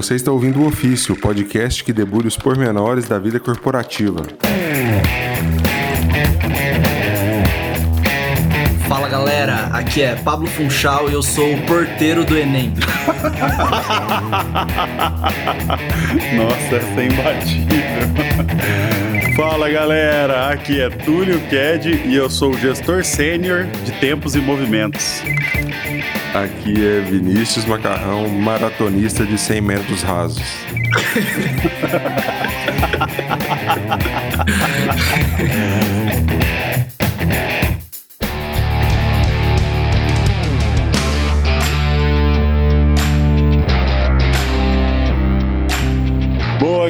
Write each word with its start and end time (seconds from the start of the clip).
Você 0.00 0.14
está 0.14 0.32
ouvindo 0.32 0.62
o 0.62 0.66
Ofício, 0.66 1.14
o 1.14 1.18
podcast 1.18 1.84
que 1.84 1.92
debulha 1.92 2.26
os 2.26 2.34
pormenores 2.34 3.06
da 3.06 3.18
vida 3.18 3.38
corporativa. 3.38 4.22
Fala 8.88 9.10
galera, 9.10 9.66
aqui 9.66 10.00
é 10.00 10.14
Pablo 10.14 10.46
Funchal 10.46 11.10
e 11.10 11.12
eu 11.12 11.22
sou 11.22 11.52
o 11.52 11.62
porteiro 11.66 12.24
do 12.24 12.34
Enem. 12.34 12.72
Nossa, 16.34 16.76
essa 16.76 16.98
é 16.98 17.04
imbatível. 17.04 17.76
Fala 19.36 19.68
galera, 19.68 20.48
aqui 20.48 20.80
é 20.80 20.88
Túlio 20.88 21.38
Ked 21.50 22.04
e 22.06 22.16
eu 22.16 22.30
sou 22.30 22.52
o 22.52 22.58
gestor 22.58 23.04
sênior 23.04 23.66
de 23.84 23.92
tempos 24.00 24.34
e 24.34 24.40
movimentos. 24.40 25.22
Aqui 26.34 26.86
é 26.86 27.00
Vinícius 27.00 27.64
Macarrão, 27.64 28.28
maratonista 28.28 29.26
de 29.26 29.36
100 29.36 29.60
metros 29.60 30.02
rasos. 30.02 30.40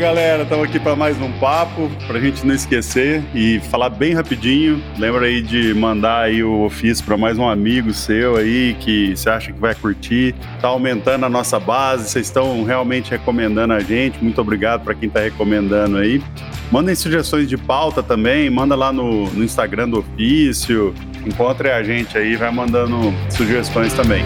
galera, 0.00 0.44
estamos 0.44 0.66
aqui 0.66 0.80
para 0.80 0.96
mais 0.96 1.20
um 1.20 1.30
papo, 1.32 1.90
para 2.06 2.16
a 2.16 2.20
gente 2.20 2.46
não 2.46 2.54
esquecer 2.54 3.22
e 3.34 3.60
falar 3.70 3.90
bem 3.90 4.14
rapidinho. 4.14 4.82
Lembra 4.98 5.26
aí 5.26 5.42
de 5.42 5.74
mandar 5.74 6.22
aí 6.22 6.42
o 6.42 6.62
ofício 6.62 7.04
para 7.04 7.18
mais 7.18 7.36
um 7.36 7.46
amigo 7.46 7.92
seu 7.92 8.36
aí 8.36 8.74
que 8.80 9.14
você 9.14 9.28
acha 9.28 9.52
que 9.52 9.60
vai 9.60 9.74
curtir. 9.74 10.34
Tá 10.58 10.68
aumentando 10.68 11.26
a 11.26 11.28
nossa 11.28 11.60
base, 11.60 12.08
vocês 12.08 12.28
estão 12.28 12.64
realmente 12.64 13.10
recomendando 13.10 13.74
a 13.74 13.80
gente. 13.80 14.24
Muito 14.24 14.40
obrigado 14.40 14.84
para 14.84 14.94
quem 14.94 15.06
está 15.06 15.20
recomendando 15.20 15.98
aí. 15.98 16.22
Mandem 16.72 16.94
sugestões 16.94 17.46
de 17.46 17.58
pauta 17.58 18.02
também, 18.02 18.48
manda 18.48 18.74
lá 18.74 18.90
no, 18.94 19.30
no 19.30 19.44
Instagram 19.44 19.90
do 19.90 19.98
ofício. 19.98 20.94
Encontre 21.26 21.70
a 21.70 21.82
gente 21.82 22.16
aí, 22.16 22.36
vai 22.36 22.50
mandando 22.50 23.12
sugestões 23.28 23.92
também. 23.92 24.24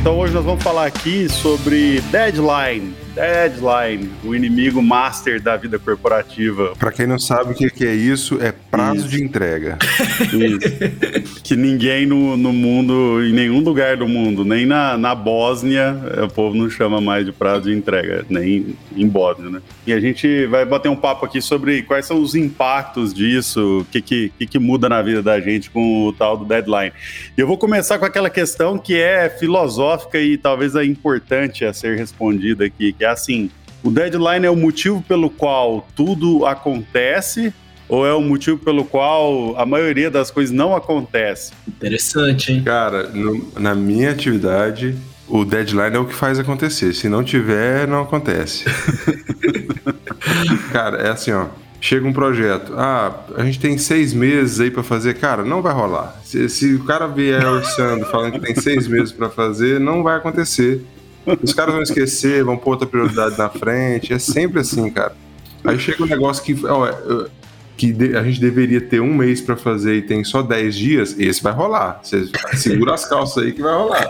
Então 0.00 0.18
hoje 0.18 0.32
nós 0.32 0.46
vamos 0.46 0.64
falar 0.64 0.86
aqui 0.86 1.28
sobre 1.28 2.00
deadline. 2.10 2.94
Deadline, 3.14 4.10
o 4.24 4.34
inimigo 4.34 4.82
master 4.82 5.40
da 5.40 5.56
vida 5.56 5.78
corporativa. 5.78 6.74
Para 6.78 6.92
quem 6.92 7.06
não 7.06 7.18
sabe 7.18 7.52
o 7.52 7.54
que 7.54 7.84
é 7.84 7.94
isso, 7.94 8.38
é 8.40 8.52
prazo 8.52 9.00
Isso. 9.00 9.08
de 9.08 9.22
entrega. 9.22 9.78
Isso. 10.32 11.42
que 11.42 11.56
ninguém 11.56 12.06
no, 12.06 12.36
no 12.36 12.52
mundo, 12.52 13.22
em 13.24 13.32
nenhum 13.32 13.60
lugar 13.60 13.96
do 13.96 14.06
mundo, 14.06 14.44
nem 14.44 14.64
na, 14.64 14.96
na 14.96 15.14
Bósnia, 15.14 15.96
o 16.24 16.28
povo 16.28 16.56
não 16.56 16.70
chama 16.70 17.00
mais 17.00 17.26
de 17.26 17.32
prazo 17.32 17.70
de 17.70 17.76
entrega, 17.76 18.24
nem 18.28 18.76
em 18.96 19.06
Bósnia, 19.06 19.50
né? 19.50 19.62
E 19.86 19.92
a 19.92 20.00
gente 20.00 20.46
vai 20.46 20.64
bater 20.64 20.88
um 20.88 20.96
papo 20.96 21.26
aqui 21.26 21.42
sobre 21.42 21.82
quais 21.82 22.06
são 22.06 22.22
os 22.22 22.34
impactos 22.34 23.12
disso, 23.12 23.80
o 23.80 23.84
que, 23.86 24.00
que, 24.00 24.32
que, 24.38 24.46
que 24.46 24.58
muda 24.58 24.88
na 24.88 25.02
vida 25.02 25.22
da 25.22 25.40
gente 25.40 25.70
com 25.70 26.06
o 26.06 26.12
tal 26.12 26.36
do 26.36 26.44
deadline. 26.44 26.92
E 27.36 27.40
eu 27.40 27.46
vou 27.46 27.58
começar 27.58 27.98
com 27.98 28.04
aquela 28.04 28.30
questão 28.30 28.78
que 28.78 28.96
é 28.96 29.28
filosófica 29.28 30.18
e 30.18 30.36
talvez 30.36 30.74
é 30.74 30.84
importante 30.84 31.64
a 31.64 31.72
ser 31.72 31.96
respondida 31.96 32.64
aqui, 32.64 32.94
é 33.04 33.08
assim, 33.08 33.50
o 33.82 33.90
deadline 33.90 34.46
é 34.46 34.50
o 34.50 34.56
motivo 34.56 35.02
pelo 35.02 35.28
qual 35.30 35.86
tudo 35.96 36.44
acontece 36.46 37.52
ou 37.88 38.06
é 38.06 38.14
o 38.14 38.20
motivo 38.20 38.58
pelo 38.58 38.84
qual 38.84 39.56
a 39.58 39.66
maioria 39.66 40.10
das 40.10 40.30
coisas 40.30 40.54
não 40.54 40.76
acontece? 40.76 41.52
Interessante, 41.66 42.52
hein? 42.52 42.62
Cara, 42.64 43.08
no- 43.08 43.50
na 43.58 43.74
minha 43.74 44.10
atividade, 44.12 44.94
o 45.26 45.44
deadline 45.44 45.96
é 45.96 45.98
o 45.98 46.04
que 46.06 46.14
faz 46.14 46.38
acontecer. 46.38 46.92
Se 46.92 47.08
não 47.08 47.24
tiver, 47.24 47.88
não 47.88 48.02
acontece. 48.02 48.64
Cara, 50.72 50.98
é 50.98 51.10
assim, 51.10 51.32
ó. 51.32 51.46
Chega 51.80 52.06
um 52.06 52.12
projeto. 52.12 52.74
Ah, 52.76 53.20
a 53.36 53.42
gente 53.42 53.58
tem 53.58 53.78
seis 53.78 54.12
meses 54.12 54.60
aí 54.60 54.70
pra 54.70 54.82
fazer. 54.82 55.14
Cara, 55.14 55.42
não 55.42 55.62
vai 55.62 55.72
rolar. 55.72 56.20
Se, 56.24 56.46
se 56.50 56.74
o 56.74 56.84
cara 56.84 57.06
vier 57.06 57.44
orçando 57.46 58.04
falando 58.06 58.32
que 58.32 58.40
tem 58.40 58.54
seis 58.54 58.86
meses 58.86 59.12
pra 59.12 59.30
fazer, 59.30 59.80
não 59.80 60.02
vai 60.02 60.16
acontecer. 60.18 60.84
Os 61.42 61.52
caras 61.52 61.74
vão 61.74 61.82
esquecer, 61.82 62.44
vão 62.44 62.56
pôr 62.56 62.72
outra 62.72 62.86
prioridade 62.86 63.36
na 63.36 63.48
frente. 63.48 64.12
É 64.12 64.18
sempre 64.18 64.60
assim, 64.60 64.90
cara. 64.90 65.14
Aí 65.64 65.78
chega 65.78 66.02
um 66.02 66.06
negócio 66.06 66.42
que, 66.42 66.56
ó, 66.66 66.92
que 67.76 67.94
a 68.16 68.22
gente 68.22 68.40
deveria 68.40 68.80
ter 68.80 69.00
um 69.00 69.14
mês 69.14 69.40
pra 69.40 69.56
fazer 69.56 69.96
e 69.96 70.02
tem 70.02 70.24
só 70.24 70.42
10 70.42 70.76
dias, 70.76 71.16
esse 71.18 71.42
vai 71.42 71.52
rolar. 71.52 72.00
Você 72.02 72.28
segura 72.54 72.94
as 72.94 73.06
calças 73.06 73.44
aí 73.44 73.52
que 73.52 73.62
vai 73.62 73.74
rolar. 73.74 74.08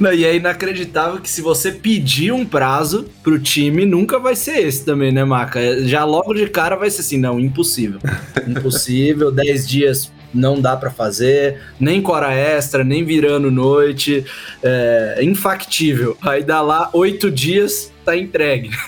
Não, 0.00 0.12
e 0.12 0.24
é 0.24 0.34
inacreditável 0.34 1.20
que 1.20 1.30
se 1.30 1.40
você 1.40 1.70
pedir 1.70 2.32
um 2.32 2.44
prazo 2.44 3.06
pro 3.22 3.38
time, 3.38 3.86
nunca 3.86 4.18
vai 4.18 4.34
ser 4.34 4.58
esse 4.66 4.84
também, 4.84 5.12
né, 5.12 5.24
Maca? 5.24 5.86
Já 5.86 6.04
logo 6.04 6.34
de 6.34 6.48
cara 6.48 6.74
vai 6.74 6.90
ser 6.90 7.02
assim, 7.02 7.18
não, 7.18 7.38
impossível. 7.38 8.00
Impossível, 8.48 9.30
10 9.30 9.68
dias 9.68 10.12
não 10.34 10.60
dá 10.60 10.76
pra 10.76 10.90
fazer, 10.90 11.60
nem 11.78 12.02
com 12.02 12.12
hora 12.12 12.32
extra, 12.34 12.82
nem 12.84 13.04
virando 13.04 13.50
noite, 13.50 14.24
é 14.62 15.18
infactível. 15.22 16.16
Aí 16.22 16.42
dá 16.42 16.60
lá 16.60 16.90
oito 16.92 17.30
dias, 17.30 17.92
tá 18.04 18.16
entregue. 18.16 18.70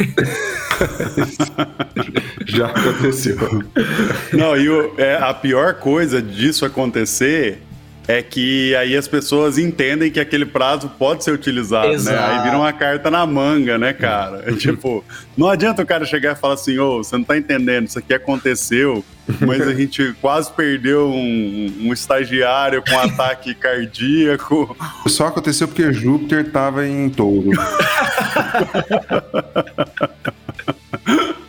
Já 2.47 2.67
aconteceu. 2.67 3.37
Não, 4.33 4.57
e 4.57 4.69
o- 4.69 4.95
é, 4.99 5.17
a 5.17 5.33
pior 5.35 5.75
coisa 5.75 6.21
disso 6.23 6.65
acontecer 6.65 7.59
é 8.09 8.23
que 8.23 8.75
aí 8.77 8.97
as 8.97 9.09
pessoas 9.09 9.59
entendem 9.59 10.11
que 10.11 10.21
aquele 10.21 10.47
prazo 10.47 10.89
pode 10.99 11.25
ser 11.25 11.33
utilizado, 11.33 11.89
né? 11.89 11.95
Exato. 11.95 12.33
Aí 12.33 12.43
vira 12.45 12.57
uma 12.57 12.73
carta 12.73 13.11
na 13.11 13.27
manga, 13.27 13.77
né, 13.79 13.93
cara? 13.93 14.45
É 14.47 14.53
tipo, 14.59 15.05
não 15.37 15.49
adianta 15.49 15.83
o 15.83 15.87
cara 15.87 16.05
chegar 16.05 16.33
e 16.33 16.37
falar 16.37 16.55
assim, 16.55 16.79
ô, 16.79 16.99
você 16.99 17.17
não 17.17 17.25
tá 17.25 17.37
entendendo, 17.37 17.89
isso 17.89 17.99
aqui 17.99 18.15
aconteceu, 18.15 19.05
mas 19.41 19.67
a 19.67 19.75
gente 19.75 20.15
quase 20.21 20.53
perdeu 20.53 21.09
um, 21.09 21.73
um 21.83 21.93
estagiário 21.93 22.83
com 22.89 22.97
ataque 22.99 23.55
cardíaco. 23.57 24.77
Só 25.07 25.27
aconteceu 25.27 25.67
porque 25.67 25.93
Júpiter 25.93 26.51
tava 26.51 26.87
em 26.87 27.11
touro. 27.11 27.51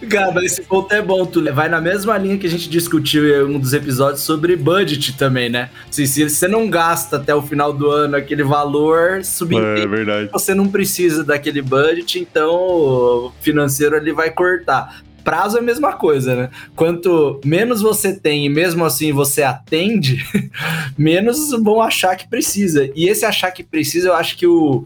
Cara, 0.09 0.43
esse 0.43 0.61
ponto 0.61 0.93
é 0.93 1.01
bom, 1.01 1.25
tu 1.25 1.43
vai 1.53 1.67
na 1.67 1.81
mesma 1.81 2.17
linha 2.17 2.37
que 2.37 2.47
a 2.47 2.49
gente 2.49 2.69
discutiu 2.69 3.25
em 3.25 3.55
um 3.55 3.59
dos 3.59 3.73
episódios 3.73 4.21
sobre 4.21 4.55
budget 4.55 5.17
também, 5.17 5.49
né? 5.49 5.69
Se, 5.91 6.07
se 6.07 6.29
você 6.29 6.47
não 6.47 6.69
gasta 6.69 7.17
até 7.17 7.33
o 7.35 7.41
final 7.41 7.73
do 7.73 7.89
ano 7.89 8.15
aquele 8.15 8.43
valor, 8.43 9.17
É 9.19 9.23
subentende 9.23 9.87
verdade. 9.87 10.29
você 10.31 10.53
não 10.53 10.67
precisa 10.67 11.23
daquele 11.23 11.61
budget, 11.61 12.19
então 12.19 12.49
o 12.55 13.31
financeiro 13.41 13.95
ali 13.95 14.11
vai 14.11 14.31
cortar. 14.31 15.01
Prazo 15.23 15.57
é 15.57 15.59
a 15.59 15.63
mesma 15.63 15.91
coisa, 15.91 16.35
né? 16.35 16.49
Quanto 16.73 17.41
menos 17.43 17.81
você 17.81 18.17
tem 18.17 18.45
e 18.45 18.49
mesmo 18.49 18.85
assim 18.85 19.11
você 19.11 19.43
atende, 19.43 20.25
menos 20.97 21.51
vão 21.51 21.81
achar 21.81 22.15
que 22.15 22.29
precisa. 22.29 22.89
E 22.95 23.09
esse 23.09 23.25
achar 23.25 23.51
que 23.51 23.61
precisa, 23.61 24.07
eu 24.07 24.13
acho 24.13 24.37
que 24.37 24.47
o, 24.47 24.85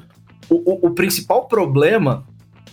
o, 0.50 0.88
o 0.88 0.92
principal 0.92 1.48
problema 1.48 2.26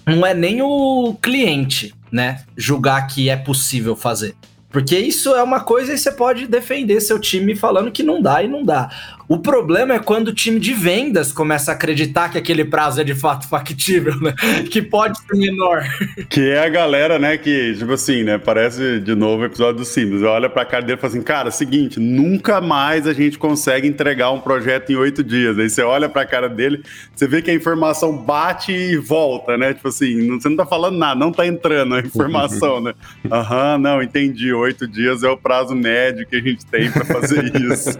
não 0.08 0.26
é 0.26 0.34
nem 0.34 0.62
o 0.62 1.14
cliente, 1.20 1.94
né? 2.10 2.42
Julgar 2.56 3.06
que 3.06 3.28
é 3.28 3.36
possível 3.36 3.94
fazer. 3.94 4.34
Porque 4.70 4.98
isso 4.98 5.34
é 5.34 5.42
uma 5.42 5.60
coisa 5.60 5.94
e 5.94 5.98
você 5.98 6.12
pode 6.12 6.46
defender 6.46 7.00
seu 7.00 7.18
time 7.18 7.54
falando 7.54 7.90
que 7.90 8.02
não 8.02 8.20
dá 8.20 8.42
e 8.42 8.48
não 8.48 8.62
dá. 8.62 8.90
O 9.28 9.38
problema 9.38 9.92
é 9.94 9.98
quando 9.98 10.28
o 10.28 10.32
time 10.32 10.58
de 10.58 10.72
vendas 10.72 11.32
começa 11.32 11.70
a 11.70 11.74
acreditar 11.74 12.30
que 12.30 12.38
aquele 12.38 12.64
prazo 12.64 13.00
é 13.00 13.04
de 13.04 13.14
fato 13.14 13.46
factível, 13.46 14.18
né? 14.20 14.34
Que 14.70 14.80
pode 14.80 15.18
ser 15.18 15.36
menor. 15.36 15.84
Que 16.30 16.48
é 16.50 16.64
a 16.64 16.68
galera, 16.68 17.18
né, 17.18 17.36
que, 17.36 17.74
tipo 17.78 17.92
assim, 17.92 18.22
né, 18.24 18.38
parece 18.38 19.00
de 19.00 19.14
novo 19.14 19.42
o 19.42 19.46
episódio 19.46 19.80
do 19.80 19.84
Simples. 19.84 20.22
Olha 20.22 20.48
pra 20.48 20.64
cara 20.64 20.82
dele 20.82 20.96
e 20.98 21.00
fala 21.00 21.12
assim, 21.12 21.22
cara, 21.22 21.50
seguinte, 21.50 22.00
nunca 22.00 22.60
mais 22.60 23.06
a 23.06 23.12
gente 23.12 23.38
consegue 23.38 23.86
entregar 23.86 24.30
um 24.30 24.40
projeto 24.40 24.90
em 24.90 24.96
oito 24.96 25.22
dias. 25.22 25.58
Aí 25.58 25.68
você 25.68 25.82
olha 25.82 26.08
pra 26.08 26.24
cara 26.24 26.48
dele, 26.48 26.82
você 27.14 27.26
vê 27.26 27.42
que 27.42 27.50
a 27.50 27.54
informação 27.54 28.16
bate 28.16 28.72
e 28.72 28.96
volta, 28.96 29.58
né? 29.58 29.74
Tipo 29.74 29.88
assim, 29.88 30.16
não- 30.26 30.40
você 30.40 30.48
não 30.48 30.56
tá 30.56 30.64
falando 30.66 30.96
nada, 30.96 31.18
não 31.20 31.32
tá 31.32 31.46
entrando 31.46 31.94
a 31.96 32.00
informação, 32.00 32.80
né? 32.80 32.94
Aham, 33.30 33.76
não, 33.78 34.02
entendi. 34.02 34.52
Oito 34.54 34.86
dias 34.88 35.22
é 35.22 35.28
o 35.28 35.36
prazo 35.36 35.74
médio 35.74 36.26
que 36.26 36.36
a 36.36 36.40
gente 36.40 36.64
tem 36.64 36.90
pra 36.90 37.04
fazer 37.04 37.52
isso. 37.72 37.98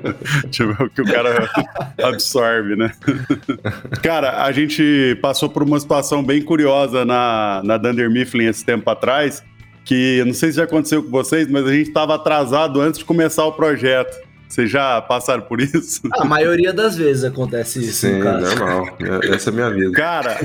tipo, 0.50 0.75
é 0.82 0.87
o 0.87 0.88
que 0.91 1.03
o 1.03 1.05
cara 1.05 1.18
absorve, 2.03 2.76
né? 2.76 2.91
Cara, 4.03 4.43
a 4.44 4.53
gente 4.53 5.19
passou 5.23 5.49
por 5.49 5.62
uma 5.62 5.79
situação 5.81 6.23
bem 6.23 6.43
curiosa 6.43 7.05
na, 7.05 7.61
na 7.65 7.76
Dunder 7.76 8.11
Mifflin 8.11 8.47
esse 8.47 8.65
tempo 8.65 8.88
atrás, 8.91 9.43
que 9.85 10.23
não 10.26 10.35
sei 10.35 10.50
se 10.50 10.56
já 10.56 10.65
aconteceu 10.65 11.03
com 11.03 11.11
vocês, 11.11 11.49
mas 11.49 11.67
a 11.67 11.73
gente 11.73 11.88
estava 11.88 12.15
atrasado 12.15 12.81
antes 12.81 12.99
de 12.99 13.05
começar 13.05 13.44
o 13.44 13.53
projeto. 13.53 14.17
Vocês 14.49 14.70
já 14.70 15.00
passaram 15.03 15.43
por 15.43 15.61
isso? 15.61 16.00
A 16.12 16.25
maioria 16.25 16.73
das 16.73 16.97
vezes 16.97 17.23
acontece 17.23 17.81
isso, 17.81 18.06
Sim, 18.06 18.15
no 18.19 18.25
caso. 18.25 18.56
normal. 18.56 18.97
É- 19.23 19.35
Essa 19.35 19.50
é 19.50 19.53
a 19.53 19.55
minha 19.55 19.70
vida. 19.70 19.93
Cara, 19.93 20.41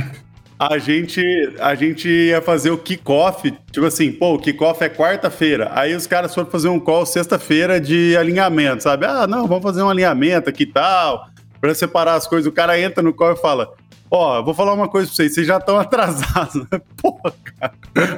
a 0.59 0.77
gente, 0.77 1.21
a 1.59 1.75
gente 1.75 2.07
ia 2.07 2.41
fazer 2.41 2.71
o 2.71 2.77
kickoff, 2.77 3.51
tipo 3.71 3.85
assim, 3.85 4.11
pô, 4.11 4.35
o 4.35 4.39
kickoff 4.39 4.83
é 4.83 4.89
quarta-feira. 4.89 5.71
Aí 5.73 5.95
os 5.95 6.07
caras 6.07 6.33
foram 6.33 6.49
fazer 6.49 6.69
um 6.69 6.79
call 6.79 7.05
sexta-feira 7.05 7.79
de 7.79 8.15
alinhamento, 8.17 8.83
sabe? 8.83 9.05
Ah, 9.05 9.27
não, 9.27 9.47
vamos 9.47 9.63
fazer 9.63 9.81
um 9.83 9.89
alinhamento 9.89 10.49
aqui 10.49 10.63
e 10.63 10.67
tal. 10.67 11.27
para 11.59 11.73
separar 11.73 12.15
as 12.15 12.27
coisas. 12.27 12.45
O 12.45 12.51
cara 12.51 12.77
entra 12.79 13.01
no 13.01 13.13
call 13.13 13.33
e 13.33 13.37
fala: 13.37 13.73
Ó, 14.15 14.43
vou 14.43 14.53
falar 14.53 14.73
uma 14.73 14.87
coisa 14.87 15.07
pra 15.07 15.15
vocês, 15.15 15.33
vocês 15.33 15.47
já 15.47 15.57
estão 15.57 15.75
atrasados. 15.79 16.67
Porra, 17.01 17.33
cara. 17.59 17.73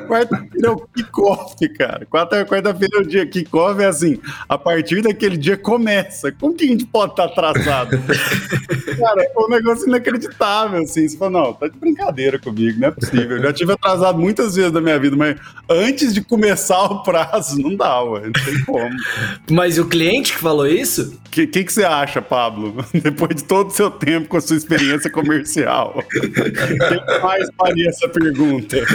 Quarta-feira 0.08 0.68
é 0.68 0.70
o 0.70 0.78
kickoff, 0.94 1.70
cara. 1.70 2.06
Quarta-feira 2.06 2.98
é 2.98 3.02
o 3.02 3.08
dia 3.08 3.26
kickoff, 3.26 3.82
é 3.82 3.86
assim, 3.86 4.20
a 4.50 4.58
partir 4.58 5.02
daquele 5.02 5.38
dia 5.38 5.56
começa. 5.56 6.34
Como 6.34 6.54
que 6.54 6.66
a 6.66 6.68
gente 6.68 6.86
pode 6.86 7.14
estar 7.14 7.30
tá 7.30 7.50
atrasado? 7.50 7.92
cara, 9.00 9.24
é 9.24 9.32
um 9.38 9.48
negócio 9.48 9.88
inacreditável, 9.88 10.82
assim. 10.82 11.08
Você 11.08 11.18
fala, 11.18 11.32
não, 11.32 11.54
tá 11.54 11.70
de 11.70 11.78
brincadeira 11.78 12.38
comigo, 12.40 12.78
não 12.78 12.90
é 12.90 12.92
possível. 12.92 13.38
Eu 13.38 13.44
já 13.44 13.54
tive 13.54 13.72
atrasado 13.72 14.20
muitas 14.20 14.56
vezes 14.56 14.74
na 14.74 14.82
minha 14.82 15.00
vida, 15.00 15.16
mas 15.16 15.40
antes 15.70 16.14
de 16.14 16.22
começar 16.22 16.84
o 16.86 17.04
prazo, 17.04 17.58
não 17.62 17.74
dá, 17.74 18.02
ué. 18.04 18.22
Não 18.26 18.32
tem 18.34 18.66
como. 18.66 18.96
Mas 19.50 19.78
o 19.78 19.86
cliente 19.86 20.34
que 20.34 20.40
falou 20.40 20.68
isso? 20.68 21.18
O 21.26 21.30
que, 21.30 21.48
que, 21.48 21.64
que 21.64 21.72
você 21.72 21.86
acha, 21.86 22.22
Pablo? 22.22 22.84
Depois 22.94 23.34
de 23.34 23.46
todo 23.46 23.70
o 23.70 23.72
seu 23.72 23.90
tempo 23.90 24.28
com 24.28 24.36
a 24.36 24.42
sua 24.42 24.58
experiência 24.58 25.10
comercial? 25.10 25.85
Quem 25.94 26.30
mais 27.22 27.48
faria 27.58 27.90
essa 27.90 28.08
pergunta? 28.10 28.78
É 28.78 28.86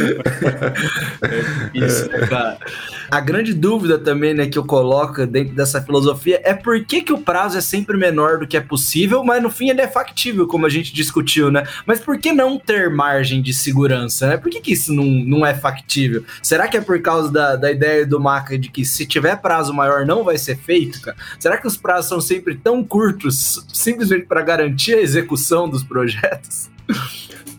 isso, 1.75 2.11
né, 2.11 2.27
cara? 2.27 2.59
A 3.11 3.21
grande 3.21 3.53
dúvida 3.53 3.99
também, 3.99 4.35
né, 4.35 4.47
que 4.47 4.59
eu 4.59 4.65
coloco 4.65 5.27
dentro 5.27 5.55
dessa 5.55 5.83
filosofia 5.83 6.41
é 6.45 6.55
por 6.55 6.85
que, 6.85 7.03
que 7.03 7.13
o 7.13 7.19
prazo 7.19 7.59
é 7.59 7.61
sempre 7.61 7.97
menor 7.97 8.39
do 8.39 8.47
que 8.47 8.57
é 8.57 8.61
possível, 8.61 9.25
mas 9.25 9.43
no 9.43 9.51
fim 9.51 9.69
ele 9.69 9.81
é 9.81 9.89
factível, 9.89 10.47
como 10.47 10.67
a 10.67 10.69
gente 10.69 10.93
discutiu, 10.95 11.51
né? 11.51 11.67
Mas 11.85 12.01
por 12.01 12.19
que 12.19 12.33
não 12.33 12.59
ter 12.59 12.89
margem 12.89 13.43
de 13.43 13.53
segurança, 13.53 14.29
né? 14.29 14.37
Por 14.37 14.51
que, 14.51 14.61
que 14.61 14.73
isso 14.73 14.93
não, 14.93 15.05
não 15.05 15.45
é 15.45 15.55
factível? 15.55 16.25
Será 16.43 16.69
que 16.69 16.77
é 16.77 16.81
por 16.81 17.01
causa 17.03 17.31
da, 17.33 17.57
da 17.57 17.71
ideia 17.71 18.07
do 18.07 18.21
Maca 18.21 18.59
de 18.59 18.71
que 18.71 18.85
se 18.85 19.05
tiver 19.07 19.37
prazo 19.37 19.75
maior 19.75 20.07
não 20.07 20.23
vai 20.23 20.39
ser 20.39 20.57
feito, 20.57 21.01
cara? 21.01 21.17
Será 21.39 21.57
que 21.57 21.67
os 21.67 21.77
prazos 21.77 22.09
são 22.09 22.21
sempre 22.21 22.55
tão 22.55 22.85
curtos 22.85 23.65
simplesmente 23.73 24.27
para 24.27 24.43
garantir 24.43 24.95
a 24.95 25.01
execução 25.01 25.69
dos 25.69 25.83
projetos? 25.83 26.71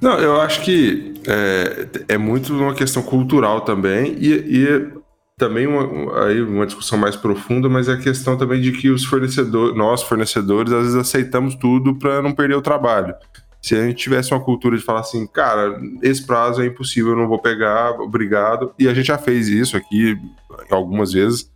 Não, 0.02 0.18
eu 0.20 0.42
acho 0.42 0.62
que 0.62 1.14
é, 1.28 1.88
é 2.16 2.18
muito 2.18 2.54
uma 2.54 2.74
questão 2.74 3.04
cultural 3.04 3.62
também 3.62 4.16
e, 4.20 4.34
e 4.34 5.02
também 5.38 5.68
uma, 5.68 6.26
aí 6.26 6.42
uma 6.42 6.66
discussão 6.66 6.98
mais 6.98 7.16
profunda, 7.16 7.70
mas 7.70 7.88
é 7.88 7.94
a 7.94 7.98
questão 7.98 8.38
também 8.38 8.62
de 8.62 8.72
que 8.72 8.90
os 8.90 9.06
fornecedores, 9.06 9.76
nós 9.76 10.04
fornecedores, 10.04 10.72
às 10.72 10.84
vezes 10.84 10.96
aceitamos 10.96 11.56
tudo 11.56 11.96
para 11.96 12.22
não 12.22 12.32
perder 12.32 12.56
o 12.56 12.62
trabalho. 12.62 13.14
Se 13.62 13.76
a 13.76 13.84
gente 13.86 13.98
tivesse 13.98 14.34
uma 14.34 14.40
cultura 14.40 14.76
de 14.76 14.84
falar 14.84 15.02
assim, 15.02 15.28
cara, 15.28 15.80
esse 16.02 16.26
prazo 16.26 16.64
é 16.64 16.66
impossível, 16.66 17.12
eu 17.12 17.18
não 17.18 17.28
vou 17.28 17.40
pegar, 17.40 17.92
obrigado. 18.00 18.72
E 18.78 18.88
a 18.88 18.94
gente 18.94 19.08
já 19.08 19.20
fez 19.20 19.48
isso 19.48 19.78
aqui 19.78 20.18
algumas 20.70 21.14
vezes, 21.14 21.51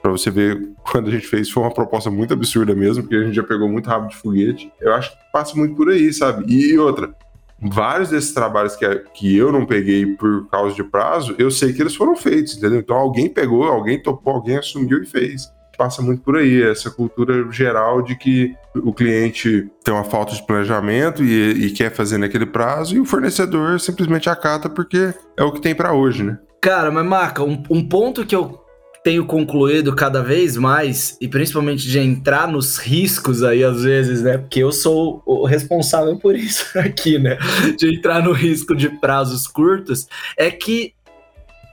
para 0.00 0.10
você 0.10 0.30
ver 0.30 0.68
quando 0.90 1.08
a 1.08 1.10
gente 1.10 1.26
fez, 1.26 1.50
foi 1.50 1.62
uma 1.62 1.72
proposta 1.72 2.10
muito 2.10 2.34
absurda 2.34 2.74
mesmo, 2.74 3.02
porque 3.02 3.16
a 3.16 3.22
gente 3.22 3.34
já 3.34 3.42
pegou 3.42 3.68
muito 3.68 3.88
rabo 3.88 4.08
de 4.08 4.16
foguete. 4.16 4.72
Eu 4.80 4.94
acho 4.94 5.10
que 5.10 5.16
passa 5.32 5.56
muito 5.56 5.74
por 5.74 5.90
aí, 5.90 6.12
sabe? 6.12 6.44
E 6.52 6.78
outra, 6.78 7.14
vários 7.60 8.10
desses 8.10 8.32
trabalhos 8.32 8.76
que, 8.76 8.86
que 9.14 9.36
eu 9.36 9.50
não 9.50 9.66
peguei 9.66 10.06
por 10.06 10.48
causa 10.48 10.74
de 10.74 10.84
prazo, 10.84 11.34
eu 11.38 11.50
sei 11.50 11.72
que 11.72 11.82
eles 11.82 11.94
foram 11.94 12.16
feitos, 12.16 12.56
entendeu? 12.56 12.78
Então 12.78 12.96
alguém 12.96 13.28
pegou, 13.28 13.64
alguém 13.64 14.00
topou, 14.00 14.34
alguém 14.34 14.56
assumiu 14.56 15.02
e 15.02 15.06
fez. 15.06 15.50
Passa 15.76 16.02
muito 16.02 16.22
por 16.22 16.36
aí, 16.36 16.60
essa 16.60 16.90
cultura 16.90 17.52
geral 17.52 18.02
de 18.02 18.16
que 18.16 18.52
o 18.74 18.92
cliente 18.92 19.70
tem 19.84 19.94
uma 19.94 20.02
falta 20.02 20.34
de 20.34 20.44
planejamento 20.44 21.22
e, 21.22 21.66
e 21.66 21.70
quer 21.70 21.92
fazer 21.92 22.18
naquele 22.18 22.46
prazo, 22.46 22.96
e 22.96 23.00
o 23.00 23.04
fornecedor 23.04 23.78
simplesmente 23.78 24.28
acata 24.28 24.68
porque 24.68 25.14
é 25.36 25.44
o 25.44 25.52
que 25.52 25.60
tem 25.60 25.76
para 25.76 25.92
hoje, 25.92 26.24
né? 26.24 26.38
Cara, 26.60 26.90
mas 26.90 27.06
Marca, 27.06 27.44
um, 27.44 27.62
um 27.70 27.88
ponto 27.88 28.26
que 28.26 28.34
eu 28.34 28.60
tenho 29.08 29.24
concluído 29.24 29.96
cada 29.96 30.22
vez 30.22 30.54
mais, 30.58 31.16
e 31.18 31.26
principalmente 31.26 31.88
de 31.88 31.98
entrar 31.98 32.46
nos 32.46 32.76
riscos 32.76 33.42
aí 33.42 33.64
às 33.64 33.82
vezes, 33.82 34.20
né? 34.20 34.36
Porque 34.36 34.62
eu 34.62 34.70
sou 34.70 35.22
o 35.24 35.46
responsável 35.46 36.18
por 36.18 36.36
isso 36.36 36.66
aqui, 36.78 37.18
né? 37.18 37.38
De 37.78 37.96
entrar 37.96 38.22
no 38.22 38.32
risco 38.32 38.76
de 38.76 38.90
prazos 38.90 39.46
curtos, 39.46 40.06
é 40.36 40.50
que 40.50 40.92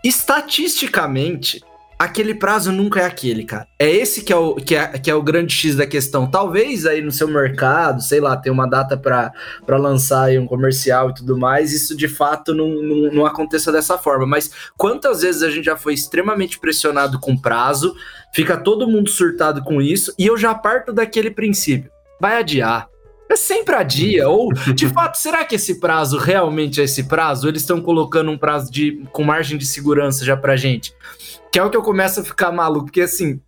estatisticamente 0.02 1.62
aquele 1.98 2.36
prazo 2.36 2.72
nunca 2.72 3.02
é 3.02 3.06
aquele, 3.06 3.44
cara. 3.44 3.68
É 3.80 3.90
esse 3.90 4.24
que 4.24 4.32
é 4.32 4.36
o, 4.36 4.56
que 4.56 4.76
é, 4.76 4.88
que 5.00 5.10
é 5.10 5.16
o 5.16 5.24
grande 5.24 5.54
X 5.54 5.76
da 5.76 5.88
questão. 5.88 6.28
Talvez 6.28 6.86
aí 6.86 7.02
no 7.02 7.12
seu 7.12 7.28
mercado, 7.28 8.02
sei 8.02 8.20
lá, 8.20 8.36
tem 8.38 8.52
uma 8.52 8.68
data 8.68 8.98
para 8.98 9.32
lançar 9.68 10.26
aí 10.26 10.38
um 10.38 10.46
comercial 10.46 11.10
e 11.10 11.14
tudo 11.16 11.38
mais, 11.38 11.74
isso 11.74 11.96
de 11.96 12.08
fato 12.08 12.54
não, 12.54 12.70
não, 12.82 13.12
não 13.12 13.26
aconteça 13.26 13.72
dessa 13.72 13.98
forma. 13.98 14.26
Mas 14.26 14.52
quantas 14.78 15.22
vezes 15.22 15.42
a 15.42 15.50
gente 15.50 15.66
já 15.66 15.78
foi 15.78 15.94
extremamente 15.94 16.60
pressionado 16.60 17.20
com 17.20 17.38
prazo, 17.38 17.96
fica 18.34 18.58
todo 18.58 18.88
mundo 18.88 19.10
surtado 19.10 19.64
com 19.64 19.82
isso, 19.82 20.14
e 20.18 20.26
eu 20.26 20.38
já 20.38 20.54
parto 20.54 20.94
daquele 20.94 21.32
princípio. 21.32 21.92
Vai 22.20 22.38
adiar, 22.38 22.90
é 23.30 23.36
sempre 23.36 23.76
a 23.76 23.84
dia. 23.84 24.30
Ou, 24.30 24.54
de 24.54 24.88
fato, 24.94 25.18
será 25.18 25.44
que 25.44 25.56
esse 25.56 25.80
prazo 25.80 26.18
realmente 26.18 26.80
é 26.80 26.84
esse 26.84 27.04
prazo? 27.04 27.48
Eles 27.48 27.62
estão 27.62 27.82
colocando 27.82 28.32
um 28.32 28.38
prazo 28.38 28.72
de, 28.72 29.04
com 29.12 29.24
margem 29.24 29.58
de 29.58 29.66
segurança 29.66 30.24
já 30.24 30.38
pra 30.38 30.56
gente? 30.56 30.94
Que 31.52 31.60
é 31.60 31.64
o 31.64 31.70
que 31.70 31.78
eu 31.78 31.84
começo 31.84 32.20
a 32.20 32.24
ficar 32.24 32.52
maluco, 32.52 32.86
porque 32.86 33.02
assim, 33.02 33.40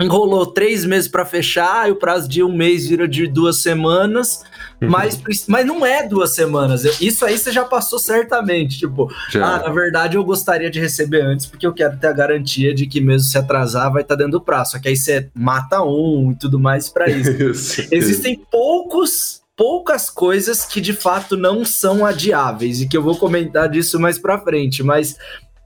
enrolou 0.00 0.46
três 0.46 0.84
meses 0.84 1.08
para 1.08 1.24
fechar, 1.24 1.88
e 1.88 1.92
o 1.92 1.96
prazo 1.96 2.28
de 2.28 2.42
um 2.42 2.54
mês 2.54 2.86
vira 2.86 3.06
de 3.06 3.26
duas 3.26 3.58
semanas, 3.58 4.42
uhum. 4.80 4.88
mas, 4.88 5.20
mas 5.46 5.66
não 5.66 5.84
é 5.86 6.06
duas 6.06 6.34
semanas. 6.34 6.84
Isso 7.00 7.24
aí 7.24 7.38
você 7.38 7.52
já 7.52 7.64
passou 7.64 7.98
certamente. 7.98 8.78
Tipo, 8.78 9.12
já. 9.30 9.44
ah, 9.44 9.58
na 9.60 9.70
verdade 9.70 10.16
eu 10.16 10.24
gostaria 10.24 10.70
de 10.70 10.80
receber 10.80 11.22
antes, 11.22 11.46
porque 11.46 11.66
eu 11.66 11.72
quero 11.72 11.96
ter 11.96 12.08
a 12.08 12.12
garantia 12.12 12.74
de 12.74 12.86
que 12.86 13.00
mesmo 13.00 13.28
se 13.28 13.38
atrasar, 13.38 13.92
vai 13.92 14.02
estar 14.02 14.16
tá 14.16 14.18
dentro 14.18 14.38
do 14.38 14.44
prazo. 14.44 14.72
Só 14.72 14.78
que 14.78 14.88
aí 14.88 14.96
você 14.96 15.30
mata 15.34 15.82
um 15.82 16.32
e 16.32 16.36
tudo 16.36 16.58
mais 16.58 16.88
para 16.88 17.08
isso. 17.08 17.86
Existem 17.90 18.40
poucos 18.50 19.42
poucas 19.56 20.10
coisas 20.10 20.64
que 20.64 20.80
de 20.80 20.92
fato 20.92 21.36
não 21.36 21.64
são 21.64 22.04
adiáveis 22.04 22.80
e 22.80 22.88
que 22.88 22.96
eu 22.96 23.02
vou 23.04 23.16
comentar 23.16 23.68
disso 23.68 24.00
mais 24.00 24.18
para 24.18 24.40
frente, 24.40 24.82
mas 24.82 25.16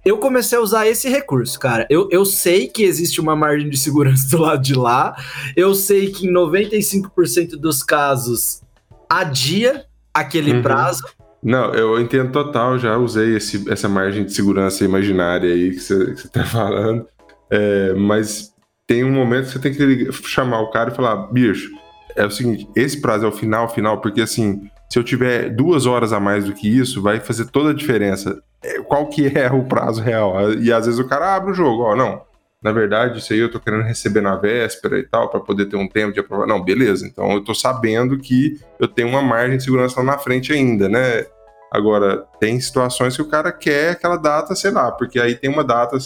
eu 0.04 0.18
comecei 0.18 0.56
a 0.58 0.60
usar 0.60 0.86
esse 0.86 1.08
recurso, 1.08 1.58
cara. 1.58 1.86
Eu, 1.90 2.08
eu 2.10 2.24
sei 2.24 2.68
que 2.68 2.82
existe 2.82 3.20
uma 3.20 3.36
margem 3.36 3.68
de 3.68 3.76
segurança 3.76 4.28
do 4.34 4.42
lado 4.42 4.62
de 4.62 4.74
lá. 4.74 5.16
Eu 5.56 5.74
sei 5.74 6.10
que 6.10 6.26
em 6.26 6.32
95% 6.32 7.50
dos 7.56 7.82
casos 7.82 8.62
adia 9.08 9.84
aquele 10.12 10.52
uhum. 10.52 10.62
prazo. 10.62 11.04
Não, 11.42 11.72
eu 11.72 12.00
entendo 12.00 12.32
total, 12.32 12.78
já 12.78 12.96
usei 12.96 13.36
esse, 13.36 13.70
essa 13.70 13.88
margem 13.88 14.24
de 14.24 14.32
segurança 14.32 14.84
imaginária 14.84 15.52
aí 15.52 15.70
que 15.70 15.80
você 15.80 16.12
está 16.12 16.44
falando. 16.46 17.06
É, 17.50 17.94
mas 17.94 18.52
tem 18.86 19.04
um 19.04 19.12
momento 19.12 19.46
que 19.46 19.52
você 19.52 19.58
tem 19.58 19.72
que 19.74 20.12
chamar 20.12 20.60
o 20.60 20.70
cara 20.70 20.90
e 20.90 20.94
falar: 20.94 21.28
bicho, 21.28 21.70
é 22.16 22.26
o 22.26 22.30
seguinte, 22.30 22.68
esse 22.74 23.00
prazo 23.00 23.24
é 23.24 23.28
o 23.28 23.32
final, 23.32 23.68
final, 23.68 24.00
porque 24.00 24.20
assim, 24.20 24.68
se 24.88 24.98
eu 24.98 25.04
tiver 25.04 25.50
duas 25.50 25.86
horas 25.86 26.12
a 26.12 26.18
mais 26.18 26.44
do 26.44 26.52
que 26.52 26.68
isso, 26.68 27.02
vai 27.02 27.20
fazer 27.20 27.46
toda 27.46 27.70
a 27.70 27.74
diferença. 27.74 28.42
É, 28.62 28.80
qual 28.80 29.06
que 29.06 29.26
é 29.38 29.50
o 29.52 29.64
prazo 29.64 30.02
real? 30.02 30.52
E 30.54 30.72
às 30.72 30.86
vezes 30.86 30.98
o 30.98 31.06
cara 31.06 31.36
abre 31.36 31.52
o 31.52 31.54
jogo, 31.54 31.82
ó, 31.82 31.94
não. 31.94 32.26
Na 32.62 32.72
verdade, 32.72 33.18
isso 33.18 33.32
aí 33.32 33.38
eu 33.38 33.50
tô 33.50 33.60
querendo 33.60 33.84
receber 33.84 34.20
na 34.20 34.34
véspera 34.34 34.98
e 34.98 35.04
tal, 35.04 35.28
para 35.28 35.38
poder 35.38 35.66
ter 35.66 35.76
um 35.76 35.88
tempo 35.88 36.12
de 36.12 36.20
aprovar. 36.20 36.46
Não, 36.46 36.62
beleza. 36.62 37.06
Então 37.06 37.32
eu 37.32 37.44
tô 37.44 37.54
sabendo 37.54 38.18
que 38.18 38.58
eu 38.80 38.88
tenho 38.88 39.08
uma 39.08 39.22
margem 39.22 39.58
de 39.58 39.62
segurança 39.62 40.00
lá 40.00 40.06
na 40.06 40.18
frente 40.18 40.52
ainda, 40.52 40.88
né? 40.88 41.24
Agora, 41.70 42.24
tem 42.40 42.58
situações 42.58 43.14
que 43.14 43.22
o 43.22 43.28
cara 43.28 43.52
quer 43.52 43.90
aquela 43.90 44.16
data, 44.16 44.54
sei 44.54 44.70
lá, 44.70 44.90
porque 44.90 45.20
aí 45.20 45.34
tem 45.34 45.50
uma 45.50 45.62
data, 45.62 45.96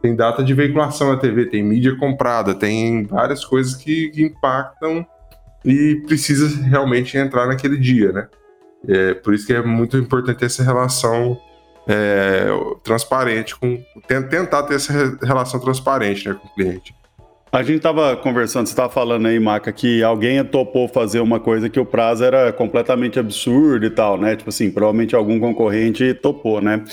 tem 0.00 0.14
data 0.14 0.42
de 0.42 0.54
veiculação 0.54 1.12
na 1.12 1.18
TV, 1.18 1.46
tem 1.46 1.62
mídia 1.62 1.96
comprada, 1.96 2.54
tem 2.54 3.04
várias 3.04 3.44
coisas 3.44 3.74
que, 3.74 4.08
que 4.10 4.22
impactam 4.22 5.04
e 5.64 5.96
precisa 6.06 6.62
realmente 6.62 7.16
entrar 7.16 7.46
naquele 7.46 7.76
dia, 7.76 8.12
né? 8.12 8.28
É, 8.88 9.14
por 9.14 9.34
isso 9.34 9.46
que 9.46 9.52
é 9.52 9.62
muito 9.62 9.96
importante 9.96 10.44
essa 10.44 10.62
relação 10.62 11.38
é, 11.86 12.48
transparente 12.82 13.54
com 13.58 13.82
tentar 14.08 14.62
ter 14.62 14.74
essa 14.74 14.92
relação 15.22 15.60
transparente 15.60 16.28
né, 16.28 16.34
com 16.34 16.46
o 16.46 16.54
cliente. 16.54 16.94
A 17.52 17.64
gente 17.64 17.78
estava 17.78 18.16
conversando, 18.16 18.66
você 18.66 18.72
estava 18.72 18.88
falando 18.88 19.26
aí, 19.26 19.40
Maca, 19.40 19.72
que 19.72 20.04
alguém 20.04 20.42
topou 20.44 20.86
fazer 20.86 21.18
uma 21.18 21.40
coisa 21.40 21.68
que 21.68 21.80
o 21.80 21.84
prazo 21.84 22.22
era 22.22 22.52
completamente 22.52 23.18
absurdo 23.18 23.84
e 23.84 23.90
tal, 23.90 24.16
né? 24.16 24.36
Tipo 24.36 24.50
assim, 24.50 24.70
provavelmente 24.70 25.16
algum 25.16 25.40
concorrente 25.40 26.14
topou, 26.14 26.60
né? 26.60 26.84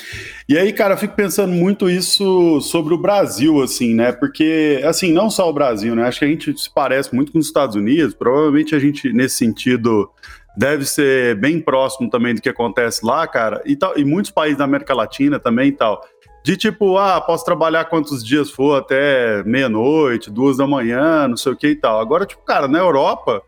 E 0.49 0.57
aí, 0.57 0.73
cara, 0.73 0.95
eu 0.95 0.97
fico 0.97 1.13
pensando 1.15 1.53
muito 1.53 1.87
isso 1.87 2.59
sobre 2.61 2.95
o 2.95 2.97
Brasil, 2.97 3.61
assim, 3.61 3.93
né? 3.93 4.11
Porque, 4.11 4.81
assim, 4.83 5.13
não 5.13 5.29
só 5.29 5.47
o 5.47 5.53
Brasil, 5.53 5.95
né? 5.95 6.07
Acho 6.07 6.19
que 6.19 6.25
a 6.25 6.29
gente 6.29 6.59
se 6.59 6.73
parece 6.73 7.13
muito 7.13 7.31
com 7.31 7.37
os 7.37 7.45
Estados 7.45 7.75
Unidos, 7.75 8.15
provavelmente 8.15 8.73
a 8.73 8.79
gente, 8.79 9.13
nesse 9.13 9.35
sentido, 9.35 10.09
deve 10.57 10.85
ser 10.85 11.35
bem 11.35 11.61
próximo 11.61 12.09
também 12.09 12.33
do 12.33 12.41
que 12.41 12.49
acontece 12.49 13.05
lá, 13.05 13.27
cara, 13.27 13.61
e, 13.63 13.75
tal, 13.75 13.95
e 13.95 14.03
muitos 14.03 14.31
países 14.31 14.57
da 14.57 14.63
América 14.63 14.95
Latina 14.95 15.39
também 15.39 15.67
e 15.67 15.73
tal 15.73 16.01
de 16.47 16.55
tipo, 16.55 16.97
ah, 16.97 17.19
posso 17.19 17.43
trabalhar 17.43 17.83
quantos 17.83 18.23
dias 18.23 18.49
for 18.49 18.77
até 18.77 19.43
meia-noite, 19.43 20.31
duas 20.31 20.55
da 20.55 20.65
manhã, 20.65 21.27
não 21.27 21.35
sei 21.35 21.51
o 21.51 21.57
que 21.57 21.67
e 21.67 21.75
tal. 21.75 21.99
Agora, 21.99 22.25
tipo, 22.25 22.41
cara, 22.43 22.69
na 22.69 22.79
Europa, 22.79 23.43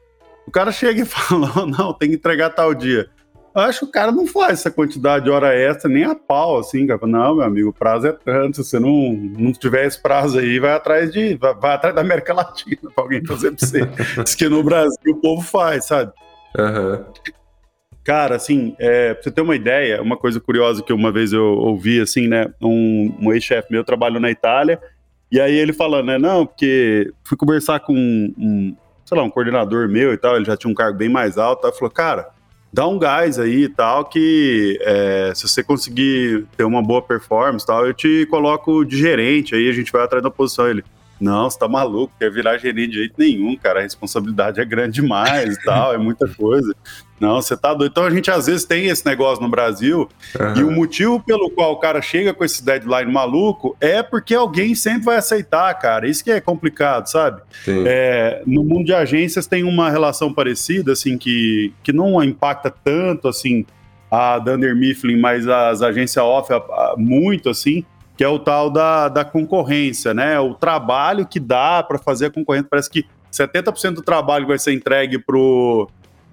o 0.45 0.51
cara 0.51 0.69
chega 0.69 1.03
e 1.03 1.05
fala, 1.07 1.65
não, 1.65 1.93
tem 1.93 2.09
que 2.09 2.15
entregar 2.15 2.49
tal 2.49 2.73
dia. 2.73 3.09
Eu 3.55 3.61
acho 3.61 3.79
que 3.79 3.85
o 3.85 3.91
cara 3.91 4.11
não 4.11 4.27
faz 4.27 4.59
essa 4.59 4.69
quantidade 4.69 5.23
de 5.23 5.31
hora 5.31 5.55
extra 5.55 5.89
nem 5.89 6.03
a 6.03 6.13
pau, 6.13 6.59
assim, 6.59 6.85
cara. 6.85 6.99
Não, 7.07 7.35
meu 7.35 7.45
amigo, 7.45 7.69
o 7.69 7.73
prazo 7.73 8.05
é 8.05 8.11
tanto. 8.11 8.57
Se 8.57 8.69
você 8.69 8.79
não, 8.79 9.13
não 9.13 9.53
tiver 9.53 9.85
esse 9.85 10.01
prazo 10.01 10.37
aí, 10.37 10.59
vai 10.59 10.73
atrás 10.73 11.09
de. 11.09 11.37
Vai, 11.37 11.55
vai 11.55 11.75
atrás 11.75 11.95
da 11.95 12.01
América 12.01 12.33
Latina 12.33 12.91
pra 12.93 13.05
alguém 13.05 13.25
fazer 13.25 13.51
pra 13.53 13.65
você. 13.65 13.85
Diz 14.23 14.35
que 14.35 14.49
no 14.49 14.61
Brasil 14.61 15.13
o 15.13 15.15
povo 15.15 15.41
faz, 15.41 15.85
sabe? 15.85 16.11
Aham. 16.57 17.05
Cara, 18.09 18.37
assim, 18.37 18.75
é, 18.79 19.13
pra 19.13 19.21
você 19.21 19.29
ter 19.29 19.41
uma 19.41 19.55
ideia, 19.55 20.01
uma 20.01 20.17
coisa 20.17 20.39
curiosa 20.39 20.81
que 20.81 20.91
uma 20.91 21.11
vez 21.11 21.31
eu 21.31 21.45
ouvi, 21.45 22.01
assim, 22.01 22.27
né? 22.27 22.51
Um, 22.59 23.15
um 23.21 23.31
ex-chefe 23.31 23.71
meu 23.71 23.83
trabalhou 23.83 24.19
na 24.19 24.31
Itália, 24.31 24.81
e 25.31 25.39
aí 25.39 25.53
ele 25.53 25.71
falando, 25.71 26.07
né? 26.07 26.17
Não, 26.17 26.43
porque 26.43 27.13
fui 27.23 27.37
conversar 27.37 27.81
com 27.81 27.93
um, 27.93 28.33
um, 28.35 28.75
sei 29.05 29.15
lá, 29.15 29.23
um 29.23 29.29
coordenador 29.29 29.87
meu 29.87 30.11
e 30.11 30.17
tal, 30.17 30.35
ele 30.35 30.45
já 30.45 30.57
tinha 30.57 30.71
um 30.71 30.73
cargo 30.73 30.97
bem 30.97 31.07
mais 31.07 31.37
alto, 31.37 31.67
aí 31.67 31.73
falou, 31.73 31.91
cara, 31.91 32.29
dá 32.73 32.87
um 32.87 32.97
gás 32.97 33.37
aí 33.37 33.65
e 33.65 33.69
tal, 33.69 34.03
que 34.05 34.79
é, 34.81 35.31
se 35.35 35.47
você 35.47 35.61
conseguir 35.61 36.47
ter 36.57 36.63
uma 36.63 36.81
boa 36.81 37.03
performance 37.03 37.63
tal, 37.63 37.85
eu 37.85 37.93
te 37.93 38.25
coloco 38.25 38.83
de 38.83 38.97
gerente, 38.97 39.53
aí 39.53 39.69
a 39.69 39.71
gente 39.71 39.91
vai 39.91 40.01
atrás 40.01 40.23
da 40.23 40.31
posição. 40.31 40.67
Ele, 40.67 40.83
não, 41.19 41.47
você 41.47 41.59
tá 41.59 41.67
maluco, 41.67 42.13
quer 42.17 42.31
virar 42.31 42.57
gerente 42.57 42.91
de 42.91 42.97
jeito 42.97 43.15
nenhum, 43.17 43.55
cara. 43.55 43.79
A 43.79 43.83
responsabilidade 43.83 44.59
é 44.59 44.65
grande 44.65 45.01
demais 45.01 45.57
e 45.57 45.63
tal, 45.63 45.93
é 45.93 45.97
muita 45.97 46.27
coisa. 46.27 46.73
Não, 47.19 47.41
você 47.41 47.57
tá 47.57 47.73
doido. 47.73 47.91
Então 47.91 48.05
a 48.05 48.09
gente 48.09 48.31
às 48.31 48.47
vezes 48.47 48.65
tem 48.65 48.87
esse 48.87 49.05
negócio 49.05 49.43
no 49.43 49.49
Brasil, 49.49 50.09
uhum. 50.39 50.57
e 50.57 50.63
o 50.63 50.71
motivo 50.71 51.19
pelo 51.19 51.49
qual 51.49 51.73
o 51.73 51.77
cara 51.77 52.01
chega 52.01 52.33
com 52.33 52.45
esse 52.45 52.63
deadline 52.63 53.11
maluco 53.11 53.75
é 53.81 54.01
porque 54.01 54.33
alguém 54.33 54.73
sempre 54.75 55.03
vai 55.05 55.17
aceitar, 55.17 55.73
cara. 55.75 56.07
Isso 56.07 56.23
que 56.23 56.31
é 56.31 56.39
complicado, 56.39 57.07
sabe? 57.07 57.41
É, 57.67 58.41
no 58.45 58.63
mundo 58.63 58.85
de 58.85 58.93
agências 58.93 59.47
tem 59.47 59.63
uma 59.63 59.89
relação 59.89 60.33
parecida, 60.33 60.93
assim, 60.93 61.17
que, 61.17 61.73
que 61.83 61.91
não 61.91 62.23
impacta 62.23 62.71
tanto, 62.71 63.27
assim, 63.27 63.65
a 64.09 64.39
Dunder 64.39 64.75
Mifflin, 64.75 65.17
mas 65.17 65.47
as 65.47 65.81
agências 65.81 66.23
off 66.23 66.49
muito, 66.97 67.49
assim 67.49 67.83
que 68.19 68.23
é 68.25 68.27
o 68.27 68.37
tal 68.37 68.69
da, 68.69 69.07
da 69.07 69.23
concorrência, 69.23 70.13
né? 70.13 70.37
O 70.41 70.53
trabalho 70.53 71.25
que 71.25 71.39
dá 71.39 71.81
para 71.81 71.97
fazer 71.97 72.25
a 72.25 72.29
concorrência. 72.29 72.67
Parece 72.69 72.89
que 72.89 73.05
70% 73.31 73.93
do 73.93 74.01
trabalho 74.01 74.45
vai 74.45 74.59
ser 74.59 74.73
entregue 74.73 75.17
pro, 75.17 75.89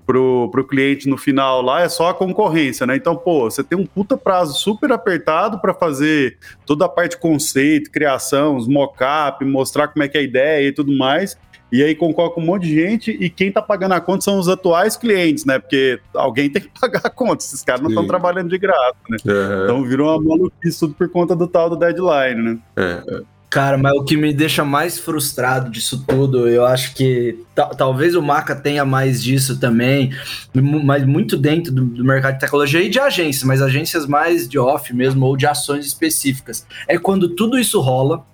pro, 0.06 0.48
pro 0.50 0.66
cliente 0.66 1.08
no 1.08 1.18
final 1.18 1.60
lá 1.60 1.82
é 1.82 1.88
só 1.88 2.10
a 2.10 2.14
concorrência, 2.14 2.86
né? 2.86 2.96
Então, 2.96 3.16
pô, 3.16 3.50
você 3.50 3.64
tem 3.64 3.76
um 3.76 3.84
puta 3.84 4.16
prazo 4.16 4.54
super 4.54 4.92
apertado 4.92 5.58
para 5.58 5.74
fazer 5.74 6.38
toda 6.64 6.84
a 6.84 6.88
parte 6.88 7.18
conceito, 7.18 7.90
criação, 7.90 8.56
os 8.56 8.68
mock-up, 8.68 9.44
mostrar 9.44 9.88
como 9.88 10.04
é 10.04 10.08
que 10.08 10.16
é 10.16 10.20
a 10.20 10.24
ideia 10.24 10.68
e 10.68 10.72
tudo 10.72 10.96
mais 10.96 11.36
e 11.70 11.82
aí 11.82 11.94
concorre 11.94 12.32
com 12.32 12.40
um 12.40 12.44
monte 12.44 12.62
de 12.62 12.74
gente, 12.74 13.10
e 13.10 13.28
quem 13.28 13.50
tá 13.50 13.60
pagando 13.60 13.92
a 13.92 14.00
conta 14.00 14.22
são 14.22 14.38
os 14.38 14.48
atuais 14.48 14.96
clientes, 14.96 15.44
né? 15.44 15.58
Porque 15.58 15.98
alguém 16.14 16.48
tem 16.48 16.62
que 16.62 16.70
pagar 16.80 17.02
a 17.04 17.10
conta, 17.10 17.44
esses 17.44 17.62
caras 17.62 17.82
não 17.82 17.88
estão 17.88 18.06
trabalhando 18.06 18.48
de 18.48 18.58
graça, 18.58 18.96
né? 19.08 19.16
Uhum. 19.24 19.64
Então 19.64 19.84
virou 19.84 20.16
uma 20.16 20.36
maluquice 20.36 20.78
tudo 20.78 20.94
por 20.94 21.08
conta 21.08 21.34
do 21.34 21.46
tal 21.46 21.68
do 21.68 21.76
deadline, 21.76 22.40
né? 22.40 22.58
É. 22.76 23.22
Cara, 23.48 23.78
mas 23.78 23.92
o 23.94 24.04
que 24.04 24.16
me 24.16 24.32
deixa 24.34 24.64
mais 24.64 24.98
frustrado 24.98 25.70
disso 25.70 26.04
tudo, 26.06 26.48
eu 26.48 26.66
acho 26.66 26.94
que 26.94 27.38
talvez 27.78 28.14
o 28.14 28.20
Maca 28.20 28.56
tenha 28.56 28.84
mais 28.84 29.22
disso 29.22 29.58
também, 29.58 30.12
mas 30.52 31.04
muito 31.06 31.36
dentro 31.36 31.72
do, 31.72 31.84
do, 31.84 32.04
mercado 32.04 32.34
de 32.34 32.40
tecnologia 32.40 32.82
e 32.82 32.88
de 32.88 32.98
agências, 32.98 33.44
mas 33.44 33.62
agências 33.62 34.04
mais 34.04 34.48
de 34.48 34.58
off 34.58 34.92
mesmo 34.92 35.24
ou 35.24 35.36
de 35.36 35.46
ações 35.46 35.86
específicas. 35.86 36.66
É 36.88 36.98
quando 36.98 37.28
tudo 37.28 37.56
isso 37.56 37.80
rola, 37.80 38.26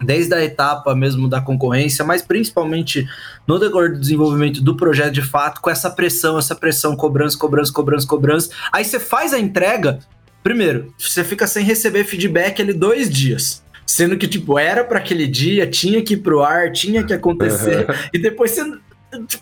desde 0.00 0.34
a 0.34 0.44
etapa 0.44 0.94
mesmo 0.94 1.28
da 1.28 1.40
concorrência, 1.40 2.04
mas 2.04 2.22
principalmente 2.22 3.08
no 3.46 3.58
decorrer 3.58 3.92
do 3.92 4.00
desenvolvimento 4.00 4.62
do 4.62 4.76
projeto 4.76 5.12
de 5.12 5.22
fato, 5.22 5.60
com 5.60 5.70
essa 5.70 5.90
pressão, 5.90 6.38
essa 6.38 6.54
pressão, 6.54 6.94
cobrança, 6.94 7.36
cobrança, 7.38 7.72
cobrança, 7.72 8.06
cobrança. 8.06 8.50
Aí 8.70 8.84
você 8.84 9.00
faz 9.00 9.32
a 9.32 9.38
entrega, 9.38 9.98
primeiro, 10.42 10.92
você 10.98 11.24
fica 11.24 11.46
sem 11.46 11.64
receber 11.64 12.04
feedback 12.04 12.60
ali 12.60 12.74
dois 12.74 13.10
dias. 13.10 13.66
Sendo 13.88 14.18
que, 14.18 14.28
tipo, 14.28 14.58
era 14.58 14.84
para 14.84 14.98
aquele 14.98 15.26
dia, 15.26 15.66
tinha 15.66 16.02
que 16.02 16.12
ir 16.12 16.18
pro 16.18 16.42
ar, 16.42 16.70
tinha 16.70 17.02
que 17.02 17.14
acontecer, 17.14 17.88
uhum. 17.88 17.94
e 18.12 18.18
depois 18.18 18.50
você 18.50 18.62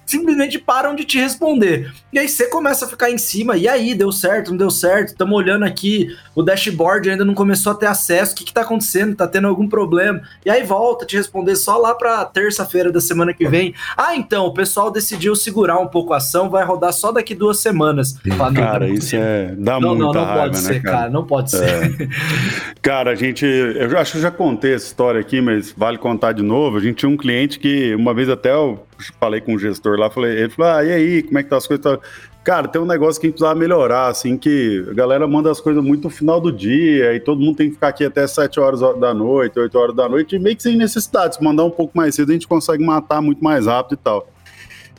simplesmente 0.04 0.58
param 0.58 0.94
de 0.94 1.04
te 1.04 1.18
responder. 1.18 1.92
E 2.12 2.18
aí 2.18 2.28
você 2.28 2.48
começa 2.48 2.84
a 2.84 2.88
ficar 2.88 3.10
em 3.10 3.18
cima, 3.18 3.56
e 3.56 3.66
aí, 3.66 3.94
deu 3.94 4.12
certo, 4.12 4.50
não 4.50 4.56
deu 4.56 4.70
certo? 4.70 5.08
Estamos 5.08 5.36
olhando 5.36 5.64
aqui, 5.64 6.16
o 6.34 6.42
dashboard 6.42 7.10
ainda 7.10 7.24
não 7.24 7.34
começou 7.34 7.72
a 7.72 7.74
ter 7.74 7.86
acesso, 7.86 8.32
o 8.32 8.36
que, 8.36 8.44
que 8.44 8.52
tá 8.52 8.62
acontecendo? 8.62 9.16
Tá 9.16 9.26
tendo 9.26 9.48
algum 9.48 9.68
problema? 9.68 10.22
E 10.44 10.50
aí 10.50 10.62
volta 10.62 11.04
a 11.04 11.06
te 11.06 11.16
responder 11.16 11.56
só 11.56 11.76
lá 11.76 11.94
pra 11.94 12.24
terça-feira 12.24 12.92
da 12.92 13.00
semana 13.00 13.34
que 13.34 13.48
vem. 13.48 13.74
Ah, 13.96 14.14
então, 14.14 14.46
o 14.46 14.54
pessoal 14.54 14.90
decidiu 14.90 15.34
segurar 15.34 15.78
um 15.78 15.88
pouco 15.88 16.12
a 16.12 16.18
ação, 16.18 16.48
vai 16.48 16.64
rodar 16.64 16.92
só 16.92 17.10
daqui 17.10 17.34
duas 17.34 17.58
semanas. 17.58 18.16
Fala, 18.36 18.52
cara, 18.52 18.88
isso 18.88 19.16
é. 19.16 19.54
dá 19.58 19.80
não, 19.80 19.96
muita 19.96 20.04
não, 20.04 20.12
não 20.12 20.24
raiva, 20.24 20.42
pode 20.42 20.62
né, 20.62 20.72
ser, 20.74 20.82
cara? 20.82 20.96
cara? 20.96 21.10
não 21.10 21.24
pode 21.24 21.50
ser. 21.50 21.64
É. 21.64 22.08
cara, 22.80 23.10
a 23.10 23.14
gente. 23.14 23.44
Eu 23.44 23.98
acho 23.98 24.12
que 24.12 24.18
eu 24.18 24.22
já 24.22 24.30
contei 24.30 24.74
essa 24.74 24.86
história 24.86 25.20
aqui, 25.20 25.40
mas 25.40 25.74
vale 25.76 25.98
contar 25.98 26.32
de 26.32 26.42
novo. 26.42 26.76
A 26.76 26.80
gente 26.80 26.96
tinha 26.96 27.10
um 27.10 27.16
cliente 27.16 27.58
que 27.58 27.94
uma 27.94 28.14
vez 28.14 28.28
até 28.28 28.52
eu 28.52 28.86
falei 29.20 29.40
com 29.40 29.54
o 29.54 29.58
gestor 29.58 29.98
lá, 29.98 30.10
falei, 30.10 30.38
ele 30.38 30.48
falou, 30.50 30.72
ah, 30.72 30.84
e 30.84 30.92
aí, 30.92 31.22
como 31.22 31.38
é 31.38 31.42
que 31.42 31.50
tá 31.50 31.56
as 31.56 31.66
coisas? 31.66 31.98
Cara, 32.44 32.68
tem 32.68 32.80
um 32.80 32.86
negócio 32.86 33.20
que 33.20 33.26
a 33.26 33.28
gente 33.28 33.38
precisava 33.38 33.58
melhorar, 33.58 34.06
assim, 34.06 34.36
que 34.36 34.86
a 34.88 34.94
galera 34.94 35.26
manda 35.26 35.50
as 35.50 35.60
coisas 35.60 35.82
muito 35.82 36.04
no 36.04 36.10
final 36.10 36.40
do 36.40 36.52
dia 36.52 37.12
e 37.12 37.18
todo 37.18 37.40
mundo 37.40 37.56
tem 37.56 37.68
que 37.68 37.74
ficar 37.74 37.88
aqui 37.88 38.04
até 38.04 38.24
7 38.24 38.60
horas 38.60 38.80
da 39.00 39.12
noite, 39.12 39.58
8 39.58 39.76
horas 39.76 39.96
da 39.96 40.08
noite, 40.08 40.36
e 40.36 40.38
meio 40.38 40.54
que 40.56 40.62
sem 40.62 40.76
necessidade. 40.76 41.34
Se 41.34 41.42
mandar 41.42 41.64
um 41.64 41.70
pouco 41.70 41.96
mais 41.96 42.14
cedo, 42.14 42.30
a 42.30 42.32
gente 42.32 42.46
consegue 42.46 42.84
matar 42.84 43.20
muito 43.20 43.42
mais 43.42 43.66
rápido 43.66 43.94
e 43.94 43.96
tal. 43.96 44.28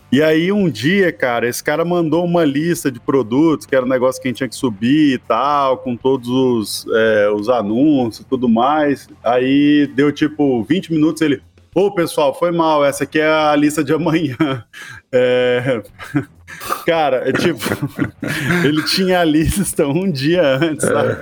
E 0.09 0.21
aí, 0.23 0.53
um 0.53 0.69
dia, 0.69 1.11
cara, 1.11 1.49
esse 1.49 1.61
cara 1.61 1.83
mandou 1.83 2.23
uma 2.23 2.45
lista 2.45 2.89
de 2.89 2.97
produtos, 2.97 3.65
que 3.65 3.75
era 3.75 3.85
um 3.85 3.89
negócio 3.89 4.21
que 4.21 4.27
a 4.27 4.29
gente 4.29 4.37
tinha 4.37 4.47
que 4.47 4.55
subir 4.55 5.15
e 5.15 5.17
tal, 5.17 5.79
com 5.79 5.97
todos 5.97 6.29
os, 6.29 6.85
é, 6.93 7.29
os 7.29 7.49
anúncios 7.49 8.25
e 8.25 8.29
tudo 8.29 8.47
mais. 8.47 9.09
Aí 9.21 9.85
deu 9.95 10.09
tipo 10.11 10.63
20 10.63 10.93
minutos, 10.93 11.21
ele. 11.21 11.41
Pessoal, 11.93 12.33
foi 12.33 12.51
mal, 12.51 12.83
essa 12.83 13.03
aqui 13.03 13.19
é 13.19 13.29
a 13.29 13.55
lista 13.55 13.83
de 13.83 13.93
amanhã. 13.93 14.35
É... 15.09 15.81
Cara, 16.85 17.29
é 17.29 17.33
tipo, 17.33 17.59
ele 18.63 18.81
tinha 18.83 19.19
a 19.19 19.23
lista 19.25 19.85
um 19.85 20.09
dia 20.09 20.41
antes, 20.55 20.87
sabe? 20.87 21.17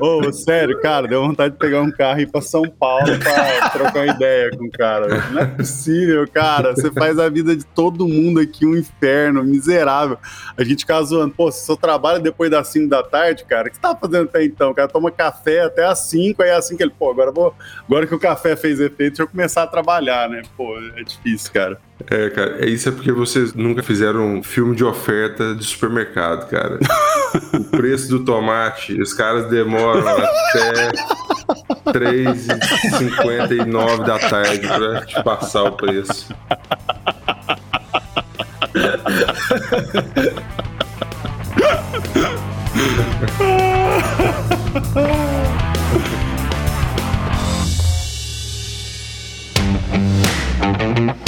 Ô, 0.00 0.20
oh, 0.20 0.32
sério, 0.32 0.78
cara, 0.80 1.08
deu 1.08 1.26
vontade 1.26 1.54
de 1.54 1.58
pegar 1.58 1.80
um 1.80 1.90
carro 1.90 2.20
e 2.20 2.22
ir 2.24 2.30
pra 2.30 2.42
São 2.42 2.62
Paulo 2.62 3.18
pra 3.18 3.70
trocar 3.70 4.04
uma 4.04 4.14
ideia 4.14 4.50
com 4.50 4.66
o 4.66 4.70
cara. 4.70 5.30
Não 5.30 5.40
é 5.40 5.46
possível, 5.46 6.28
cara. 6.30 6.74
Você 6.74 6.90
faz 6.92 7.18
a 7.18 7.28
vida 7.30 7.56
de 7.56 7.64
todo 7.64 8.06
mundo 8.06 8.38
aqui 8.38 8.66
um 8.66 8.76
inferno, 8.76 9.42
miserável. 9.42 10.18
A 10.56 10.62
gente 10.62 10.80
fica 10.80 11.02
zoando, 11.02 11.34
pô, 11.34 11.50
você 11.50 11.64
só 11.64 11.74
trabalha 11.74 12.18
depois 12.18 12.50
das 12.50 12.68
5 12.68 12.88
da 12.88 13.02
tarde, 13.02 13.44
cara, 13.44 13.68
o 13.68 13.70
que 13.70 13.76
você 13.76 13.82
tá 13.82 13.96
fazendo 13.96 14.24
até 14.24 14.44
então? 14.44 14.70
O 14.70 14.74
cara 14.74 14.88
toma 14.88 15.10
café 15.10 15.62
até 15.62 15.86
às 15.86 16.00
5, 16.00 16.42
aí 16.42 16.50
é 16.50 16.54
assim 16.54 16.76
que 16.76 16.82
ele, 16.82 16.92
pô, 16.96 17.10
agora 17.10 17.32
vou. 17.32 17.54
Agora 17.86 18.06
que 18.06 18.14
o 18.14 18.18
café 18.18 18.54
fez 18.54 18.80
efeito, 18.80 19.12
deixa 19.12 19.22
eu 19.22 19.28
começar 19.28 19.62
a 19.62 19.66
trabalhar, 19.66 20.28
né? 20.28 20.42
Pô, 20.56 20.76
é 20.96 21.02
difícil, 21.02 21.52
cara. 21.52 21.78
É, 22.10 22.28
cara, 22.30 22.64
é 22.64 22.68
isso 22.68 22.88
é 22.88 22.92
porque 22.92 23.10
vocês 23.10 23.54
nunca 23.54 23.82
fizeram 23.82 24.36
um 24.36 24.42
filme 24.42 24.76
de 24.76 24.84
oferta 24.84 25.54
de 25.54 25.64
supermercado, 25.64 26.48
cara. 26.48 26.78
o 27.54 27.64
preço 27.64 28.08
do 28.08 28.24
tomate, 28.24 29.00
os 29.00 29.14
caras 29.14 29.48
demoram 29.48 30.06
até 30.06 30.92
3h59 31.86 34.04
da 34.04 34.18
tarde 34.18 34.68
pra 34.68 35.06
te 35.06 35.22
passar 35.22 35.62
o 35.64 35.72
preço. 35.72 36.28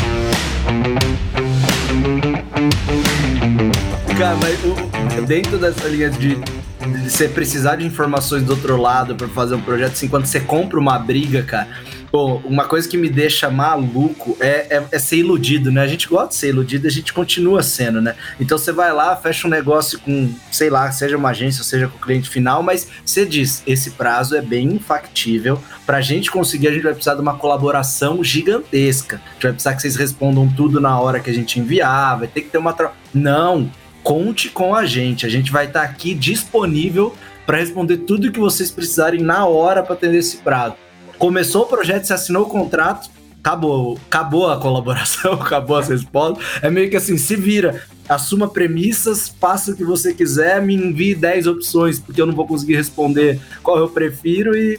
Cara, 4.28 4.40
mas 4.42 4.58
o, 4.62 5.26
dentro 5.26 5.56
dessa 5.56 5.88
linha 5.88 6.11
de, 6.11 6.35
de 6.35 7.11
você 7.11 7.26
precisar 7.26 7.76
de 7.76 7.87
informações 7.87 8.42
do 8.42 8.50
outro 8.50 8.76
lado 8.76 9.14
para 9.14 9.26
fazer 9.26 9.54
um 9.54 9.61
projeto, 9.62 9.92
assim, 9.92 10.06
quando 10.06 10.26
você 10.26 10.38
compra 10.38 10.78
uma 10.78 10.99
briga, 10.99 11.42
cara, 11.42 11.66
Pô, 12.11 12.37
uma 12.44 12.64
coisa 12.64 12.88
que 12.88 12.97
me 12.97 13.08
deixa 13.11 13.50
maluco 13.50 14.37
é, 14.40 14.76
é, 14.76 14.85
é, 14.92 14.99
ser 14.99 15.16
iludido, 15.16 15.70
né? 15.70 15.82
A 15.82 15.87
gente 15.87 16.08
gosta 16.08 16.28
de 16.28 16.37
ser 16.37 16.49
iludido, 16.49 16.87
a 16.87 16.90
gente 16.90 17.12
continua 17.12 17.62
sendo, 17.62 18.00
né? 18.00 18.14
Então 18.40 18.56
você 18.56 18.73
vai 18.73 18.90
lá, 18.92 19.14
fecha 19.14 19.47
um 19.47 19.50
negócio 19.50 19.99
com, 19.99 20.32
sei 20.50 20.70
lá, 20.70 20.90
seja 20.90 21.18
uma 21.18 21.30
agência, 21.30 21.62
seja 21.62 21.87
com 21.87 21.99
o 21.99 22.00
cliente 22.00 22.30
final, 22.30 22.62
mas 22.62 22.88
você 23.04 23.26
diz, 23.26 23.62
esse 23.66 23.90
prazo 23.90 24.35
é 24.35 24.40
bem 24.40 24.68
infactível. 24.68 25.61
Pra 25.85 26.00
gente 26.00 26.30
conseguir, 26.30 26.68
a 26.68 26.73
gente 26.73 26.82
vai 26.82 26.94
precisar 26.94 27.14
de 27.14 27.20
uma 27.20 27.37
colaboração 27.37 28.25
gigantesca. 28.25 29.16
A 29.16 29.32
gente 29.35 29.42
vai 29.42 29.52
precisar 29.52 29.75
que 29.75 29.82
vocês 29.82 29.97
respondam 29.97 30.49
tudo 30.49 30.80
na 30.80 30.99
hora 30.99 31.20
que 31.20 31.28
a 31.28 31.35
gente 31.35 31.61
enviar, 31.61 32.18
vai 32.18 32.28
ter 32.28 32.40
que 32.40 32.49
ter 32.49 32.58
uma 32.58 32.73
troca. 32.73 32.94
Não, 33.12 33.70
conte 34.02 34.49
com 34.49 34.75
a 34.75 34.85
gente. 34.87 35.26
A 35.26 35.28
gente 35.28 35.50
vai 35.50 35.67
estar 35.67 35.81
tá 35.81 35.87
aqui 35.87 36.14
disponível 36.14 37.14
para 37.47 37.59
responder 37.59 37.99
tudo 37.99 38.31
que 38.31 38.38
vocês 38.38 38.71
precisarem 38.71 39.21
na 39.21 39.47
hora 39.47 39.83
para 39.83 39.95
atender 39.95 40.19
esse 40.19 40.37
prazo. 40.38 40.75
Começou 41.19 41.62
o 41.62 41.67
projeto, 41.67 42.05
você 42.05 42.12
assinou 42.12 42.45
o 42.45 42.49
contrato, 42.49 43.11
acabou, 43.43 43.99
acabou 44.07 44.50
a 44.50 44.61
colaboração, 44.61 45.33
acabou 45.40 45.76
as 45.76 45.88
respostas. 45.88 46.45
É 46.62 46.71
meio 46.71 46.90
que 46.90 46.97
assim, 46.97 47.17
se 47.17 47.35
vira, 47.37 47.83
assuma 48.09 48.49
premissas, 48.49 49.35
faça 49.40 49.73
o 49.73 49.76
que 49.76 49.85
você 49.85 50.12
quiser, 50.12 50.61
me 50.62 50.75
envie 50.75 51.14
10 51.14 51.47
opções, 51.47 51.99
porque 51.99 52.21
eu 52.21 52.26
não 52.26 52.35
vou 52.35 52.47
conseguir 52.47 52.76
responder 52.76 53.40
qual 53.62 53.78
eu 53.78 53.88
prefiro 53.88 54.57
e 54.57 54.78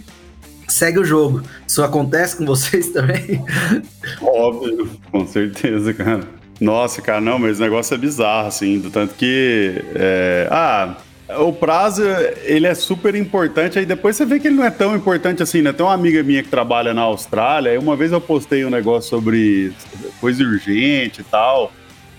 segue 0.67 0.99
o 0.99 1.05
jogo. 1.05 1.41
Isso 1.67 1.83
acontece 1.83 2.37
com 2.37 2.45
vocês 2.45 2.89
também? 2.89 3.43
Óbvio, 4.21 4.89
com 5.11 5.25
certeza, 5.25 5.93
cara. 5.93 6.38
Nossa, 6.59 7.01
cara, 7.01 7.21
não, 7.21 7.39
mas 7.39 7.59
o 7.59 7.61
negócio 7.61 7.93
é 7.93 7.97
bizarro, 7.97 8.47
assim, 8.47 8.79
do 8.79 8.89
tanto 8.89 9.15
que. 9.15 9.81
É... 9.95 10.47
Ah, 10.51 10.97
o 11.37 11.53
prazo, 11.53 12.03
ele 12.43 12.65
é 12.65 12.73
super 12.73 13.13
importante, 13.13 13.77
aí 13.77 13.85
depois 13.85 14.15
você 14.15 14.25
vê 14.25 14.39
que 14.39 14.47
ele 14.47 14.55
não 14.55 14.65
é 14.65 14.71
tão 14.71 14.95
importante 14.95 15.43
assim, 15.43 15.61
né? 15.61 15.71
Tem 15.71 15.85
uma 15.85 15.93
amiga 15.93 16.23
minha 16.23 16.41
que 16.41 16.49
trabalha 16.49 16.93
na 16.93 17.01
Austrália, 17.01 17.71
aí 17.71 17.77
uma 17.77 17.95
vez 17.95 18.11
eu 18.11 18.19
postei 18.19 18.65
um 18.65 18.69
negócio 18.69 19.09
sobre 19.09 19.71
coisa 20.19 20.43
urgente 20.43 21.21
e 21.21 21.23
tal, 21.23 21.71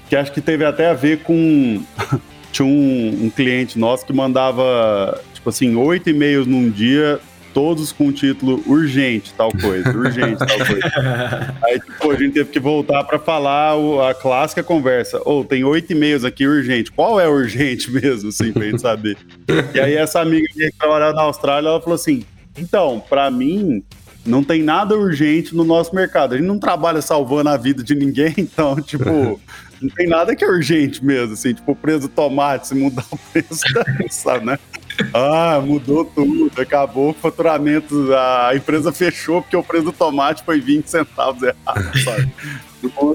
que 0.08 0.14
acho 0.14 0.32
que 0.32 0.40
teve 0.40 0.64
até 0.64 0.88
a 0.88 0.94
ver 0.94 1.22
com... 1.22 1.82
Tinha 2.52 2.66
um, 2.66 3.26
um 3.26 3.30
cliente 3.30 3.78
nosso 3.78 4.04
que 4.04 4.12
mandava, 4.12 5.22
tipo 5.32 5.48
assim, 5.48 5.76
oito 5.76 6.10
e-mails 6.10 6.48
num 6.48 6.68
dia 6.68 7.20
todos 7.52 7.92
com 7.92 8.08
o 8.08 8.12
título 8.12 8.62
urgente, 8.66 9.32
tal 9.34 9.50
coisa, 9.50 9.90
urgente, 9.90 10.38
tal 10.38 10.58
coisa. 10.58 11.54
Aí, 11.64 11.80
tipo, 11.80 12.10
a 12.10 12.16
gente 12.16 12.32
teve 12.32 12.50
que 12.50 12.60
voltar 12.60 13.04
para 13.04 13.18
falar 13.18 13.76
o, 13.76 14.02
a 14.02 14.14
clássica 14.14 14.62
conversa. 14.62 15.20
Ou 15.24 15.40
oh, 15.40 15.44
tem 15.44 15.64
oito 15.64 15.92
e-mails 15.92 16.24
aqui 16.24 16.46
urgente. 16.46 16.90
Qual 16.90 17.20
é 17.20 17.28
urgente 17.28 17.90
mesmo, 17.92 18.28
assim, 18.28 18.52
pra 18.52 18.64
gente 18.64 18.80
saber? 18.80 19.16
e 19.74 19.80
aí, 19.80 19.94
essa 19.94 20.20
amiga 20.20 20.46
minha 20.54 20.70
que 20.70 20.76
trabalhava 20.76 21.14
na 21.14 21.22
Austrália, 21.22 21.68
ela 21.68 21.80
falou 21.80 21.94
assim: 21.94 22.24
então, 22.56 23.02
para 23.08 23.30
mim, 23.30 23.82
não 24.24 24.44
tem 24.44 24.62
nada 24.62 24.96
urgente 24.96 25.54
no 25.54 25.64
nosso 25.64 25.94
mercado. 25.94 26.34
A 26.34 26.38
gente 26.38 26.46
não 26.46 26.58
trabalha 26.58 27.00
salvando 27.00 27.48
a 27.48 27.56
vida 27.56 27.82
de 27.82 27.94
ninguém, 27.94 28.34
então, 28.38 28.80
tipo. 28.80 29.40
Não 29.80 29.88
tem 29.88 30.06
nada 30.06 30.36
que 30.36 30.44
é 30.44 30.46
urgente 30.46 31.02
mesmo, 31.02 31.32
assim, 31.32 31.54
tipo, 31.54 31.72
o 31.72 31.74
preço 31.74 32.00
do 32.00 32.08
tomate, 32.08 32.68
se 32.68 32.74
mudar 32.74 33.06
o 33.10 33.16
preço, 33.32 33.62
sabe, 34.10 34.44
né? 34.44 34.58
Ah, 35.12 35.60
mudou 35.64 36.04
tudo, 36.04 36.50
acabou 36.60 37.10
o 37.10 37.14
faturamento, 37.14 38.12
a 38.14 38.52
empresa 38.54 38.92
fechou 38.92 39.42
porque 39.42 39.56
o 39.56 39.62
preço 39.62 39.84
do 39.84 39.92
tomate 39.92 40.42
foi 40.44 40.60
20 40.60 40.86
centavos 40.86 41.42
errado, 41.42 41.98
sabe? 42.04 42.30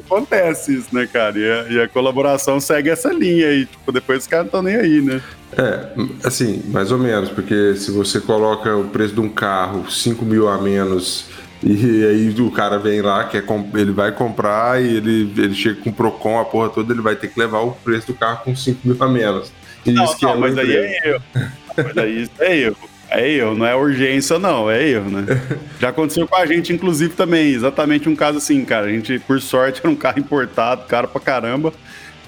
Acontece 0.06 0.76
isso, 0.76 0.94
né, 0.94 1.08
cara? 1.12 1.38
E 1.38 1.52
a, 1.52 1.64
e 1.72 1.82
a, 1.82 1.88
colaboração 1.88 2.60
segue 2.60 2.90
essa 2.90 3.12
linha 3.12 3.48
aí, 3.48 3.66
tipo, 3.66 3.92
depois 3.92 4.20
os 4.20 4.28
caras 4.28 4.52
não 4.52 4.60
estão 4.60 4.62
nem 4.62 4.76
aí, 4.76 5.02
né? 5.02 5.22
É, 5.58 6.28
assim, 6.28 6.62
mais 6.68 6.92
ou 6.92 7.00
menos, 7.00 7.30
porque 7.30 7.76
se 7.76 7.90
você 7.92 8.20
coloca 8.20 8.76
o 8.76 8.86
preço 8.90 9.16
de 9.16 9.22
um 9.22 9.30
carro 9.30 9.90
5 9.90 10.24
mil 10.24 10.48
a 10.48 10.62
menos 10.62 11.26
e 11.64 12.06
aí 12.06 12.42
o 12.42 12.52
cara 12.52 12.78
vem 12.78 13.02
lá, 13.02 13.24
quer 13.24 13.44
ele 13.74 13.92
vai 13.92 14.12
comprar 14.12 14.82
e 14.84 14.98
ele, 14.98 15.34
ele 15.36 15.56
chega 15.56 15.82
com 15.82 15.90
o 15.90 15.94
Procon, 15.94 16.40
a 16.40 16.46
porra 16.46 16.70
toda, 16.70 16.94
ele 16.94 17.02
vai 17.02 17.16
ter 17.16 17.28
que 17.28 17.40
levar 17.40 17.62
o 17.62 17.72
preço 17.72 18.08
do 18.08 18.14
carro 18.14 18.44
com 18.44 18.56
5 18.56 18.88
mil 18.88 18.98
a 19.00 19.08
menos. 19.08 19.52
E 19.84 19.92
não, 19.92 20.06
não, 20.22 20.30
é 20.32 20.36
mas 20.38 20.58
aí 20.58 20.76
é 20.76 21.10
erro. 21.10 21.24
Mas 21.78 21.98
aí 21.98 22.30
é 22.40 22.58
erro. 22.58 22.90
É 23.10 23.30
erro, 23.30 23.56
não 23.56 23.66
é 23.66 23.76
urgência, 23.76 24.40
não, 24.40 24.70
é 24.70 24.84
erro, 24.84 25.10
né? 25.10 25.26
Já 25.80 25.90
aconteceu 25.90 26.28
com 26.28 26.36
a 26.36 26.46
gente, 26.46 26.74
inclusive, 26.74 27.14
também. 27.14 27.54
Exatamente 27.54 28.10
um 28.10 28.16
caso 28.16 28.40
assim, 28.40 28.66
cara. 28.66 28.88
A 28.88 28.90
gente, 28.90 29.20
por 29.20 29.40
sorte, 29.40 29.82
era 29.84 29.90
um 29.90 29.96
carro 29.96 30.20
importado, 30.20 30.86
caro 30.86 31.08
pra 31.08 31.22
caramba. 31.22 31.72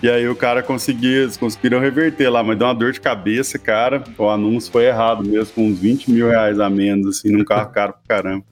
E 0.02 0.08
aí 0.10 0.30
o 0.30 0.36
cara 0.36 0.62
conseguia, 0.62 1.24
eles 1.24 1.38
conseguiram 1.38 1.80
reverter 1.80 2.30
lá, 2.30 2.44
mas 2.44 2.58
deu 2.58 2.68
uma 2.68 2.76
dor 2.76 2.92
de 2.92 3.02
cabeça, 3.02 3.58
cara. 3.58 4.04
O 4.18 4.30
anúncio 4.30 4.72
foi 4.72 4.86
errado 4.86 5.24
mesmo, 5.24 5.54
com 5.56 5.68
uns 5.68 5.80
20 5.80 6.12
mil 6.12 6.30
reais 6.30 6.60
a 6.60 6.70
menos, 6.70 7.18
assim, 7.18 7.32
num 7.32 7.44
carro 7.44 7.72
caro 7.72 7.94
pra 7.94 8.18
caramba. 8.18 8.46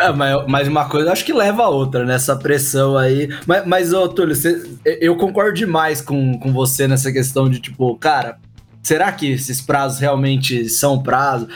é, 0.00 0.10
mas, 0.12 0.46
mas, 0.48 0.68
uma 0.68 0.88
coisa 0.88 1.12
acho 1.12 1.24
que 1.24 1.32
leva 1.32 1.62
a 1.62 1.68
outra, 1.68 2.04
nessa 2.04 2.34
né? 2.34 2.42
pressão 2.42 2.96
aí. 2.96 3.28
Mas, 3.46 3.64
mas 3.64 3.92
ô, 3.92 4.08
Túlio, 4.08 4.34
você, 4.34 4.60
eu 4.84 5.14
concordo 5.16 5.52
demais 5.54 6.00
com, 6.00 6.36
com 6.38 6.52
você 6.52 6.88
nessa 6.88 7.12
questão 7.12 7.48
de 7.48 7.60
tipo, 7.60 7.94
cara, 7.96 8.38
será 8.82 9.12
que 9.12 9.32
esses 9.32 9.60
prazos 9.60 9.98
realmente 9.98 10.68
são 10.68 11.02
prazos? 11.02 11.48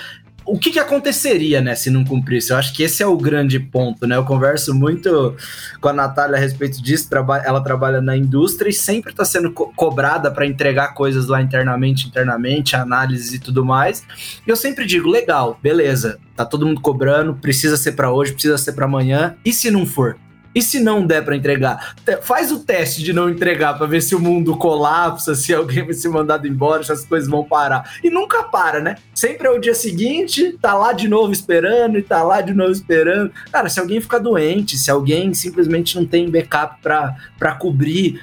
o 0.47 0.59
que, 0.59 0.71
que, 0.71 0.79
aconteceria, 0.79 1.61
né, 1.61 1.75
se 1.75 1.89
não 1.89 2.05
cumprisse? 2.05 2.51
Eu 2.51 2.59
acho 2.59 2.73
que 2.75 2.83
esse 2.83 3.03
é 3.03 3.07
o 3.07 3.17
grande 3.17 3.59
ponto, 3.59 4.07
né? 4.07 4.17
Eu 4.17 4.25
converso 4.25 4.75
muito 4.75 5.35
com 5.81 5.89
a 5.89 5.93
Natália 5.93 6.37
a 6.37 6.39
respeito 6.39 6.83
disso. 6.83 7.09
Ela 7.45 7.63
trabalha 7.63 8.01
na 8.01 8.17
indústria 8.17 8.69
e 8.69 8.73
sempre 8.73 9.13
está 9.13 9.25
sendo 9.25 9.51
co 9.53 9.73
cobrada 9.75 10.31
para 10.31 10.47
entregar 10.47 10.89
coisas 10.93 11.29
lá 11.29 11.41
internamente, 11.41 12.07
internamente, 12.07 12.77
análise 12.77 13.37
e 13.37 13.39
tudo 13.39 13.65
mais. 13.65 14.05
E 14.47 14.51
eu 14.51 14.57
sempre 14.57 14.85
digo, 14.85 15.09
legal, 15.09 15.59
beleza, 15.63 16.19
tá 16.37 16.45
todo 16.45 16.67
mundo 16.67 16.81
cobrando, 16.81 17.35
precisa 17.35 17.77
ser 17.77 17.93
para 17.93 18.13
hoje, 18.13 18.33
precisa 18.33 18.59
ser 18.59 18.73
para 18.73 18.85
amanhã. 18.85 19.37
E 19.45 19.53
se 19.53 19.71
não 19.71 19.87
for? 19.87 20.19
E 20.55 20.63
se 20.63 20.79
não 20.79 21.05
der 21.05 21.25
para 21.25 21.35
entregar? 21.35 21.97
Faz 22.23 22.53
o 22.53 22.61
teste 22.61 23.03
de 23.03 23.13
não 23.13 23.29
entregar 23.29 23.77
para 23.77 23.87
ver 23.87 24.01
se 24.01 24.15
o 24.15 24.21
mundo 24.21 24.57
colapsa, 24.57 25.35
se 25.35 25.53
alguém 25.53 25.85
vai 25.85 25.95
ser 25.95 26.09
mandado 26.09 26.47
embora, 26.47 26.85
se 26.85 26.93
as 26.93 27.05
coisas 27.05 27.29
vão 27.29 27.43
parar. 27.43 27.99
E 28.05 28.09
nunca 28.09 28.45
para, 28.45 28.81
né? 28.81 28.97
Sempre 29.15 29.49
é 29.49 29.51
o 29.51 29.59
dia 29.59 29.75
seguinte, 29.75 30.57
tá 30.63 30.75
lá 30.75 30.93
de 30.93 31.09
novo 31.09 31.33
esperando 31.33 31.99
e 31.99 32.03
tá 32.03 32.23
lá 32.23 32.41
de 32.41 32.55
novo 32.55 32.71
esperando. 32.71 33.33
Cara, 33.51 33.69
se 33.69 33.81
alguém 33.81 34.01
ficar 34.01 34.19
doente, 34.19 34.79
se 34.79 34.91
alguém 34.91 35.35
simplesmente 35.35 35.97
não 35.97 36.07
tem 36.07 36.31
backup 36.31 36.81
para 36.81 37.55
cobrir, 37.59 38.23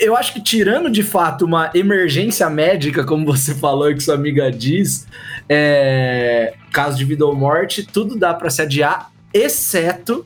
eu 0.00 0.16
acho 0.16 0.32
que 0.32 0.40
tirando 0.40 0.88
de 0.88 1.02
fato 1.02 1.44
uma 1.44 1.70
emergência 1.74 2.48
médica, 2.48 3.02
como 3.04 3.26
você 3.26 3.54
falou 3.54 3.90
e 3.90 3.94
que 3.94 4.02
sua 4.02 4.14
amiga 4.14 4.50
diz, 4.52 5.06
é, 5.48 6.54
caso 6.72 6.96
de 6.96 7.04
vida 7.04 7.26
ou 7.26 7.34
morte, 7.34 7.84
tudo 7.84 8.16
dá 8.16 8.32
para 8.32 8.50
se 8.50 8.62
adiar, 8.62 9.10
exceto 9.34 10.24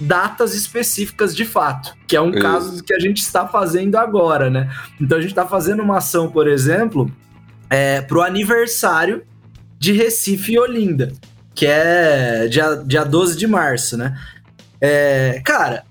datas 0.00 0.54
específicas 0.54 1.34
de 1.34 1.44
fato, 1.44 1.96
que 2.06 2.16
é 2.16 2.20
um 2.20 2.30
Isso. 2.30 2.38
caso 2.40 2.84
que 2.84 2.94
a 2.94 2.98
gente 2.98 3.18
está 3.18 3.46
fazendo 3.46 3.96
agora, 3.96 4.50
né? 4.50 4.70
Então 5.00 5.18
a 5.18 5.20
gente 5.20 5.30
está 5.30 5.46
fazendo 5.46 5.82
uma 5.82 5.98
ação, 5.98 6.30
por 6.30 6.48
exemplo, 6.48 7.10
é, 7.70 8.00
para 8.00 8.18
o 8.18 8.22
aniversário 8.22 9.22
de 9.78 9.92
Recife 9.92 10.52
e 10.52 10.58
Olinda, 10.58 11.12
que 11.54 11.66
é 11.66 12.48
dia, 12.48 12.82
dia 12.84 13.04
12 13.04 13.36
de 13.36 13.46
março, 13.46 13.96
né? 13.96 14.18
É, 14.80 15.40
cara, 15.44 15.84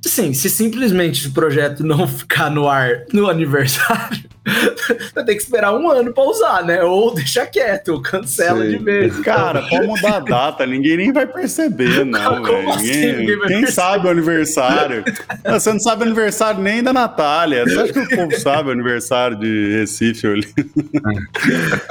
Sim, 0.00 0.32
se 0.32 0.48
simplesmente 0.48 1.26
o 1.26 1.32
projeto 1.32 1.84
não 1.84 2.06
ficar 2.08 2.50
no 2.50 2.68
ar 2.68 3.04
no 3.12 3.28
aniversário, 3.28 4.27
vai 5.14 5.24
ter 5.24 5.34
que 5.34 5.42
esperar 5.42 5.72
um 5.74 5.90
ano 5.90 6.12
pra 6.12 6.24
usar, 6.24 6.64
né? 6.64 6.82
Ou 6.82 7.14
deixa 7.14 7.46
quieto, 7.46 7.88
ou 7.88 8.02
cancela 8.02 8.64
Sim. 8.64 8.70
de 8.70 8.78
vez. 8.78 9.18
Cara, 9.20 9.62
pode 9.62 9.86
mudar 9.86 10.16
a 10.16 10.20
data, 10.20 10.66
ninguém 10.66 10.96
nem 10.96 11.12
vai 11.12 11.26
perceber, 11.26 12.04
não, 12.04 12.42
velho. 12.42 12.70
Assim, 12.70 13.12
ninguém, 13.12 13.40
quem 13.46 13.66
sabe 13.66 14.06
o 14.06 14.10
aniversário? 14.10 15.04
Você 15.44 15.72
não 15.72 15.80
sabe 15.80 16.02
o 16.02 16.06
aniversário 16.06 16.60
nem 16.60 16.82
da 16.82 16.92
Natália. 16.92 17.64
Você 17.64 17.78
acha 17.78 17.92
que 17.92 18.00
o 18.00 18.08
povo 18.08 18.38
sabe 18.38 18.68
o 18.68 18.72
aniversário 18.72 19.36
de 19.38 19.78
Recife 19.78 20.26
ali? 20.26 20.48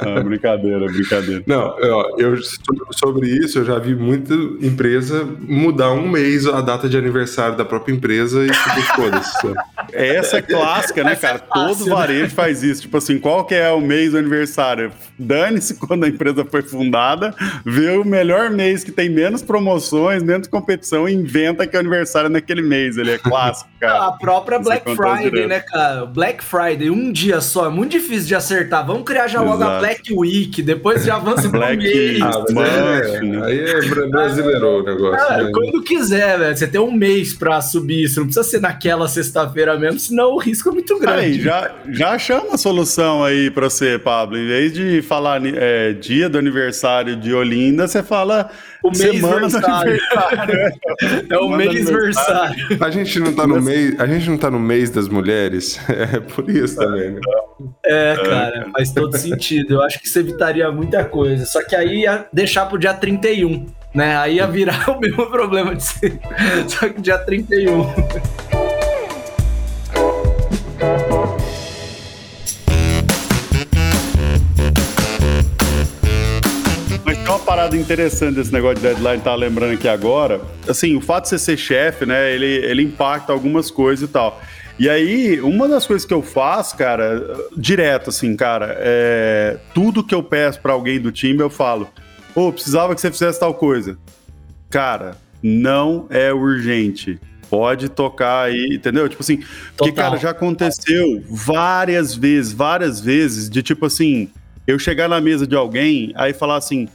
ah, 0.00 0.20
brincadeira, 0.24 0.86
brincadeira. 0.86 1.42
Não, 1.46 1.78
eu, 1.78 2.36
sobre 2.92 3.28
isso, 3.28 3.60
eu 3.60 3.64
já 3.64 3.78
vi 3.78 3.94
muita 3.94 4.34
empresa 4.34 5.28
mudar 5.40 5.92
um 5.92 6.08
mês 6.08 6.46
a 6.46 6.60
data 6.60 6.88
de 6.88 6.96
aniversário 6.96 7.56
da 7.56 7.64
própria 7.64 7.92
empresa 7.92 8.44
e 8.44 8.50
tipo, 8.50 8.82
foda-se. 8.94 9.54
Essa 9.92 10.38
é 10.38 10.42
clássica, 10.42 11.04
né, 11.04 11.16
cara? 11.16 11.36
É 11.36 11.38
fácil, 11.38 11.78
Todo 11.78 11.90
varejo 11.90 12.34
faz 12.34 12.58
faz 12.58 12.62
isso. 12.62 12.67
Tipo 12.74 12.96
assim, 12.98 13.18
qual 13.18 13.44
que 13.44 13.54
é 13.54 13.70
o 13.70 13.80
mês 13.80 14.12
do 14.12 14.18
aniversário? 14.18 14.92
Dane-se 15.18 15.74
quando 15.80 16.04
a 16.04 16.08
empresa 16.08 16.44
foi 16.44 16.62
fundada, 16.62 17.34
vê 17.64 17.90
o 17.96 18.04
melhor 18.04 18.50
mês 18.50 18.84
que 18.84 18.92
tem 18.92 19.08
menos 19.08 19.42
promoções, 19.42 20.22
menos 20.22 20.46
competição 20.46 21.08
e 21.08 21.14
inventa 21.14 21.66
que 21.66 21.76
é 21.76 21.78
o 21.78 21.80
aniversário 21.80 22.30
naquele 22.30 22.62
mês. 22.62 22.96
Ele 22.96 23.12
é 23.12 23.18
clássico, 23.18 23.70
cara. 23.80 24.06
a 24.06 24.12
própria 24.12 24.58
Black 24.58 24.84
Friday, 24.94 25.30
direto. 25.30 25.48
né, 25.48 25.60
cara? 25.60 26.06
Black 26.06 26.44
Friday, 26.44 26.90
um 26.90 27.12
dia 27.12 27.40
só, 27.40 27.66
é 27.66 27.70
muito 27.70 27.92
difícil 27.92 28.28
de 28.28 28.34
acertar. 28.34 28.86
Vamos 28.86 29.04
criar 29.04 29.28
já 29.28 29.40
logo 29.40 29.62
Exato. 29.62 29.70
a 29.72 29.78
Black 29.78 30.14
Week, 30.14 30.62
depois 30.62 31.04
já 31.04 31.16
avança 31.16 31.48
pro 31.48 31.60
mês. 31.60 32.20
Ah, 32.22 32.44
é, 32.58 33.16
é, 33.16 33.44
aí 33.44 33.60
é 33.60 34.06
brasileiro 34.08 34.80
o 34.80 34.82
negócio. 34.82 35.26
Ah, 35.28 35.42
né? 35.42 35.50
Quando 35.52 35.82
quiser, 35.82 36.38
velho. 36.38 36.56
Você 36.56 36.66
tem 36.66 36.80
um 36.80 36.92
mês 36.92 37.34
pra 37.34 37.60
subir 37.60 38.04
isso. 38.04 38.20
Não 38.20 38.26
precisa 38.26 38.44
ser 38.44 38.60
naquela 38.60 39.08
sexta-feira 39.08 39.78
mesmo, 39.78 39.98
senão 39.98 40.32
o 40.34 40.38
risco 40.38 40.68
é 40.68 40.72
muito 40.72 40.98
grande. 40.98 41.18
Aí, 41.18 41.40
já, 41.40 41.74
já 41.90 42.10
achamos 42.10 42.47
uma 42.48 42.56
solução 42.56 43.22
aí 43.22 43.50
para 43.50 43.68
você, 43.68 43.98
Pablo. 43.98 44.38
Em 44.38 44.46
vez 44.46 44.72
de 44.72 45.02
falar 45.02 45.40
é, 45.44 45.92
dia 45.92 46.28
do 46.28 46.38
aniversário 46.38 47.14
de 47.14 47.32
Olinda, 47.34 47.86
você 47.86 48.02
fala 48.02 48.50
o 48.82 48.94
semana 48.94 49.48
do 49.48 49.56
aniversário. 49.56 50.00
é 51.28 51.38
o 51.38 51.48
mês 51.50 51.86
aniversário. 51.86 52.78
A 52.80 52.90
gente 52.90 53.20
não 53.20 53.32
tá 53.34 53.46
no 53.46 53.60
mês, 53.60 54.00
a 54.00 54.06
gente 54.06 54.30
não 54.30 54.38
tá 54.38 54.50
no 54.50 54.58
mês 54.58 54.90
das 54.90 55.08
mulheres. 55.08 55.78
É 55.98 56.20
por 56.20 56.48
isso 56.48 56.76
também, 56.76 57.10
né? 57.10 57.20
É, 57.84 58.14
cara, 58.16 58.68
faz 58.72 58.92
todo 58.92 59.16
sentido. 59.18 59.74
Eu 59.74 59.82
acho 59.82 59.98
que 60.00 60.06
isso 60.06 60.18
evitaria 60.18 60.70
muita 60.70 61.04
coisa. 61.04 61.44
Só 61.44 61.62
que 61.62 61.74
aí 61.74 62.02
ia 62.02 62.24
deixar 62.32 62.66
pro 62.66 62.78
dia 62.78 62.94
31, 62.94 63.66
né? 63.94 64.16
Aí 64.16 64.36
ia 64.36 64.46
virar 64.46 64.88
o 64.88 64.98
mesmo 64.98 65.26
problema 65.26 65.74
de 65.74 65.82
ser. 65.82 66.18
Só 66.68 66.88
que 66.88 67.02
dia 67.02 67.18
31. 67.18 67.82
Parada 77.48 77.74
interessante 77.78 78.34
desse 78.34 78.52
negócio 78.52 78.76
de 78.76 78.82
deadline, 78.82 79.22
tá 79.22 79.34
lembrando 79.34 79.72
aqui 79.72 79.88
agora. 79.88 80.38
Assim, 80.68 80.94
o 80.94 81.00
fato 81.00 81.22
de 81.24 81.30
você 81.30 81.38
ser 81.38 81.56
chefe, 81.56 82.04
né, 82.04 82.30
ele, 82.30 82.44
ele 82.44 82.82
impacta 82.82 83.32
algumas 83.32 83.70
coisas 83.70 84.06
e 84.06 84.12
tal. 84.12 84.38
E 84.78 84.86
aí, 84.86 85.40
uma 85.40 85.66
das 85.66 85.86
coisas 85.86 86.04
que 86.04 86.12
eu 86.12 86.20
faço, 86.20 86.76
cara, 86.76 87.26
direto, 87.56 88.10
assim, 88.10 88.36
cara, 88.36 88.76
é. 88.78 89.56
Tudo 89.72 90.04
que 90.04 90.14
eu 90.14 90.22
peço 90.22 90.60
para 90.60 90.74
alguém 90.74 91.00
do 91.00 91.10
time, 91.10 91.40
eu 91.40 91.48
falo: 91.48 91.88
pô, 92.34 92.52
precisava 92.52 92.94
que 92.94 93.00
você 93.00 93.10
fizesse 93.10 93.40
tal 93.40 93.54
coisa. 93.54 93.96
Cara, 94.68 95.16
não 95.42 96.06
é 96.10 96.30
urgente. 96.30 97.18
Pode 97.48 97.88
tocar 97.88 98.42
aí, 98.42 98.74
entendeu? 98.74 99.08
Tipo 99.08 99.22
assim, 99.22 99.42
porque, 99.74 99.90
cara, 99.90 100.18
já 100.18 100.30
aconteceu 100.30 101.24
várias 101.30 102.14
vezes, 102.14 102.52
várias 102.52 103.00
vezes, 103.00 103.48
de 103.48 103.62
tipo 103.62 103.86
assim, 103.86 104.28
eu 104.66 104.78
chegar 104.78 105.08
na 105.08 105.18
mesa 105.18 105.46
de 105.46 105.56
alguém, 105.56 106.12
aí 106.14 106.34
falar 106.34 106.56
assim, 106.56 106.86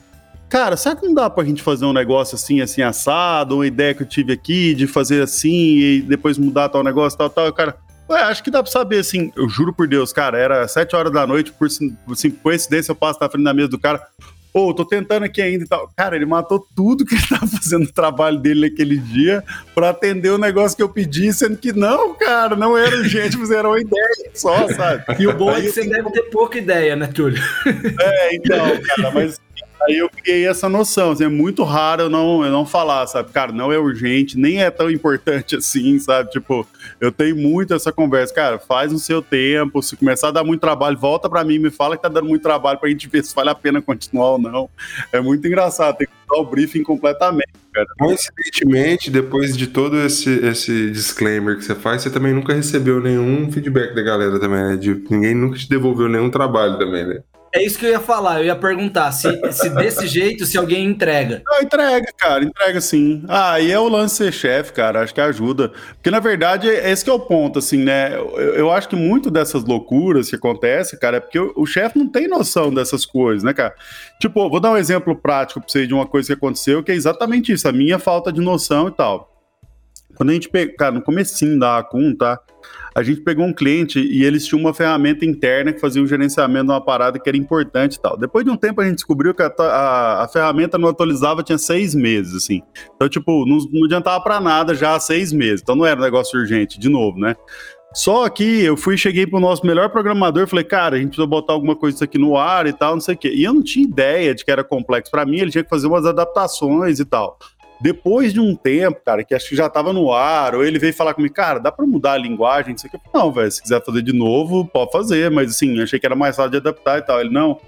cara, 0.53 0.77
será 0.77 0.95
que 0.95 1.07
não 1.07 1.15
dá 1.15 1.27
pra 1.31 1.43
gente 1.43 1.63
fazer 1.63 1.83
um 1.83 1.91
negócio 1.91 2.35
assim, 2.35 2.61
assim, 2.61 2.83
assado, 2.83 3.55
uma 3.55 3.65
ideia 3.65 3.91
que 3.95 4.03
eu 4.03 4.07
tive 4.07 4.31
aqui 4.31 4.75
de 4.75 4.85
fazer 4.85 5.23
assim 5.23 5.49
e 5.79 6.01
depois 6.03 6.37
mudar 6.37 6.69
tal 6.69 6.83
negócio, 6.83 7.17
tal, 7.17 7.27
tal, 7.27 7.51
cara. 7.51 7.75
Ué, 8.07 8.21
acho 8.21 8.43
que 8.43 8.51
dá 8.51 8.61
pra 8.61 8.71
saber, 8.71 8.99
assim, 8.99 9.31
eu 9.35 9.49
juro 9.49 9.73
por 9.73 9.87
Deus, 9.87 10.13
cara, 10.13 10.37
era 10.37 10.67
sete 10.67 10.95
horas 10.95 11.11
da 11.11 11.25
noite, 11.25 11.51
por 11.51 11.65
assim, 11.65 12.29
coincidência, 12.43 12.91
eu 12.91 12.95
passo 12.95 13.17
na 13.19 13.27
frente 13.27 13.43
da 13.43 13.51
mesa 13.51 13.69
do 13.69 13.79
cara. 13.79 13.99
Ô, 14.53 14.67
oh, 14.67 14.73
tô 14.75 14.85
tentando 14.85 15.23
aqui 15.23 15.41
ainda 15.41 15.63
e 15.63 15.67
tal. 15.67 15.89
Cara, 15.97 16.15
ele 16.15 16.27
matou 16.27 16.63
tudo 16.75 17.03
que 17.03 17.15
ele 17.15 17.25
tava 17.27 17.47
fazendo 17.47 17.85
no 17.85 17.91
trabalho 17.91 18.37
dele 18.37 18.69
naquele 18.69 18.99
dia 18.99 19.43
pra 19.73 19.89
atender 19.89 20.29
o 20.29 20.37
negócio 20.37 20.77
que 20.77 20.83
eu 20.83 20.89
pedi, 20.89 21.33
sendo 21.33 21.57
que 21.57 21.73
não, 21.73 22.13
cara, 22.13 22.55
não 22.55 22.77
era 22.77 22.95
urgente, 22.95 23.35
mas 23.35 23.49
era 23.49 23.67
uma 23.67 23.81
ideia 23.81 24.29
só, 24.35 24.67
sabe? 24.67 25.03
E 25.17 25.25
o 25.25 25.35
bom 25.35 25.49
é 25.49 25.61
que 25.61 25.71
você 25.71 25.89
deve 25.89 26.11
ter 26.11 26.29
pouca 26.29 26.59
ideia, 26.59 26.95
né, 26.95 27.07
Túlio? 27.07 27.41
É, 27.99 28.35
então, 28.35 28.79
cara, 28.83 29.09
mas 29.09 29.41
Aí 29.85 29.97
eu 29.97 30.09
criei 30.09 30.47
essa 30.47 30.69
noção, 30.69 31.11
assim, 31.11 31.25
é 31.25 31.29
muito 31.29 31.63
raro 31.63 32.03
eu 32.03 32.09
não, 32.09 32.43
eu 32.43 32.51
não 32.51 32.65
falar, 32.65 33.05
sabe? 33.07 33.31
Cara, 33.31 33.51
não 33.51 33.71
é 33.71 33.77
urgente, 33.77 34.37
nem 34.37 34.61
é 34.61 34.71
tão 34.71 34.89
importante 34.89 35.55
assim, 35.57 35.99
sabe? 35.99 36.29
Tipo, 36.31 36.65
eu 37.01 37.11
tenho 37.11 37.35
muito 37.35 37.73
essa 37.73 37.91
conversa, 37.91 38.33
cara, 38.33 38.59
faz 38.59 38.91
no 38.91 38.99
seu 38.99 39.21
tempo, 39.21 39.81
se 39.81 39.97
começar 39.97 40.29
a 40.29 40.31
dar 40.31 40.43
muito 40.43 40.61
trabalho, 40.61 40.97
volta 40.97 41.29
para 41.29 41.43
mim, 41.43 41.59
me 41.59 41.69
fala 41.69 41.97
que 41.97 42.03
tá 42.03 42.09
dando 42.09 42.27
muito 42.27 42.41
trabalho 42.41 42.79
pra 42.79 42.89
gente 42.89 43.07
ver 43.09 43.23
se 43.23 43.35
vale 43.35 43.49
a 43.49 43.55
pena 43.55 43.81
continuar 43.81 44.31
ou 44.31 44.39
não. 44.39 44.69
É 45.11 45.19
muito 45.19 45.45
engraçado, 45.45 45.97
tem 45.97 46.07
que 46.07 46.13
dar 46.29 46.39
o 46.39 46.45
briefing 46.45 46.83
completamente, 46.83 47.51
cara. 47.73 47.87
Coincidentemente, 47.99 49.11
depois 49.11 49.57
de 49.57 49.67
todo 49.67 49.99
esse, 49.99 50.29
esse 50.45 50.91
disclaimer 50.91 51.57
que 51.57 51.65
você 51.65 51.75
faz, 51.75 52.01
você 52.01 52.09
também 52.09 52.33
nunca 52.33 52.53
recebeu 52.53 53.01
nenhum 53.01 53.51
feedback 53.51 53.93
da 53.93 54.01
galera 54.01 54.39
também, 54.39 54.63
né? 54.63 54.77
De, 54.77 54.93
ninguém 55.09 55.35
nunca 55.35 55.57
te 55.57 55.67
devolveu 55.67 56.07
nenhum 56.07 56.29
trabalho 56.29 56.77
também, 56.77 57.05
né? 57.05 57.21
É 57.55 57.63
isso 57.63 57.77
que 57.77 57.85
eu 57.85 57.91
ia 57.91 57.99
falar, 57.99 58.39
eu 58.39 58.45
ia 58.45 58.55
perguntar 58.55 59.11
se, 59.11 59.29
se 59.51 59.69
desse 59.69 60.07
jeito, 60.07 60.43
se 60.43 60.57
alguém 60.57 60.85
entrega. 60.85 61.43
Não, 61.45 61.61
entrega, 61.61 62.07
cara, 62.17 62.43
entrega 62.43 62.81
sim. 62.81 63.23
Ah, 63.27 63.59
e 63.59 63.71
é 63.71 63.79
o 63.79 63.87
lance 63.87 64.15
ser 64.15 64.31
chefe, 64.33 64.73
cara, 64.73 65.01
acho 65.01 65.13
que 65.13 65.21
ajuda. 65.21 65.71
Porque, 65.93 66.09
na 66.09 66.19
verdade, 66.19 66.67
esse 66.67 67.07
é 67.07 67.13
o 67.13 67.19
ponto, 67.19 67.59
assim, 67.59 67.77
né? 67.77 68.15
Eu, 68.15 68.55
eu 68.55 68.71
acho 68.71 68.89
que 68.89 68.95
muito 68.95 69.29
dessas 69.29 69.63
loucuras 69.63 70.29
que 70.31 70.35
acontecem, 70.35 70.97
cara, 70.97 71.17
é 71.17 71.19
porque 71.19 71.37
o, 71.37 71.53
o 71.55 71.65
chefe 71.67 71.99
não 71.99 72.07
tem 72.07 72.27
noção 72.27 72.73
dessas 72.73 73.05
coisas, 73.05 73.43
né, 73.43 73.53
cara? 73.53 73.75
Tipo, 74.19 74.49
vou 74.49 74.59
dar 74.59 74.71
um 74.71 74.77
exemplo 74.77 75.15
prático 75.15 75.59
pra 75.59 75.69
você 75.69 75.85
de 75.85 75.93
uma 75.93 76.07
coisa 76.07 76.27
que 76.27 76.33
aconteceu, 76.33 76.83
que 76.83 76.91
é 76.91 76.95
exatamente 76.95 77.51
isso, 77.51 77.67
a 77.67 77.71
minha 77.71 77.99
falta 77.99 78.33
de 78.33 78.41
noção 78.41 78.87
e 78.87 78.91
tal. 78.91 79.32
Quando 80.15 80.29
a 80.29 80.33
gente 80.33 80.49
pega, 80.49 80.73
cara, 80.75 80.91
no 80.91 81.01
comecinho 81.01 81.59
da 81.59 81.77
Acun, 81.77 82.15
tá? 82.15 82.39
a 82.95 83.01
gente 83.01 83.21
pegou 83.21 83.45
um 83.45 83.53
cliente 83.53 83.99
e 83.99 84.23
eles 84.23 84.45
tinham 84.45 84.59
uma 84.59 84.73
ferramenta 84.73 85.25
interna 85.25 85.73
que 85.73 85.79
fazia 85.79 86.01
o 86.01 86.07
gerenciamento 86.07 86.65
de 86.65 86.71
uma 86.71 86.81
parada 86.81 87.17
que 87.17 87.27
era 87.27 87.37
importante 87.37 87.95
e 87.95 88.01
tal. 88.01 88.15
Depois 88.15 88.45
de 88.45 88.51
um 88.51 88.55
tempo 88.55 88.81
a 88.81 88.85
gente 88.85 88.95
descobriu 88.95 89.33
que 89.33 89.41
a, 89.41 89.51
a, 89.57 90.23
a 90.23 90.27
ferramenta 90.27 90.77
não 90.77 90.89
atualizava 90.89 91.41
tinha 91.41 91.57
seis 91.57 91.95
meses, 91.95 92.35
assim. 92.35 92.61
Então, 92.95 93.09
tipo, 93.09 93.45
não, 93.45 93.57
não 93.71 93.85
adiantava 93.85 94.23
para 94.23 94.39
nada 94.39 94.75
já 94.75 94.95
há 94.95 94.99
seis 94.99 95.33
meses. 95.33 95.61
Então 95.61 95.75
não 95.75 95.85
era 95.85 95.99
um 95.99 96.03
negócio 96.03 96.39
urgente, 96.39 96.79
de 96.79 96.87
novo, 96.87 97.17
né? 97.17 97.35
Só 97.95 98.27
que 98.27 98.63
eu 98.63 98.75
fui, 98.75 98.97
cheguei 98.97 99.25
pro 99.27 99.39
nosso 99.39 99.65
melhor 99.65 99.89
programador, 99.89 100.47
falei, 100.47 100.65
cara, 100.65 100.95
a 100.95 100.99
gente 100.99 101.09
precisa 101.09 101.27
botar 101.27 101.53
alguma 101.53 101.75
coisa 101.75 102.05
aqui 102.05 102.17
no 102.17 102.35
ar 102.35 102.65
e 102.65 102.73
tal, 102.73 102.93
não 102.93 103.01
sei 103.01 103.13
o 103.13 103.17
quê. 103.17 103.31
E 103.33 103.43
eu 103.43 103.53
não 103.53 103.63
tinha 103.63 103.85
ideia 103.85 104.33
de 104.33 104.43
que 104.43 104.51
era 104.51 104.63
complexo. 104.63 105.11
Para 105.11 105.25
mim, 105.25 105.37
ele 105.37 105.51
tinha 105.51 105.63
que 105.63 105.69
fazer 105.69 105.87
umas 105.87 106.05
adaptações 106.05 106.99
e 106.99 107.05
tal. 107.05 107.37
Depois 107.81 108.33
de 108.33 108.39
um 108.39 108.55
tempo, 108.55 109.01
cara, 109.03 109.23
que 109.23 109.35
acho 109.35 109.49
que 109.49 109.55
já 109.55 109.69
tava 109.69 109.91
no 109.91 110.11
ar, 110.11 110.55
ou 110.55 110.63
ele 110.63 110.79
veio 110.79 110.93
falar 110.93 111.13
comigo, 111.13 111.33
cara, 111.33 111.59
dá 111.59 111.71
pra 111.71 111.85
mudar 111.85 112.13
a 112.13 112.17
linguagem? 112.17 112.75
Não 113.13 113.31
velho, 113.31 113.51
se 113.51 113.61
quiser 113.61 113.83
fazer 113.83 114.01
de 114.01 114.13
novo, 114.13 114.65
pode 114.65 114.91
fazer, 114.91 115.29
mas 115.29 115.51
assim, 115.51 115.81
achei 115.81 115.99
que 115.99 116.05
era 116.05 116.15
mais 116.15 116.35
fácil 116.35 116.51
de 116.51 116.57
adaptar 116.57 116.99
e 116.99 117.01
tal. 117.01 117.19
Ele, 117.19 117.29
não, 117.29 117.59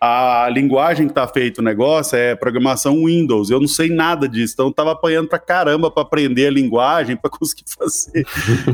a 0.00 0.48
linguagem 0.50 1.08
que 1.08 1.14
tá 1.14 1.26
feito 1.26 1.58
o 1.58 1.64
negócio 1.64 2.16
é 2.16 2.34
programação 2.34 3.04
Windows. 3.04 3.50
Eu 3.50 3.60
não 3.60 3.68
sei 3.68 3.88
nada 3.88 4.28
disso, 4.28 4.54
então 4.54 4.66
eu 4.66 4.72
tava 4.72 4.92
apanhando 4.92 5.28
pra 5.28 5.38
caramba 5.38 5.90
pra 5.90 6.02
aprender 6.02 6.46
a 6.46 6.50
linguagem, 6.50 7.16
pra 7.16 7.30
conseguir 7.30 7.64
fazer. 7.66 8.24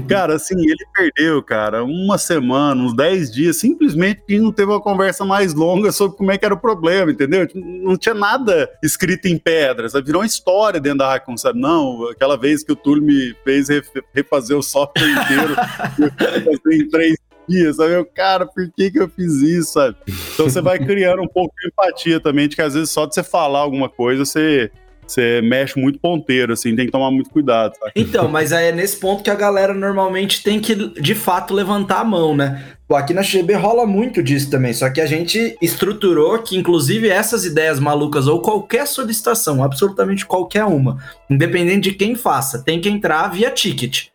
cara, 0.08 0.34
assim, 0.34 0.58
ele 0.58 0.86
perdeu, 0.94 1.42
cara, 1.42 1.84
uma 1.84 2.18
semana, 2.18 2.82
uns 2.82 2.94
10 2.94 3.32
dias, 3.32 3.56
simplesmente 3.56 4.18
porque 4.18 4.38
não 4.38 4.52
teve 4.52 4.70
uma 4.70 4.80
conversa 4.80 5.24
mais 5.24 5.54
longa 5.54 5.92
sobre 5.92 6.16
como 6.16 6.30
é 6.30 6.38
que 6.38 6.44
era 6.44 6.54
o 6.54 6.60
problema, 6.60 7.10
entendeu? 7.10 7.48
Não 7.54 7.96
tinha 7.96 8.14
nada 8.14 8.70
escrito 8.82 9.26
em 9.26 9.38
pedras, 9.38 9.92
virou 10.04 10.20
uma 10.20 10.26
história 10.26 10.80
dentro 10.80 10.98
da 10.98 11.08
Raccoon, 11.08 11.36
sabe? 11.36 11.58
Não, 11.58 12.08
aquela 12.08 12.36
vez 12.36 12.62
que 12.62 12.72
o 12.72 12.76
Túlio 12.76 13.02
me 13.02 13.34
fez 13.44 13.68
refazer 14.12 14.56
o 14.56 14.62
software 14.62 15.08
inteiro, 15.08 15.54
eu 16.64 16.72
em 16.72 16.88
três 16.88 17.16
empatia, 17.48 17.72
sabe? 17.72 17.94
Eu, 17.94 18.04
cara, 18.04 18.46
por 18.46 18.70
que 18.76 18.90
que 18.90 18.98
eu 18.98 19.08
fiz 19.08 19.34
isso, 19.34 19.72
sabe? 19.72 19.96
Então 20.34 20.48
você 20.48 20.60
vai 20.60 20.78
criando 20.78 21.22
um 21.22 21.28
pouco 21.28 21.54
de 21.60 21.68
empatia 21.68 22.20
também, 22.20 22.48
de 22.48 22.56
que 22.56 22.62
às 22.62 22.74
vezes 22.74 22.90
só 22.90 23.06
de 23.06 23.14
você 23.14 23.22
falar 23.22 23.60
alguma 23.60 23.88
coisa, 23.88 24.24
você 24.24 24.70
você 25.06 25.40
mexe 25.42 25.78
muito 25.78 25.98
ponteiro, 25.98 26.54
assim, 26.54 26.74
tem 26.74 26.86
que 26.86 26.92
tomar 26.92 27.10
muito 27.10 27.30
cuidado. 27.30 27.74
Sabe? 27.78 27.92
Então, 27.94 28.28
mas 28.28 28.52
é 28.52 28.72
nesse 28.72 28.98
ponto 28.98 29.22
que 29.22 29.30
a 29.30 29.34
galera 29.34 29.74
normalmente 29.74 30.42
tem 30.42 30.58
que, 30.58 30.74
de 30.74 31.14
fato, 31.14 31.54
levantar 31.54 32.00
a 32.00 32.04
mão, 32.04 32.34
né? 32.34 32.64
Aqui 32.90 33.12
na 33.12 33.22
XB 33.22 33.54
rola 33.54 33.86
muito 33.86 34.22
disso 34.22 34.50
também, 34.50 34.72
só 34.72 34.88
que 34.88 35.00
a 35.00 35.06
gente 35.06 35.56
estruturou 35.60 36.38
que, 36.38 36.56
inclusive, 36.56 37.08
essas 37.08 37.44
ideias 37.44 37.80
malucas 37.80 38.26
ou 38.26 38.40
qualquer 38.40 38.86
solicitação, 38.86 39.64
absolutamente 39.64 40.24
qualquer 40.24 40.64
uma, 40.64 40.98
independente 41.28 41.90
de 41.90 41.96
quem 41.96 42.14
faça, 42.14 42.62
tem 42.62 42.80
que 42.80 42.88
entrar 42.88 43.28
via 43.28 43.50
ticket. 43.50 44.08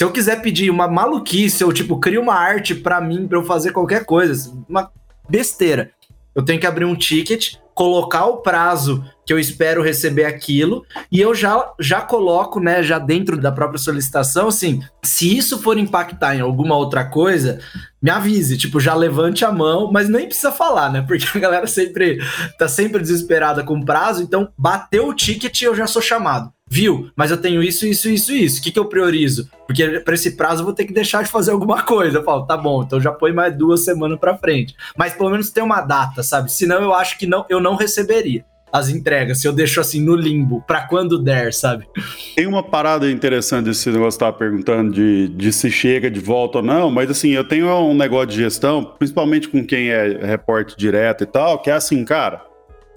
Se 0.00 0.04
eu 0.04 0.10
quiser 0.10 0.40
pedir 0.40 0.70
uma 0.70 0.88
maluquice, 0.88 1.62
ou 1.62 1.70
tipo, 1.74 1.98
cria 1.98 2.18
uma 2.18 2.32
arte 2.32 2.74
para 2.74 3.02
mim, 3.02 3.28
para 3.28 3.36
eu 3.36 3.44
fazer 3.44 3.70
qualquer 3.70 4.06
coisa, 4.06 4.50
uma 4.66 4.90
besteira. 5.28 5.90
Eu 6.34 6.42
tenho 6.42 6.58
que 6.58 6.66
abrir 6.66 6.86
um 6.86 6.94
ticket, 6.94 7.56
colocar 7.74 8.24
o 8.24 8.38
prazo 8.38 9.04
que 9.26 9.30
eu 9.30 9.38
espero 9.38 9.82
receber 9.82 10.24
aquilo, 10.24 10.86
e 11.12 11.20
eu 11.20 11.34
já, 11.34 11.74
já 11.78 12.00
coloco, 12.00 12.58
né, 12.58 12.82
já 12.82 12.98
dentro 12.98 13.38
da 13.38 13.52
própria 13.52 13.78
solicitação, 13.78 14.48
assim, 14.48 14.82
se 15.04 15.36
isso 15.36 15.60
for 15.60 15.76
impactar 15.76 16.34
em 16.34 16.40
alguma 16.40 16.76
outra 16.76 17.04
coisa, 17.04 17.60
me 18.00 18.08
avise, 18.08 18.56
tipo, 18.56 18.80
já 18.80 18.94
levante 18.94 19.44
a 19.44 19.52
mão, 19.52 19.92
mas 19.92 20.08
nem 20.08 20.24
precisa 20.24 20.50
falar, 20.50 20.90
né, 20.90 21.04
porque 21.06 21.26
a 21.36 21.38
galera 21.38 21.66
sempre 21.66 22.18
tá 22.58 22.66
sempre 22.66 23.02
desesperada 23.02 23.62
com 23.62 23.84
prazo, 23.84 24.22
então 24.22 24.48
bateu 24.56 25.08
o 25.08 25.14
ticket 25.14 25.60
eu 25.60 25.74
já 25.74 25.86
sou 25.86 26.00
chamado 26.00 26.50
viu, 26.70 27.10
mas 27.16 27.32
eu 27.32 27.36
tenho 27.36 27.62
isso, 27.62 27.84
isso, 27.84 28.08
isso, 28.08 28.32
isso. 28.32 28.60
O 28.60 28.62
que, 28.62 28.70
que 28.70 28.78
eu 28.78 28.84
priorizo? 28.84 29.50
Porque 29.66 30.00
para 30.00 30.14
esse 30.14 30.36
prazo 30.36 30.60
eu 30.60 30.64
vou 30.64 30.74
ter 30.74 30.84
que 30.84 30.92
deixar 30.92 31.24
de 31.24 31.30
fazer 31.30 31.50
alguma 31.50 31.82
coisa. 31.82 32.18
Eu 32.18 32.24
falo, 32.24 32.46
tá 32.46 32.56
bom, 32.56 32.82
então 32.84 33.00
já 33.00 33.10
põe 33.10 33.32
mais 33.32 33.56
duas 33.56 33.84
semanas 33.84 34.18
para 34.20 34.38
frente. 34.38 34.76
Mas 34.96 35.12
pelo 35.12 35.30
menos 35.30 35.50
tem 35.50 35.64
uma 35.64 35.80
data, 35.80 36.22
sabe? 36.22 36.52
Senão 36.52 36.80
eu 36.80 36.94
acho 36.94 37.18
que 37.18 37.26
não, 37.26 37.44
eu 37.48 37.60
não 37.60 37.74
receberia 37.74 38.44
as 38.72 38.88
entregas, 38.88 39.40
se 39.40 39.48
eu 39.48 39.52
deixo 39.52 39.80
assim 39.80 40.00
no 40.00 40.14
limbo, 40.14 40.62
para 40.64 40.82
quando 40.82 41.18
der, 41.18 41.52
sabe? 41.52 41.88
Tem 42.36 42.46
uma 42.46 42.62
parada 42.62 43.10
interessante 43.10 43.64
desse 43.64 43.90
negócio 43.90 44.16
que 44.16 44.24
você 44.24 44.32
perguntando 44.32 44.92
de, 44.92 45.26
de 45.26 45.52
se 45.52 45.72
chega 45.72 46.08
de 46.08 46.20
volta 46.20 46.58
ou 46.58 46.64
não, 46.64 46.88
mas 46.88 47.10
assim, 47.10 47.30
eu 47.30 47.42
tenho 47.42 47.66
um 47.80 47.96
negócio 47.96 48.28
de 48.28 48.36
gestão, 48.36 48.84
principalmente 48.96 49.48
com 49.48 49.66
quem 49.66 49.90
é 49.90 50.24
reporte 50.24 50.76
direto 50.76 51.24
e 51.24 51.26
tal, 51.26 51.58
que 51.58 51.68
é 51.68 51.72
assim, 51.72 52.04
cara, 52.04 52.42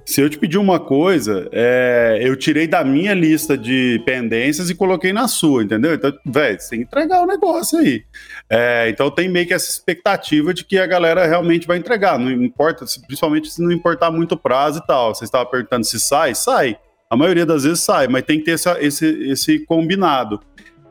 se 0.06 0.22
eu 0.22 0.30
te 0.30 0.38
pedir 0.38 0.58
uma 0.58 0.80
coisa, 0.80 1.48
é, 1.52 2.20
eu 2.22 2.36
tirei 2.36 2.68
da 2.68 2.84
minha 2.84 3.14
lista 3.14 3.58
de 3.58 4.02
pendências 4.06 4.70
e 4.70 4.76
coloquei 4.76 5.14
na 5.14 5.28
sua, 5.28 5.64
entendeu? 5.64 5.94
Então, 5.94 6.14
velho, 6.26 6.60
você 6.60 6.70
tem 6.72 6.80
que 6.80 6.86
entregar 6.86 7.22
o 7.22 7.26
negócio 7.26 7.80
aí. 7.80 8.04
É, 8.50 8.90
então 8.90 9.10
tem 9.10 9.30
meio 9.30 9.48
que 9.48 9.54
essa 9.54 9.70
expectativa 9.70 10.54
de 10.54 10.66
que 10.66 10.78
a 10.78 10.86
galera 10.86 11.26
realmente 11.26 11.66
vai 11.66 11.78
entregar. 11.78 12.20
Não 12.20 12.32
importa, 12.32 12.86
principalmente 13.08 13.50
se 13.50 13.62
não 13.62 13.72
importar 13.72 14.12
muito 14.12 14.36
prazo 14.36 14.80
e 14.80 14.88
tal. 14.88 15.16
Você 15.16 15.24
estava 15.24 15.46
perguntando 15.46 15.86
se 15.86 16.00
sai, 16.00 16.36
sai. 16.36 16.78
A 17.10 17.16
maioria 17.16 17.46
das 17.46 17.64
vezes 17.64 17.80
sai, 17.82 18.08
mas 18.08 18.24
tem 18.24 18.40
que 18.40 18.46
ter 18.46 18.52
essa, 18.52 18.78
esse, 18.84 19.06
esse 19.30 19.60
combinado. 19.60 20.40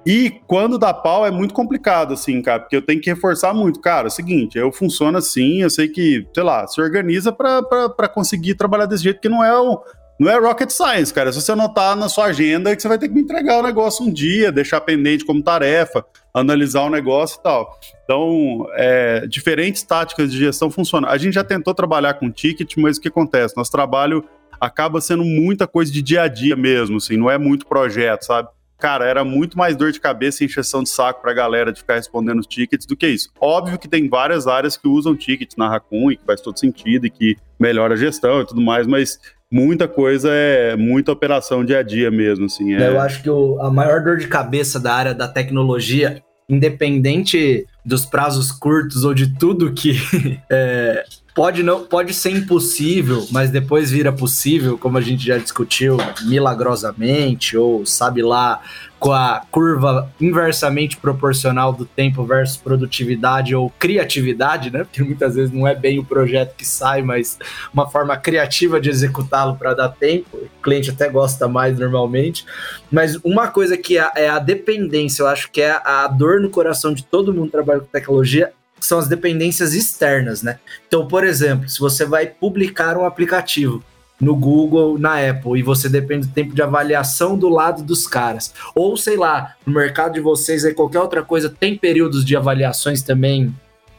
E 0.04 0.40
quando 0.46 0.78
dá 0.78 0.92
pau 0.92 1.24
é 1.24 1.30
muito 1.30 1.54
complicado, 1.54 2.14
assim, 2.14 2.42
cara, 2.42 2.60
porque 2.60 2.76
eu 2.76 2.82
tenho 2.82 3.00
que 3.00 3.10
reforçar 3.10 3.54
muito. 3.54 3.80
Cara, 3.80 4.06
é 4.06 4.08
o 4.08 4.10
seguinte, 4.10 4.58
eu 4.58 4.72
funciono 4.72 5.16
assim, 5.18 5.62
eu 5.62 5.70
sei 5.70 5.88
que, 5.88 6.26
sei 6.34 6.42
lá, 6.42 6.66
se 6.66 6.80
organiza 6.80 7.32
para 7.32 8.08
conseguir 8.08 8.56
trabalhar 8.56 8.86
desse 8.86 9.04
jeito, 9.04 9.20
que 9.20 9.28
não 9.28 9.44
é 9.44 9.56
o. 9.56 9.80
Não 10.20 10.30
é 10.30 10.38
rocket 10.38 10.70
science, 10.70 11.12
cara. 11.12 11.32
Se 11.32 11.40
você 11.40 11.50
anotar 11.52 11.96
na 11.96 12.08
sua 12.08 12.26
agenda 12.26 12.76
que 12.76 12.82
você 12.82 12.86
vai 12.86 12.98
ter 12.98 13.08
que 13.08 13.14
me 13.14 13.22
entregar 13.22 13.58
o 13.58 13.62
negócio 13.62 14.04
um 14.04 14.12
dia, 14.12 14.52
deixar 14.52 14.80
pendente 14.80 15.24
como 15.24 15.42
tarefa, 15.42 16.04
analisar 16.32 16.82
o 16.82 16.90
negócio 16.90 17.40
e 17.40 17.42
tal. 17.42 17.80
Então, 18.04 18.66
é, 18.74 19.26
diferentes 19.26 19.82
táticas 19.82 20.30
de 20.30 20.38
gestão 20.38 20.70
funcionam. 20.70 21.08
A 21.08 21.16
gente 21.16 21.34
já 21.34 21.42
tentou 21.42 21.74
trabalhar 21.74 22.14
com 22.14 22.30
ticket, 22.30 22.76
mas 22.76 22.98
o 22.98 23.00
que 23.00 23.08
acontece? 23.08 23.56
Nosso 23.56 23.72
trabalho 23.72 24.24
acaba 24.60 25.00
sendo 25.00 25.24
muita 25.24 25.66
coisa 25.66 25.90
de 25.90 26.00
dia 26.00 26.22
a 26.22 26.28
dia 26.28 26.54
mesmo, 26.54 26.98
assim, 26.98 27.16
não 27.16 27.28
é 27.28 27.36
muito 27.36 27.66
projeto, 27.66 28.22
sabe? 28.22 28.48
Cara, 28.82 29.04
era 29.04 29.24
muito 29.24 29.56
mais 29.56 29.76
dor 29.76 29.92
de 29.92 30.00
cabeça 30.00 30.42
e 30.42 30.46
encheção 30.46 30.82
de 30.82 30.88
saco 30.88 31.22
pra 31.22 31.32
galera 31.32 31.72
de 31.72 31.78
ficar 31.78 31.94
respondendo 31.94 32.40
os 32.40 32.46
tickets 32.48 32.84
do 32.84 32.96
que 32.96 33.06
isso. 33.06 33.30
Óbvio 33.40 33.78
que 33.78 33.86
tem 33.86 34.08
várias 34.08 34.48
áreas 34.48 34.76
que 34.76 34.88
usam 34.88 35.14
tickets 35.14 35.56
na 35.56 35.68
Raccoon 35.68 36.10
e 36.10 36.16
que 36.16 36.24
faz 36.24 36.40
todo 36.40 36.58
sentido 36.58 37.06
e 37.06 37.10
que 37.10 37.36
melhora 37.60 37.94
a 37.94 37.96
gestão 37.96 38.40
e 38.40 38.44
tudo 38.44 38.60
mais, 38.60 38.84
mas 38.88 39.20
muita 39.48 39.86
coisa 39.86 40.30
é 40.32 40.74
muita 40.74 41.12
operação 41.12 41.64
dia 41.64 41.78
a 41.78 41.82
dia 41.84 42.10
mesmo, 42.10 42.46
assim. 42.46 42.74
É... 42.74 42.88
Eu 42.88 43.00
acho 43.00 43.22
que 43.22 43.30
o, 43.30 43.60
a 43.60 43.70
maior 43.70 44.02
dor 44.02 44.16
de 44.16 44.26
cabeça 44.26 44.80
da 44.80 44.92
área 44.92 45.14
da 45.14 45.28
tecnologia, 45.28 46.20
independente 46.48 47.64
dos 47.84 48.06
prazos 48.06 48.52
curtos 48.52 49.04
ou 49.04 49.12
de 49.12 49.34
tudo 49.38 49.72
que 49.72 49.98
é, 50.48 51.04
pode 51.34 51.62
não 51.62 51.84
pode 51.84 52.14
ser 52.14 52.30
impossível, 52.30 53.26
mas 53.30 53.50
depois 53.50 53.90
vira 53.90 54.12
possível, 54.12 54.78
como 54.78 54.98
a 54.98 55.00
gente 55.00 55.24
já 55.24 55.38
discutiu 55.38 55.96
milagrosamente 56.22 57.56
ou 57.56 57.84
sabe 57.86 58.22
lá 58.22 58.60
com 59.02 59.12
a 59.12 59.42
curva 59.50 60.08
inversamente 60.20 60.96
proporcional 60.96 61.72
do 61.72 61.84
tempo 61.84 62.24
versus 62.24 62.56
produtividade 62.56 63.52
ou 63.52 63.68
criatividade, 63.68 64.70
né? 64.70 64.84
Porque 64.84 65.02
muitas 65.02 65.34
vezes 65.34 65.52
não 65.52 65.66
é 65.66 65.74
bem 65.74 65.98
o 65.98 66.04
projeto 66.04 66.54
que 66.54 66.64
sai, 66.64 67.02
mas 67.02 67.36
uma 67.74 67.90
forma 67.90 68.16
criativa 68.16 68.80
de 68.80 68.88
executá-lo 68.88 69.56
para 69.56 69.74
dar 69.74 69.88
tempo. 69.88 70.36
O 70.36 70.62
cliente 70.62 70.90
até 70.90 71.08
gosta 71.08 71.48
mais 71.48 71.76
normalmente. 71.76 72.46
Mas 72.92 73.16
uma 73.24 73.48
coisa 73.48 73.76
que 73.76 73.98
é, 73.98 74.08
é 74.14 74.28
a 74.28 74.38
dependência, 74.38 75.24
eu 75.24 75.26
acho 75.26 75.50
que 75.50 75.60
é 75.60 75.80
a 75.84 76.06
dor 76.06 76.40
no 76.40 76.48
coração 76.48 76.94
de 76.94 77.02
todo 77.02 77.34
mundo 77.34 77.46
que 77.46 77.52
trabalha 77.52 77.80
com 77.80 77.86
tecnologia, 77.86 78.52
são 78.78 79.00
as 79.00 79.08
dependências 79.08 79.74
externas, 79.74 80.44
né? 80.44 80.60
Então, 80.86 81.08
por 81.08 81.24
exemplo, 81.24 81.68
se 81.68 81.80
você 81.80 82.04
vai 82.04 82.26
publicar 82.26 82.96
um 82.96 83.04
aplicativo 83.04 83.82
no 84.22 84.36
Google, 84.36 84.96
na 85.00 85.18
Apple, 85.28 85.58
e 85.58 85.62
você 85.62 85.88
depende 85.88 86.28
do 86.28 86.32
tempo 86.32 86.54
de 86.54 86.62
avaliação 86.62 87.36
do 87.36 87.48
lado 87.48 87.82
dos 87.82 88.06
caras, 88.06 88.54
ou 88.72 88.96
sei 88.96 89.16
lá, 89.16 89.56
no 89.66 89.74
mercado 89.74 90.14
de 90.14 90.20
vocês 90.20 90.64
aí 90.64 90.72
qualquer 90.72 91.00
outra 91.00 91.22
coisa, 91.22 91.50
tem 91.50 91.76
períodos 91.76 92.24
de 92.24 92.36
avaliações 92.36 93.02
também 93.02 93.52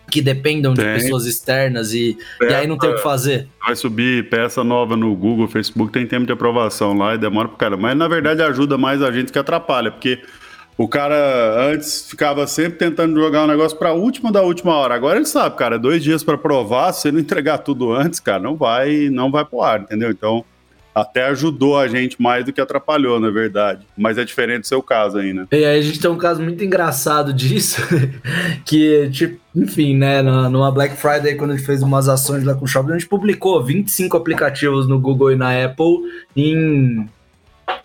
que 0.10 0.22
dependam 0.22 0.74
tem. 0.74 0.86
de 0.86 1.02
pessoas 1.02 1.26
externas 1.26 1.94
e, 1.94 2.18
e 2.42 2.54
aí 2.54 2.68
não 2.68 2.78
tem 2.78 2.92
o 2.92 2.96
que 2.96 3.02
fazer. 3.02 3.48
Vai 3.66 3.76
subir 3.76 4.30
peça 4.30 4.64
nova 4.64 4.96
no 4.96 5.14
Google, 5.14 5.48
Facebook, 5.48 5.92
tem 5.92 6.08
tempo 6.08 6.26
de 6.26 6.32
aprovação 6.32 6.94
lá 6.98 7.16
e 7.16 7.18
demora 7.18 7.50
pro 7.50 7.58
cara. 7.58 7.76
Mas 7.76 7.98
na 7.98 8.08
verdade 8.08 8.42
ajuda 8.42 8.78
mais 8.78 9.02
a 9.02 9.12
gente 9.12 9.32
que 9.32 9.40
atrapalha, 9.40 9.92
porque 9.92 10.22
o 10.78 10.88
cara 10.88 11.72
antes 11.72 12.10
ficava 12.10 12.48
sempre 12.48 12.78
tentando 12.78 13.20
jogar 13.20 13.44
um 13.44 13.48
negócio 13.48 13.78
para 13.78 13.94
última 13.94 14.32
da 14.32 14.42
última 14.42 14.76
hora. 14.76 14.96
Agora 14.96 15.18
ele 15.18 15.26
sabe, 15.26 15.56
cara, 15.56 15.78
dois 15.78 16.04
dias 16.04 16.24
para 16.24 16.38
provar, 16.38 16.92
se 16.94 17.08
ele 17.08 17.18
não 17.18 17.22
entregar 17.22 17.60
tudo 17.60 17.94
antes, 17.94 18.20
cara, 18.20 18.42
não 18.42 18.56
vai, 18.56 19.10
não 19.10 19.32
vai 19.32 19.46
pro 19.46 19.62
ar, 19.62 19.82
entendeu? 19.82 20.10
Então, 20.10 20.44
até 20.94 21.26
ajudou 21.26 21.78
a 21.78 21.88
gente 21.88 22.22
mais 22.22 22.46
do 22.46 22.54
que 22.54 22.62
atrapalhou, 22.62 23.20
na 23.20 23.30
verdade. 23.32 23.86
Mas 23.98 24.18
é 24.18 24.24
diferente 24.24 24.62
do 24.62 24.68
seu 24.68 24.82
caso 24.82 25.18
aí, 25.18 25.34
né? 25.34 25.48
E 25.52 25.66
aí 25.66 25.80
a 25.80 25.82
gente 25.82 26.00
tem 26.00 26.10
um 26.10 26.18
caso 26.18 26.42
muito 26.42 26.64
engraçado 26.64 27.34
disso, 27.34 27.82
que, 28.66 29.10
tipo, 29.12 29.40
enfim, 29.56 29.96
né, 29.96 30.22
numa 30.22 30.72
Black 30.72 30.96
Friday, 30.96 31.36
quando 31.36 31.52
a 31.52 31.56
gente 31.56 31.66
fez 31.66 31.82
umas 31.82 32.08
ações 32.08 32.44
lá 32.44 32.54
com 32.54 32.66
o 32.66 32.68
shopping, 32.68 32.92
a 32.92 32.98
gente 32.98 33.08
publicou 33.08 33.64
25 33.64 34.16
aplicativos 34.16 34.88
no 34.88 35.00
Google 35.00 35.32
e 35.32 35.36
na 35.36 35.64
Apple 35.64 35.98
em 36.36 37.08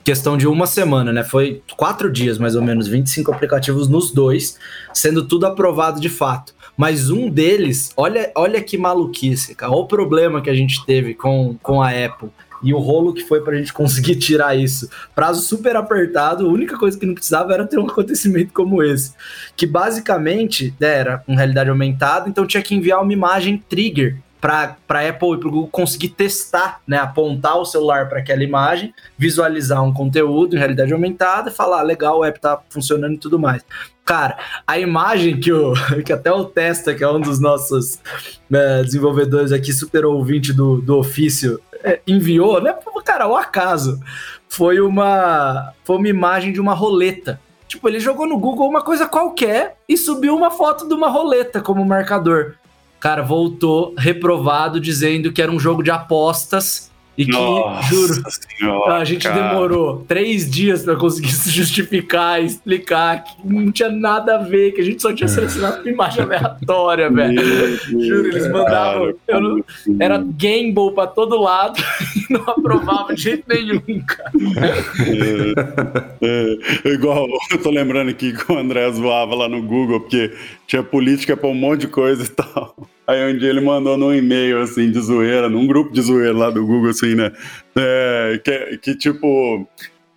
questão 0.05 0.37
de 0.37 0.47
uma 0.47 0.67
semana, 0.67 1.13
né? 1.13 1.23
Foi 1.23 1.63
quatro 1.77 2.11
dias, 2.11 2.39
mais 2.39 2.57
ou 2.57 2.63
menos, 2.63 2.89
25 2.89 3.31
aplicativos 3.33 3.89
nos 3.89 4.11
dois, 4.11 4.59
sendo 4.93 5.27
tudo 5.27 5.47
aprovado 5.47 6.01
de 6.01 6.09
fato. 6.09 6.55
Mas 6.77 7.11
um 7.11 7.29
deles, 7.29 7.93
olha, 7.97 8.33
olha 8.35 8.63
que 8.63 8.79
maluquice, 8.79 9.55
cara. 9.55 9.73
Olha 9.73 9.83
o 9.83 9.87
problema 9.87 10.41
que 10.41 10.49
a 10.49 10.55
gente 10.55 10.85
teve 10.87 11.13
com, 11.13 11.57
com 11.63 11.83
a 11.83 11.91
Apple 11.91 12.31
e 12.63 12.73
o 12.73 12.79
rolo 12.79 13.13
que 13.13 13.25
foi 13.25 13.41
pra 13.41 13.57
gente 13.57 13.73
conseguir 13.73 14.17
tirar 14.17 14.57
isso. 14.57 14.89
Prazo 15.15 15.43
super 15.43 15.77
apertado, 15.77 16.47
a 16.47 16.49
única 16.49 16.79
coisa 16.79 16.99
que 16.99 17.07
não 17.07 17.15
precisava 17.15 17.53
era 17.53 17.67
ter 17.67 17.79
um 17.79 17.87
acontecimento 17.87 18.53
como 18.53 18.83
esse. 18.83 19.13
Que 19.57 19.67
basicamente 19.67 20.75
né, 20.81 20.89
era 20.89 21.19
com 21.19 21.35
realidade 21.35 21.71
aumentada, 21.71 22.29
então 22.29 22.47
tinha 22.47 22.63
que 22.63 22.75
enviar 22.75 23.03
uma 23.03 23.13
imagem 23.13 23.63
trigger 23.69 24.17
para 24.41 24.77
Apple 25.09 25.35
e 25.35 25.39
para 25.39 25.51
Google 25.51 25.69
conseguir 25.69 26.11
testar, 26.11 26.81
né, 26.87 26.99
apontar 26.99 27.59
o 27.59 27.65
celular 27.65 28.09
para 28.09 28.21
aquela 28.21 28.43
imagem, 28.43 28.95
visualizar 29.17 29.83
um 29.83 29.93
conteúdo 29.93 30.55
em 30.55 30.59
realidade 30.59 30.93
aumentada 30.93 31.51
e 31.51 31.53
falar, 31.53 31.81
ah, 31.81 31.83
legal, 31.83 32.21
o 32.21 32.25
app 32.25 32.39
tá 32.41 32.61
funcionando 32.71 33.15
e 33.15 33.19
tudo 33.19 33.39
mais. 33.39 33.65
Cara, 34.05 34.39
a 34.67 34.79
imagem 34.79 35.39
que, 35.39 35.53
o, 35.53 35.75
que 36.05 36.13
até 36.13 36.33
o 36.33 36.45
Testa, 36.45 36.95
que 36.95 37.05
é 37.05 37.09
um 37.11 37.21
dos 37.21 37.41
nossos 37.41 37.99
né, 38.49 38.83
desenvolvedores 38.83 39.53
aqui, 39.53 39.73
super 39.73 40.07
ouvinte 40.07 40.53
do, 40.53 40.81
do 40.81 40.97
ofício, 40.97 41.61
é, 41.83 42.01
enviou, 42.07 42.61
né? 42.61 42.75
Cara, 43.05 43.27
o 43.27 43.37
acaso. 43.37 44.01
Foi 44.49 44.81
uma, 44.81 45.73
foi 45.85 45.97
uma 45.97 46.09
imagem 46.09 46.53
de 46.53 46.61
uma 46.61 46.73
roleta. 46.73 47.41
Tipo, 47.67 47.89
ele 47.89 48.01
jogou 48.01 48.27
no 48.27 48.39
Google 48.39 48.69
uma 48.69 48.81
coisa 48.81 49.07
qualquer 49.07 49.77
e 49.87 49.97
subiu 49.97 50.35
uma 50.35 50.51
foto 50.51 50.89
de 50.89 50.95
uma 50.95 51.09
roleta 51.09 51.61
como 51.61 51.85
marcador. 51.85 52.55
Cara, 53.01 53.23
voltou 53.23 53.95
reprovado 53.97 54.81
dizendo 54.81 55.33
que 55.33 55.41
era 55.41 55.53
um 55.53 55.61
jogo 55.61 55.83
de 55.83 55.91
apostas 55.91 56.88
e 57.19 57.25
que, 57.25 57.33
Nossa 57.33 57.89
juro, 57.89 58.15
senhora, 58.31 58.95
a 58.95 59.05
gente 59.05 59.27
cara. 59.27 59.49
demorou 59.49 60.05
três 60.07 60.49
dias 60.49 60.85
para 60.85 60.95
conseguir 60.95 61.33
se 61.35 61.51
justificar, 61.51 62.41
explicar 62.41 63.25
que 63.25 63.33
não 63.45 63.73
tinha 63.73 63.91
nada 63.91 64.37
a 64.37 64.39
ver, 64.39 64.71
que 64.71 64.81
a 64.81 64.85
gente 64.85 65.03
só 65.03 65.13
tinha 65.13 65.27
selecionado 65.27 65.83
uma 65.83 65.91
imagem 65.91 66.23
aleatória, 66.23 67.11
velho. 67.11 67.77
Juro, 67.89 68.29
eles 68.29 68.49
mandavam. 68.49 69.15
Não, 69.29 69.65
era 69.99 70.19
gamble 70.19 70.93
pra 70.95 71.09
todo 71.09 71.41
lado 71.41 71.83
e 72.15 72.33
não 72.33 72.43
aprovava 72.43 73.13
de 73.13 73.23
jeito 73.23 73.45
nenhum, 73.49 74.01
cara. 74.07 74.31
É, 76.23 76.89
é, 76.89 76.93
igual, 76.93 77.27
eu 77.51 77.59
tô 77.61 77.71
lembrando 77.71 78.11
aqui 78.11 78.33
que 78.33 78.53
o 78.53 78.57
André 78.57 78.93
zoava 78.93 79.35
lá 79.35 79.49
no 79.49 79.61
Google, 79.61 80.01
porque 80.01 80.33
tinha 80.69 80.85
política 80.85 81.37
pra 81.37 81.49
um 81.49 81.55
monte 81.55 81.81
de 81.81 81.89
coisa 81.89 82.23
e 82.23 82.29
tal. 82.29 82.77
Aí 83.09 83.33
um 83.33 83.39
dia 83.39 83.49
ele 83.49 83.63
mandou 83.63 83.97
num 83.97 84.13
e-mail, 84.13 84.61
assim, 84.61 84.91
de 84.91 85.01
zoeira, 85.01 85.49
num 85.49 85.67
grupo 85.67 85.91
de 85.91 86.03
zoeira 86.03 86.37
lá 86.37 86.51
do 86.51 86.67
Google, 86.67 86.91
assim, 86.91 87.15
né? 87.15 87.33
É, 87.75 88.39
que, 88.45 88.79
que, 88.79 88.95
tipo... 88.95 89.67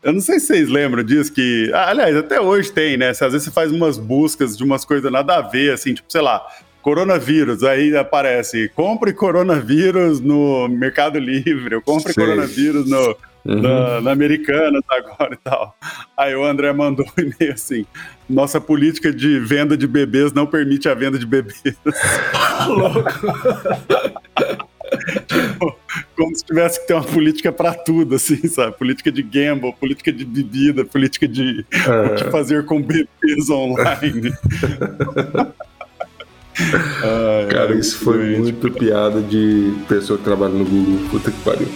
Eu 0.03 0.11
não 0.11 0.19
sei 0.19 0.41
se 0.41 0.47
vocês 0.47 0.67
lembram 0.67 1.01
disso, 1.01 1.31
que... 1.31 1.71
Ah, 1.73 1.91
aliás, 1.91 2.17
até 2.17 2.41
hoje 2.41 2.69
tem, 2.69 2.97
né? 2.97 3.11
Às 3.11 3.19
vezes 3.19 3.43
você 3.43 3.51
faz 3.51 3.71
umas 3.71 3.97
buscas 3.97 4.57
de 4.57 4.63
umas 4.65 4.83
coisas 4.83 5.09
nada 5.09 5.37
a 5.37 5.41
ver, 5.41 5.71
assim, 5.71 5.93
tipo, 5.93 6.11
sei 6.11 6.21
lá, 6.21 6.45
coronavírus, 6.81 7.63
aí 7.63 7.95
aparece, 7.95 8.69
compre 8.75 9.13
coronavírus 9.13 10.19
no 10.19 10.67
Mercado 10.67 11.17
Livre, 11.17 11.75
eu 11.75 11.81
compre 11.81 12.11
sei. 12.11 12.25
coronavírus 12.25 12.89
no 12.89 13.15
uhum. 13.45 13.61
na, 13.61 14.01
na 14.01 14.11
Americanas 14.11 14.83
agora 14.89 15.33
e 15.33 15.37
tal. 15.37 15.75
Aí 16.17 16.35
o 16.35 16.45
André 16.45 16.71
mandou 16.73 17.05
um 17.05 17.21
e-mail 17.21 17.53
assim: 17.53 17.85
nossa 18.29 18.59
política 18.59 19.11
de 19.11 19.39
venda 19.39 19.77
de 19.77 19.87
bebês 19.87 20.33
não 20.33 20.45
permite 20.45 20.87
a 20.89 20.93
venda 20.93 21.17
de 21.17 21.25
bebês. 21.25 21.61
Louco. 22.67 23.01
tipo, 25.27 25.75
como 26.15 26.35
se 26.35 26.43
tivesse 26.45 26.81
que 26.81 26.87
ter 26.87 26.93
uma 26.93 27.03
política 27.03 27.51
para 27.51 27.73
tudo, 27.73 28.15
assim, 28.15 28.47
sabe? 28.47 28.77
Política 28.77 29.11
de 29.11 29.23
gamble, 29.23 29.73
política 29.73 30.11
de 30.11 30.25
bebida, 30.25 30.85
política 30.85 31.27
de 31.27 31.65
é. 31.71 32.05
o 32.05 32.15
que 32.15 32.23
fazer 32.31 32.65
com 32.65 32.81
bebês 32.81 33.49
online. 33.49 34.33
Ai, 37.03 37.47
Cara, 37.49 37.73
isso 37.73 37.97
foi 37.99 38.37
muito 38.37 38.69
piada 38.71 39.21
de 39.21 39.73
pessoa 39.87 40.17
que 40.17 40.25
trabalha 40.25 40.53
no 40.53 40.65
Google. 40.65 41.09
Puta 41.09 41.31
que 41.31 41.41
pariu. 41.41 41.67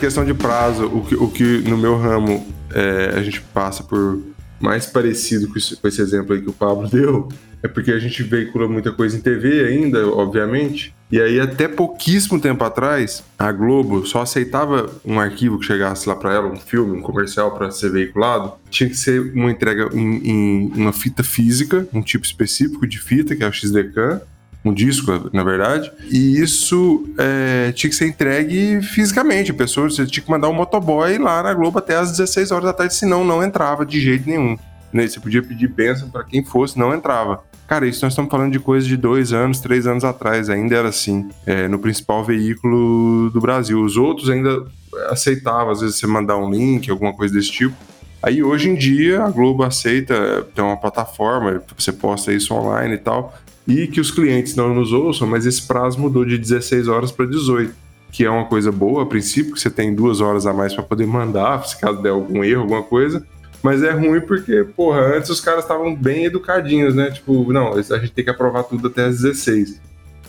Questão 0.00 0.24
de 0.24 0.34
prazo, 0.34 0.86
o 0.86 1.04
que, 1.04 1.14
o 1.14 1.28
que 1.28 1.58
no 1.68 1.76
meu 1.76 1.96
ramo 1.96 2.46
é, 2.74 3.12
a 3.16 3.22
gente 3.22 3.40
passa 3.40 3.84
por 3.84 4.18
mais 4.58 4.86
parecido 4.86 5.46
com, 5.46 5.54
com 5.54 5.88
esse 5.88 6.00
exemplo 6.00 6.34
aí 6.34 6.40
que 6.40 6.48
o 6.48 6.52
Pablo 6.52 6.88
deu, 6.90 7.28
é 7.62 7.68
porque 7.68 7.92
a 7.92 7.98
gente 7.98 8.22
veicula 8.22 8.66
muita 8.66 8.90
coisa 8.90 9.16
em 9.16 9.20
TV 9.20 9.64
ainda, 9.64 10.08
obviamente. 10.08 10.94
E 11.12 11.20
aí, 11.20 11.38
até 11.38 11.68
pouquíssimo 11.68 12.40
tempo 12.40 12.64
atrás, 12.64 13.22
a 13.38 13.52
Globo 13.52 14.06
só 14.06 14.22
aceitava 14.22 14.88
um 15.04 15.20
arquivo 15.20 15.58
que 15.58 15.66
chegasse 15.66 16.08
lá 16.08 16.14
para 16.14 16.32
ela, 16.32 16.46
um 16.46 16.56
filme, 16.56 16.96
um 16.96 17.02
comercial 17.02 17.50
para 17.50 17.70
ser 17.70 17.90
veiculado. 17.90 18.52
Tinha 18.70 18.88
que 18.88 18.96
ser 18.96 19.20
uma 19.34 19.50
entrega 19.50 19.90
em, 19.92 20.28
em, 20.28 20.72
uma 20.74 20.92
fita 20.92 21.22
física, 21.22 21.86
um 21.92 22.00
tipo 22.00 22.24
específico 22.24 22.86
de 22.86 22.98
fita, 22.98 23.36
que 23.36 23.42
é 23.42 23.48
o 23.48 23.52
XDCAM 23.52 24.22
um 24.64 24.74
disco, 24.74 25.30
na 25.32 25.42
verdade, 25.42 25.90
e 26.10 26.38
isso 26.38 27.04
é, 27.18 27.72
tinha 27.72 27.88
que 27.88 27.96
ser 27.96 28.06
entregue 28.06 28.82
fisicamente. 28.82 29.50
A 29.50 29.54
pessoa, 29.54 29.88
você 29.88 30.06
tinha 30.06 30.22
que 30.22 30.30
mandar 30.30 30.48
um 30.48 30.52
motoboy 30.52 31.16
lá 31.18 31.42
na 31.42 31.54
Globo 31.54 31.78
até 31.78 31.96
às 31.96 32.10
16 32.10 32.50
horas 32.50 32.64
da 32.64 32.72
tarde, 32.72 32.94
senão 32.94 33.24
não 33.24 33.42
entrava 33.42 33.86
de 33.86 33.98
jeito 34.00 34.28
nenhum. 34.28 34.58
Né? 34.92 35.06
Você 35.06 35.18
podia 35.18 35.42
pedir 35.42 35.68
bênção 35.68 36.10
para 36.10 36.24
quem 36.24 36.44
fosse, 36.44 36.78
não 36.78 36.94
entrava. 36.94 37.42
Cara, 37.66 37.86
isso 37.86 38.04
nós 38.04 38.12
estamos 38.12 38.30
falando 38.30 38.52
de 38.52 38.58
coisa 38.58 38.86
de 38.86 38.96
dois 38.96 39.32
anos, 39.32 39.60
três 39.60 39.86
anos 39.86 40.04
atrás, 40.04 40.50
ainda 40.50 40.76
era 40.76 40.88
assim, 40.88 41.30
é, 41.46 41.66
no 41.66 41.78
principal 41.78 42.22
veículo 42.22 43.30
do 43.30 43.40
Brasil. 43.40 43.82
Os 43.82 43.96
outros 43.96 44.28
ainda 44.28 44.66
aceitavam, 45.08 45.70
às 45.70 45.80
vezes, 45.80 45.96
você 45.96 46.06
mandar 46.06 46.36
um 46.36 46.50
link, 46.50 46.90
alguma 46.90 47.14
coisa 47.14 47.32
desse 47.32 47.50
tipo. 47.50 47.76
Aí 48.22 48.42
hoje 48.42 48.68
em 48.68 48.74
dia 48.74 49.22
a 49.22 49.30
Globo 49.30 49.62
aceita, 49.62 50.46
tem 50.54 50.62
uma 50.62 50.76
plataforma, 50.76 51.62
você 51.74 51.90
posta 51.90 52.30
isso 52.30 52.52
online 52.52 52.96
e 52.96 52.98
tal 52.98 53.34
e 53.70 53.86
que 53.86 54.00
os 54.00 54.10
clientes 54.10 54.56
não 54.56 54.74
nos 54.74 54.92
ouçam, 54.92 55.28
mas 55.28 55.46
esse 55.46 55.62
prazo 55.62 56.00
mudou 56.00 56.24
de 56.24 56.36
16 56.36 56.88
horas 56.88 57.12
para 57.12 57.26
18, 57.26 57.72
que 58.10 58.24
é 58.24 58.30
uma 58.30 58.44
coisa 58.46 58.72
boa 58.72 59.04
a 59.04 59.06
princípio, 59.06 59.54
que 59.54 59.60
você 59.60 59.70
tem 59.70 59.94
duas 59.94 60.20
horas 60.20 60.44
a 60.44 60.52
mais 60.52 60.74
para 60.74 60.82
poder 60.82 61.06
mandar, 61.06 61.64
se 61.64 61.80
caso 61.80 62.02
der 62.02 62.10
algum 62.10 62.42
erro, 62.42 62.62
alguma 62.62 62.82
coisa. 62.82 63.24
Mas 63.62 63.82
é 63.82 63.90
ruim 63.90 64.20
porque, 64.20 64.64
porra, 64.74 65.16
antes 65.16 65.30
os 65.30 65.40
caras 65.40 65.64
estavam 65.64 65.94
bem 65.94 66.24
educadinhos, 66.24 66.94
né? 66.94 67.10
Tipo, 67.10 67.52
não, 67.52 67.74
a 67.74 67.98
gente 67.98 68.12
tem 68.12 68.24
que 68.24 68.30
aprovar 68.30 68.64
tudo 68.64 68.88
até 68.88 69.04
as 69.04 69.20
16. 69.20 69.80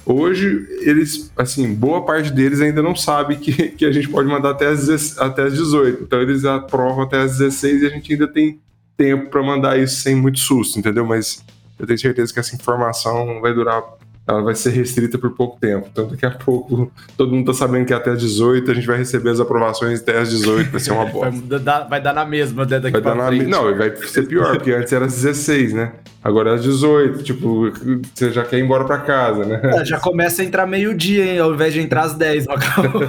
Hoje, 0.05 0.67
eles, 0.81 1.31
assim, 1.37 1.73
boa 1.73 2.03
parte 2.03 2.31
deles 2.31 2.59
ainda 2.59 2.81
não 2.81 2.95
sabe 2.95 3.37
que, 3.37 3.69
que 3.71 3.85
a 3.85 3.91
gente 3.91 4.09
pode 4.09 4.27
mandar 4.27 4.51
até 4.51 4.67
as, 4.67 5.17
até 5.17 5.43
as 5.43 5.53
18. 5.53 6.03
Então, 6.03 6.21
eles 6.21 6.43
aprovam 6.45 7.03
até 7.03 7.21
as 7.21 7.37
16 7.37 7.81
e 7.81 7.85
a 7.85 7.89
gente 7.89 8.11
ainda 8.11 8.27
tem 8.27 8.59
tempo 8.97 9.29
para 9.29 9.41
mandar 9.41 9.79
isso 9.79 10.01
sem 10.01 10.13
muito 10.13 10.39
susto, 10.39 10.77
entendeu? 10.77 11.05
Mas 11.05 11.43
eu 11.81 11.87
tenho 11.87 11.97
certeza 11.97 12.31
que 12.31 12.39
essa 12.39 12.55
informação 12.55 13.41
vai 13.41 13.53
durar 13.55 13.83
ela 14.27 14.41
vai 14.41 14.55
ser 14.55 14.69
restrita 14.71 15.17
por 15.17 15.31
pouco 15.31 15.59
tempo. 15.59 15.87
Então, 15.91 16.07
daqui 16.07 16.25
a 16.25 16.31
pouco, 16.31 16.91
todo 17.17 17.31
mundo 17.31 17.47
tá 17.47 17.53
sabendo 17.53 17.85
que 17.85 17.93
é 17.93 17.95
até 17.95 18.11
as 18.11 18.19
18, 18.19 18.69
a 18.69 18.73
gente 18.73 18.87
vai 18.87 18.97
receber 18.97 19.31
as 19.31 19.39
aprovações 19.39 19.99
até 19.99 20.19
as 20.19 20.29
18, 20.29 20.71
vai 20.71 20.79
ser 20.79 20.91
uma 20.91 21.05
bosta. 21.09 21.31
vai, 21.31 21.59
dar, 21.59 21.79
vai 21.87 22.01
dar 22.01 22.13
na 22.13 22.25
mesma, 22.25 22.63
né, 22.65 22.79
daqui 22.79 22.91
vai 22.91 23.01
pra 23.01 23.13
dar 23.15 23.27
frente. 23.27 23.45
Na, 23.45 23.57
não, 23.57 23.75
vai 23.75 23.95
ser 23.95 24.27
pior, 24.27 24.55
porque 24.57 24.71
antes 24.71 24.93
era 24.93 25.05
às 25.05 25.13
16, 25.13 25.73
né? 25.73 25.91
Agora 26.23 26.51
é 26.51 26.53
às 26.53 26.63
18, 26.63 27.23
tipo, 27.23 27.71
você 28.13 28.31
já 28.31 28.45
quer 28.45 28.59
ir 28.59 28.63
embora 28.63 28.85
pra 28.85 28.99
casa, 28.99 29.43
né? 29.43 29.59
É, 29.63 29.83
já 29.83 29.99
começa 29.99 30.43
a 30.43 30.45
entrar 30.45 30.67
meio-dia, 30.67 31.25
hein, 31.25 31.39
ao 31.39 31.53
invés 31.53 31.73
de 31.73 31.81
entrar 31.81 32.03
às 32.03 32.13
10. 32.13 32.45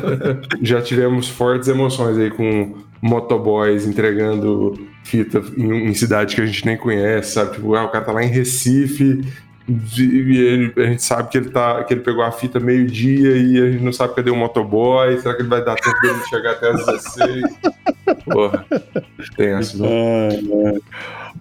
já 0.62 0.80
tivemos 0.80 1.28
fortes 1.28 1.68
emoções 1.68 2.16
aí 2.16 2.30
com 2.30 2.74
motoboys 3.02 3.86
entregando 3.86 4.78
fita 5.04 5.42
em, 5.56 5.88
em 5.88 5.94
cidade 5.94 6.36
que 6.36 6.40
a 6.40 6.46
gente 6.46 6.64
nem 6.64 6.76
conhece, 6.76 7.32
sabe? 7.32 7.52
Tipo, 7.52 7.74
ah, 7.74 7.84
o 7.84 7.88
cara 7.90 8.04
tá 8.04 8.12
lá 8.12 8.24
em 8.24 8.28
Recife 8.28 9.20
e 9.68 10.38
ele, 10.38 10.72
a 10.76 10.86
gente 10.86 11.02
sabe 11.02 11.28
que 11.28 11.38
ele, 11.38 11.50
tá, 11.50 11.84
que 11.84 11.94
ele 11.94 12.00
pegou 12.00 12.22
a 12.22 12.32
fita 12.32 12.58
meio-dia 12.58 13.36
e 13.36 13.62
a 13.62 13.70
gente 13.70 13.84
não 13.84 13.92
sabe 13.92 14.14
cadê 14.14 14.30
o 14.30 14.36
motoboy. 14.36 15.18
Será 15.20 15.34
que 15.34 15.42
ele 15.42 15.48
vai 15.48 15.64
dar 15.64 15.76
tempo 15.76 16.00
dele 16.00 16.20
chegar 16.28 16.52
até 16.52 16.70
as 16.70 16.84
16? 16.84 17.42
Porra, 18.24 18.66
essa. 19.38 19.76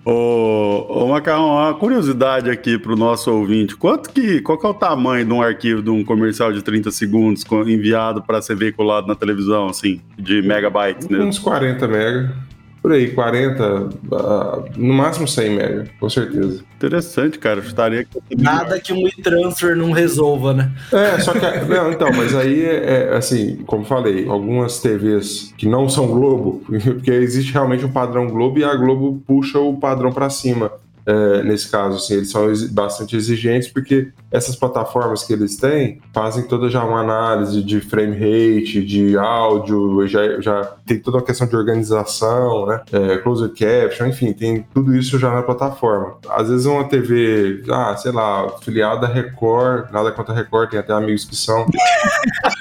Ô, 0.06 0.86
ô 0.90 1.08
Macarrão, 1.08 1.50
uma 1.50 1.74
curiosidade 1.74 2.50
aqui 2.50 2.78
para 2.78 2.94
o 2.94 2.96
nosso 2.96 3.32
ouvinte. 3.32 3.76
Quanto 3.76 4.10
que, 4.10 4.42
qual 4.42 4.58
que 4.58 4.66
é 4.66 4.70
o 4.70 4.74
tamanho 4.74 5.26
de 5.26 5.34
um 5.34 5.42
arquivo 5.42 5.82
de 5.82 5.90
um 5.90 6.04
comercial 6.04 6.52
de 6.52 6.62
30 6.62 6.92
segundos 6.92 7.44
enviado 7.68 8.22
para 8.22 8.42
ser 8.42 8.56
veiculado 8.56 9.08
na 9.08 9.16
televisão, 9.16 9.68
assim, 9.68 10.02
de 10.18 10.42
megabytes? 10.42 11.08
Né? 11.08 11.20
Uns 11.20 11.40
40 11.40 11.88
mega. 11.88 12.51
Por 12.82 12.94
aí, 12.94 13.12
40, 13.12 13.63
uh, 13.63 13.89
ah, 14.15 14.63
no 14.76 14.94
máximo 14.94 15.28
100 15.28 15.50
mega, 15.52 15.88
com 16.00 16.10
certeza. 16.10 16.63
Interessante, 16.76 17.38
cara. 17.38 17.60
Eu 17.60 17.63
estaria 17.63 18.08
Nada 18.36 18.80
que 18.80 18.91
um 18.91 19.08
e-transfer 19.08 19.76
não 19.76 19.91
resolva, 19.91 20.52
né? 20.52 20.72
É, 20.91 21.20
só 21.20 21.32
que. 21.32 21.39
não, 21.70 21.91
então, 21.91 22.10
mas 22.12 22.34
aí, 22.34 22.65
é, 22.65 23.10
é, 23.12 23.15
assim, 23.15 23.58
como 23.67 23.86
falei, 23.86 24.28
algumas 24.28 24.80
TVs 24.80 25.54
que 25.56 25.67
não 25.67 25.88
são 25.88 26.08
Globo, 26.08 26.63
porque 26.65 27.12
existe 27.12 27.54
realmente 27.54 27.86
um 27.86 27.91
padrão 27.91 28.28
Globo 28.28 28.58
e 28.58 28.63
a 28.63 28.74
Globo 28.74 29.22
puxa 29.28 29.60
o 29.60 29.78
padrão 29.78 30.12
para 30.12 30.30
cima 30.32 30.72
é, 31.06 31.44
nesse 31.44 31.70
caso, 31.70 31.98
assim, 31.98 32.16
eles 32.16 32.30
são 32.30 32.48
bastante 32.72 33.16
exigentes 33.16 33.68
porque 33.68 34.10
essas 34.32 34.56
plataformas 34.56 35.24
que 35.24 35.34
eles 35.34 35.58
têm 35.58 36.00
fazem 36.14 36.44
toda 36.44 36.70
já 36.70 36.84
uma 36.84 37.02
análise 37.02 37.62
de 37.64 37.82
frame 37.82 38.14
rate, 38.14 38.84
de 38.84 39.18
áudio, 39.18 40.08
já, 40.08 40.40
já 40.40 40.64
tem 40.86 41.00
toda 41.00 41.18
uma 41.18 41.24
questão 41.24 41.48
de 41.48 41.56
organização, 41.56 42.66
né? 42.66 42.82
É, 42.92 43.18
closed 43.18 43.54
caption, 43.58 44.08
enfim, 44.08 44.34
tem 44.34 44.66
tudo 44.74 44.96
isso 44.96 45.18
já 45.20 45.32
na 45.32 45.42
plataforma. 45.42 46.18
Às 46.30 46.50
vezes 46.50 46.66
uma 46.66 46.84
TV, 46.84 47.64
ah, 47.70 47.96
sei 47.98 48.12
lá, 48.12 48.50
filiada 48.60 49.08
Record, 49.08 49.92
nada 49.92 50.12
contra 50.12 50.34
Record, 50.34 50.70
tem 50.70 50.80
até 50.80 50.94
amigos 50.94 51.26
que 51.26 51.36
são. 51.36 51.66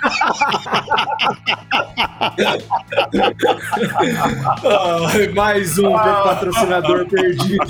oh, 4.65 5.35
mais 5.35 5.79
um 5.79 5.93
patrocinador 5.93 7.07
perdido. 7.07 7.65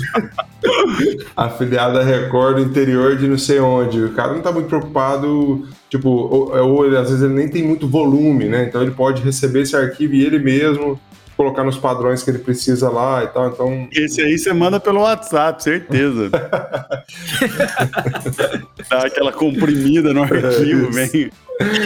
afiliada 1.35 2.03
Record 2.03 2.57
do 2.57 2.61
interior 2.63 3.17
de 3.17 3.27
não 3.27 3.37
sei 3.37 3.59
onde. 3.59 4.03
O 4.03 4.13
cara 4.13 4.33
não 4.33 4.41
tá 4.41 4.51
muito 4.51 4.67
preocupado, 4.67 5.67
tipo, 5.89 6.09
ou, 6.09 6.55
ou 6.55 6.85
ele, 6.85 6.97
às 6.97 7.09
vezes 7.09 7.23
ele 7.23 7.33
nem 7.33 7.49
tem 7.49 7.63
muito 7.63 7.87
volume, 7.87 8.45
né? 8.45 8.65
Então 8.65 8.81
ele 8.81 8.91
pode 8.91 9.21
receber 9.21 9.61
esse 9.61 9.75
arquivo 9.75 10.13
e 10.13 10.25
ele 10.25 10.39
mesmo 10.39 10.99
colocar 11.41 11.63
nos 11.63 11.77
padrões 11.77 12.21
que 12.21 12.29
ele 12.29 12.37
precisa 12.37 12.87
lá 12.87 13.23
e 13.23 13.27
tal. 13.27 13.47
Então. 13.49 13.87
Esse 13.91 14.21
aí 14.21 14.37
você 14.37 14.53
manda 14.53 14.79
pelo 14.79 15.01
WhatsApp, 15.01 15.63
certeza. 15.63 16.29
Dá 18.89 18.99
aquela 19.07 19.31
comprimida 19.31 20.13
no 20.13 20.21
arquivo, 20.21 20.87
é 20.87 21.07
vem 21.07 21.31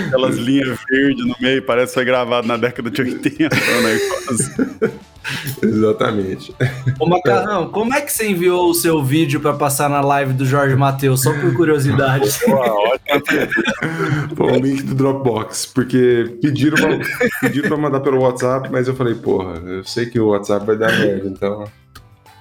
aquelas 0.07 0.35
linhas 0.35 0.77
verdes 0.89 1.25
no 1.25 1.35
meio, 1.39 1.61
parece 1.63 1.87
que 1.87 1.93
foi 1.95 2.05
gravado 2.05 2.47
na 2.47 2.57
década 2.57 2.91
de 2.91 3.01
80, 3.01 3.55
né? 3.55 3.97
Exatamente. 5.61 6.55
Ô 6.99 7.07
Macarrão, 7.07 7.69
como 7.69 7.93
é 7.93 8.01
que 8.01 8.11
você 8.11 8.29
enviou 8.29 8.69
o 8.69 8.73
seu 8.73 9.03
vídeo 9.03 9.39
para 9.39 9.53
passar 9.53 9.89
na 9.89 10.01
live 10.01 10.33
do 10.33 10.45
Jorge 10.45 10.75
Matheus? 10.75 11.21
Só 11.21 11.33
por 11.33 11.53
curiosidade. 11.53 12.29
Pô, 14.35 14.45
o 14.45 14.55
link 14.55 14.83
do 14.83 14.95
Dropbox, 14.95 15.65
porque 15.67 16.37
pediram 16.41 16.77
pra, 16.77 16.99
pediram 17.41 17.69
pra 17.69 17.77
mandar 17.77 17.99
pelo 17.99 18.21
WhatsApp, 18.21 18.69
mas 18.71 18.87
eu 18.87 18.95
falei, 18.95 19.15
porra, 19.15 19.61
eu 19.65 19.83
sei 19.83 20.05
que 20.05 20.19
o 20.19 20.29
WhatsApp 20.29 20.65
vai 20.65 20.77
dar 20.77 20.91
merda, 20.97 21.27
então. 21.27 21.65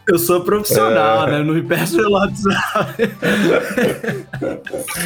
Eu 0.07 0.19
sou 0.19 0.43
profissional, 0.43 1.29
é... 1.29 1.33
né? 1.33 1.43
Não 1.43 1.55
me 1.55 1.63
peço 1.63 1.97
pelo 1.97 2.13
WhatsApp. 2.13 3.11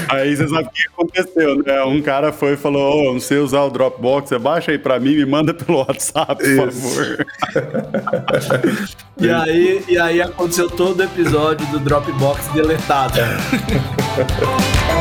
Aí 0.08 0.37
você 0.37 0.48
sabe 0.48 0.68
o 0.68 0.70
que 0.70 0.88
aconteceu, 0.88 1.62
né? 1.62 1.84
Um 1.84 2.02
cara 2.02 2.32
foi 2.32 2.54
e 2.54 2.56
falou: 2.56 3.11
oh, 3.11 3.12
não 3.12 3.20
sei 3.20 3.38
usar 3.38 3.62
o 3.62 3.70
Dropbox, 3.70 4.28
você 4.28 4.38
baixa 4.38 4.72
aí 4.72 4.78
pra 4.78 4.98
mim 4.98 5.14
me 5.14 5.24
manda 5.24 5.54
pelo 5.54 5.78
WhatsApp, 5.78 6.37
por 6.37 6.68
Isso. 6.68 6.80
favor. 6.80 7.26
e, 9.20 9.30
aí, 9.30 9.84
e 9.88 9.98
aí 9.98 10.20
aconteceu 10.20 10.68
todo 10.68 11.00
o 11.00 11.04
episódio 11.04 11.66
do 11.68 11.78
Dropbox 11.78 12.48
deletado. 12.48 13.18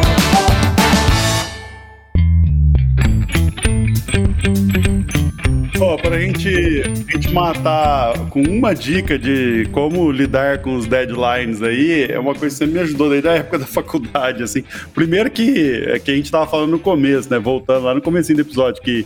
Ó, 5.80 5.96
pra 5.96 6.20
gente, 6.20 6.50
a 6.50 7.12
gente 7.12 7.32
matar 7.32 8.18
com 8.30 8.42
uma 8.42 8.74
dica 8.74 9.18
de 9.18 9.68
como 9.72 10.12
lidar 10.12 10.58
com 10.60 10.76
os 10.76 10.88
deadlines 10.88 11.62
aí, 11.62 12.12
é 12.12 12.20
uma 12.20 12.34
coisa 12.34 12.56
que 12.56 12.66
você 12.66 12.66
me 12.66 12.80
ajudou 12.80 13.10
desde 13.10 13.28
a 13.30 13.34
época 13.34 13.60
da 13.60 13.66
faculdade, 13.66 14.42
assim. 14.42 14.64
Primeiro 14.94 15.30
que, 15.30 15.84
é 15.88 16.00
que 16.00 16.10
a 16.10 16.16
gente 16.16 16.32
tava 16.32 16.48
falando 16.48 16.72
no 16.72 16.80
começo, 16.80 17.30
né? 17.30 17.38
Voltando 17.38 17.86
lá 17.86 17.94
no 17.94 18.02
começo 18.02 18.34
do 18.34 18.42
episódio, 18.42 18.82
que 18.82 19.06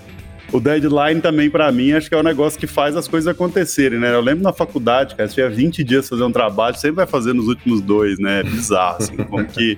o 0.51 0.61
deadline 0.61 1.19
também, 1.19 1.49
para 1.49 1.69
mim, 1.73 1.91
acho 1.91 2.07
que 2.07 2.15
é 2.15 2.17
um 2.17 2.23
negócio 2.23 2.57
que 2.57 2.67
faz 2.67 2.95
as 2.95 3.07
coisas 3.07 3.27
acontecerem, 3.27 3.99
né? 3.99 4.13
Eu 4.13 4.21
lembro 4.21 4.43
na 4.43 4.53
faculdade, 4.53 5.15
cara, 5.15 5.27
se 5.27 5.35
tiver 5.35 5.49
20 5.49 5.83
dias 5.83 6.07
fazer 6.07 6.23
um 6.23 6.31
trabalho, 6.31 6.77
sempre 6.77 6.97
vai 6.97 7.07
fazer 7.07 7.33
nos 7.33 7.47
últimos 7.47 7.81
dois, 7.81 8.17
né? 8.17 8.39
É 8.39 8.43
bizarro, 8.43 8.97
assim, 8.97 9.17
como 9.17 9.45
que 9.45 9.77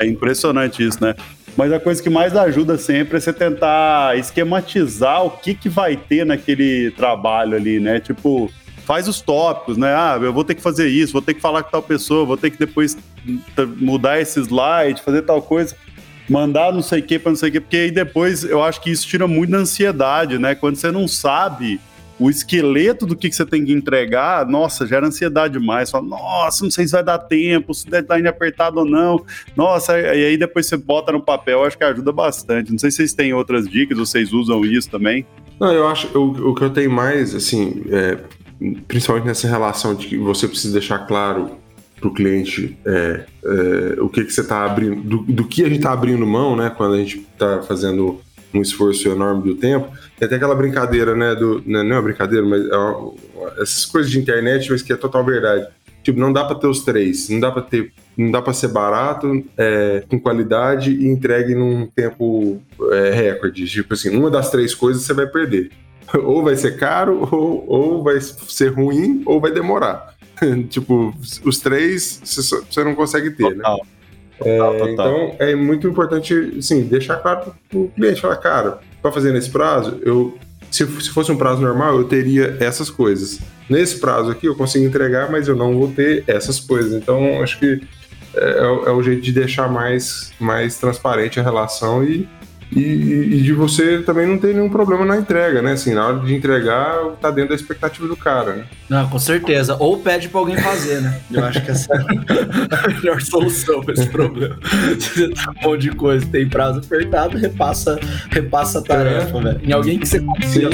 é 0.00 0.06
impressionante 0.06 0.82
isso, 0.82 1.02
né? 1.02 1.14
Mas 1.56 1.72
a 1.72 1.78
coisa 1.78 2.02
que 2.02 2.08
mais 2.08 2.34
ajuda 2.36 2.78
sempre 2.78 3.18
é 3.18 3.20
você 3.20 3.32
tentar 3.32 4.16
esquematizar 4.16 5.24
o 5.24 5.30
que, 5.30 5.54
que 5.54 5.68
vai 5.68 5.96
ter 5.96 6.24
naquele 6.24 6.90
trabalho 6.92 7.56
ali, 7.56 7.78
né? 7.78 8.00
Tipo, 8.00 8.50
faz 8.86 9.06
os 9.06 9.20
tópicos, 9.20 9.76
né? 9.76 9.94
Ah, 9.94 10.18
eu 10.20 10.32
vou 10.32 10.44
ter 10.44 10.54
que 10.54 10.62
fazer 10.62 10.88
isso, 10.88 11.12
vou 11.12 11.22
ter 11.22 11.34
que 11.34 11.40
falar 11.40 11.62
com 11.62 11.70
tal 11.70 11.82
pessoa, 11.82 12.24
vou 12.24 12.36
ter 12.36 12.50
que 12.50 12.58
depois 12.58 12.96
mudar 13.76 14.20
esse 14.20 14.40
slide, 14.40 15.02
fazer 15.02 15.22
tal 15.22 15.42
coisa, 15.42 15.76
mandar 16.28 16.72
não 16.72 16.82
sei 16.82 17.00
o 17.00 17.02
que 17.02 17.18
para 17.18 17.30
não 17.30 17.36
sei 17.36 17.50
o 17.50 17.52
que, 17.52 17.60
porque 17.60 17.76
aí 17.76 17.90
depois 17.90 18.44
eu 18.44 18.62
acho 18.62 18.80
que 18.80 18.90
isso 18.90 19.06
tira 19.06 19.26
muito 19.26 19.50
da 19.50 19.58
ansiedade, 19.58 20.38
né? 20.38 20.54
Quando 20.54 20.76
você 20.76 20.90
não 20.90 21.06
sabe 21.06 21.80
o 22.20 22.28
esqueleto 22.28 23.06
do 23.06 23.16
que, 23.16 23.30
que 23.30 23.34
você 23.34 23.46
tem 23.46 23.64
que 23.64 23.72
entregar, 23.72 24.46
nossa, 24.46 24.86
gera 24.86 25.06
ansiedade 25.06 25.58
demais. 25.58 25.90
Fala, 25.90 26.06
nossa, 26.06 26.62
não 26.62 26.70
sei 26.70 26.86
se 26.86 26.92
vai 26.92 27.02
dar 27.02 27.18
tempo, 27.18 27.72
se 27.72 27.86
o 27.86 27.90
deadline 27.90 28.26
é 28.26 28.30
apertado 28.30 28.80
ou 28.80 28.84
não. 28.84 29.24
Nossa, 29.56 29.98
e 29.98 30.26
aí 30.26 30.36
depois 30.36 30.66
você 30.66 30.76
bota 30.76 31.10
no 31.10 31.22
papel, 31.22 31.64
acho 31.64 31.78
que 31.78 31.84
ajuda 31.84 32.12
bastante. 32.12 32.70
Não 32.70 32.78
sei 32.78 32.90
se 32.90 32.98
vocês 32.98 33.14
têm 33.14 33.32
outras 33.32 33.66
dicas, 33.66 33.96
vocês 33.96 34.34
usam 34.34 34.62
isso 34.66 34.90
também. 34.90 35.26
Não, 35.58 35.72
eu 35.72 35.88
acho, 35.88 36.06
o, 36.16 36.50
o 36.50 36.54
que 36.54 36.62
eu 36.62 36.70
tenho 36.70 36.90
mais, 36.90 37.34
assim, 37.34 37.84
é, 37.90 38.18
principalmente 38.86 39.26
nessa 39.26 39.48
relação 39.48 39.94
de 39.94 40.06
que 40.06 40.18
você 40.18 40.46
precisa 40.46 40.74
deixar 40.74 40.98
claro 41.00 41.58
para 41.98 42.08
o 42.08 42.14
cliente 42.14 42.76
é, 42.84 43.24
é, 43.44 44.00
o 44.00 44.08
que, 44.08 44.24
que 44.24 44.32
você 44.32 44.40
está 44.40 44.64
abrindo, 44.64 45.02
do, 45.02 45.18
do, 45.22 45.44
que 45.44 45.62
a 45.62 45.66
gente 45.66 45.78
está 45.78 45.92
abrindo 45.92 46.26
mão, 46.26 46.56
né, 46.56 46.70
quando 46.74 46.94
a 46.94 46.98
gente 46.98 47.18
está 47.18 47.62
fazendo 47.62 48.20
um 48.52 48.60
esforço 48.60 49.08
enorme 49.08 49.42
do 49.42 49.54
tempo. 49.54 49.88
Tem 50.18 50.26
até 50.26 50.36
aquela 50.36 50.54
brincadeira, 50.54 51.14
né? 51.14 51.34
Do, 51.34 51.62
né, 51.66 51.82
não 51.82 51.96
é 51.96 52.02
brincadeira, 52.02 52.44
mas 52.44 52.68
é 52.68 52.76
uma, 52.76 53.14
essas 53.58 53.84
coisas 53.86 54.10
de 54.10 54.18
internet, 54.18 54.70
mas 54.70 54.82
que 54.82 54.92
é 54.92 54.96
total 54.96 55.24
verdade. 55.24 55.66
Tipo, 56.02 56.18
não 56.18 56.32
dá 56.32 56.44
para 56.44 56.56
ter 56.56 56.66
os 56.66 56.82
três, 56.82 57.28
não 57.28 57.40
dá 57.40 57.50
para 57.50 57.62
ter, 57.62 57.92
não 58.16 58.30
dá 58.30 58.40
para 58.40 58.54
ser 58.54 58.68
barato, 58.68 59.44
é, 59.56 60.02
com 60.08 60.18
qualidade 60.18 60.92
e 60.92 61.06
entregue 61.06 61.54
num 61.54 61.86
tempo 61.86 62.60
é, 62.92 63.10
recorde. 63.10 63.66
Tipo 63.66 63.94
assim, 63.94 64.08
uma 64.16 64.30
das 64.30 64.50
três 64.50 64.74
coisas 64.74 65.02
você 65.02 65.12
vai 65.12 65.26
perder. 65.26 65.70
Ou 66.24 66.42
vai 66.42 66.56
ser 66.56 66.76
caro, 66.76 67.28
ou, 67.30 67.64
ou 67.68 68.02
vai 68.02 68.20
ser 68.20 68.72
ruim, 68.72 69.22
ou 69.24 69.40
vai 69.40 69.52
demorar. 69.52 70.16
tipo, 70.68 71.14
os 71.44 71.60
três 71.60 72.20
você 72.24 72.82
não 72.82 72.96
consegue 72.96 73.30
ter, 73.30 73.44
né? 73.50 73.56
total. 73.56 73.76
né? 73.76 73.99
É, 74.44 74.58
total. 74.58 74.88
Então 74.88 75.36
é 75.38 75.54
muito 75.54 75.86
importante, 75.86 76.54
assim, 76.58 76.82
deixar 76.82 77.16
claro 77.16 77.54
para 77.68 77.78
o 77.78 77.88
cliente, 77.88 78.20
falar, 78.20 78.36
cara, 78.36 78.78
para 79.02 79.12
fazer 79.12 79.32
nesse 79.32 79.50
prazo, 79.50 79.98
eu 80.02 80.38
se, 80.70 80.86
se 81.02 81.10
fosse 81.10 81.32
um 81.32 81.36
prazo 81.36 81.60
normal, 81.60 81.96
eu 81.96 82.04
teria 82.04 82.56
essas 82.60 82.88
coisas. 82.88 83.40
Nesse 83.68 83.98
prazo 83.98 84.30
aqui, 84.30 84.46
eu 84.46 84.54
consigo 84.54 84.84
entregar, 84.84 85.30
mas 85.30 85.48
eu 85.48 85.56
não 85.56 85.76
vou 85.76 85.88
ter 85.88 86.22
essas 86.26 86.60
coisas. 86.60 86.92
Então, 86.92 87.42
acho 87.42 87.58
que 87.58 87.80
é, 88.34 88.58
é 88.86 88.90
o 88.90 89.02
jeito 89.02 89.20
de 89.20 89.32
deixar 89.32 89.68
mais, 89.68 90.32
mais 90.38 90.78
transparente 90.78 91.40
a 91.40 91.42
relação 91.42 92.04
e 92.04 92.28
e, 92.72 92.80
e, 92.80 93.42
de 93.42 93.52
você 93.52 93.98
também 93.98 94.26
não 94.26 94.38
ter 94.38 94.54
nenhum 94.54 94.68
problema 94.68 95.04
na 95.04 95.16
entrega, 95.16 95.60
né? 95.60 95.72
Assim, 95.72 95.92
na 95.92 96.06
hora 96.06 96.20
de 96.20 96.34
entregar, 96.34 96.98
tá 97.20 97.30
dentro 97.30 97.50
da 97.50 97.54
expectativa 97.56 98.06
do 98.06 98.16
cara, 98.16 98.54
né? 98.54 98.64
Não, 98.88 99.08
com 99.08 99.18
certeza. 99.18 99.76
Ou 99.80 99.98
pede 99.98 100.28
pra 100.28 100.40
alguém 100.40 100.56
fazer, 100.56 101.00
né? 101.00 101.20
Eu 101.32 101.44
acho 101.44 101.64
que 101.64 101.70
essa 101.70 101.92
é 101.92 101.98
a 101.98 102.88
melhor 102.94 103.20
solução 103.20 103.82
pra 103.82 103.94
esse 103.94 104.06
problema. 104.08 104.56
Você 104.98 105.28
tá 105.30 105.50
um 105.50 105.68
monte 105.68 105.82
de 105.82 105.90
coisa, 105.90 106.24
tem 106.26 106.48
prazo 106.48 106.78
apertado, 106.78 107.36
repassa, 107.36 107.98
repassa 108.30 108.78
a 108.78 108.82
tarefa, 108.82 109.36
é. 109.38 109.40
velho. 109.42 109.60
Em 109.64 109.72
alguém 109.72 109.98
que 109.98 110.06
você 110.06 110.20
confia, 110.20 110.70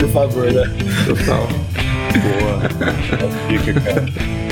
por 0.00 0.08
favor, 0.08 0.52
né? 0.52 0.64
Total. 1.06 1.48
Boa. 2.18 2.60
Fica, 3.48 3.80
cara. 3.80 4.47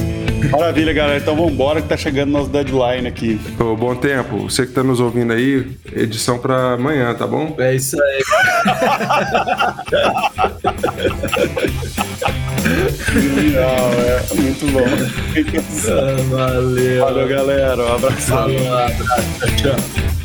Maravilha, 0.50 0.92
galera. 0.92 1.18
Então 1.18 1.34
vamos 1.34 1.52
embora 1.52 1.80
que 1.80 1.88
tá 1.88 1.96
chegando 1.96 2.30
nosso 2.30 2.48
deadline 2.50 3.06
aqui. 3.06 3.40
Ô, 3.58 3.76
bom 3.76 3.94
tempo. 3.94 4.48
Você 4.48 4.66
que 4.66 4.72
tá 4.72 4.82
nos 4.82 5.00
ouvindo 5.00 5.32
aí, 5.32 5.66
edição 5.94 6.38
pra 6.38 6.74
amanhã, 6.74 7.14
tá 7.14 7.26
bom? 7.26 7.54
É 7.58 7.74
isso 7.74 7.96
aí. 8.02 8.22
Genial, 13.12 13.90
é. 14.06 14.34
Muito 14.34 14.66
bom. 14.72 14.84
Ah, 15.88 16.22
valeu. 16.30 17.04
Valeu, 17.04 17.28
galera. 17.28 17.82
Um 17.82 17.94
abraço. 17.94 18.20
Falou, 18.22 18.60
um 18.60 18.72
abraço. 18.74 19.04
Tchau. 19.56 20.15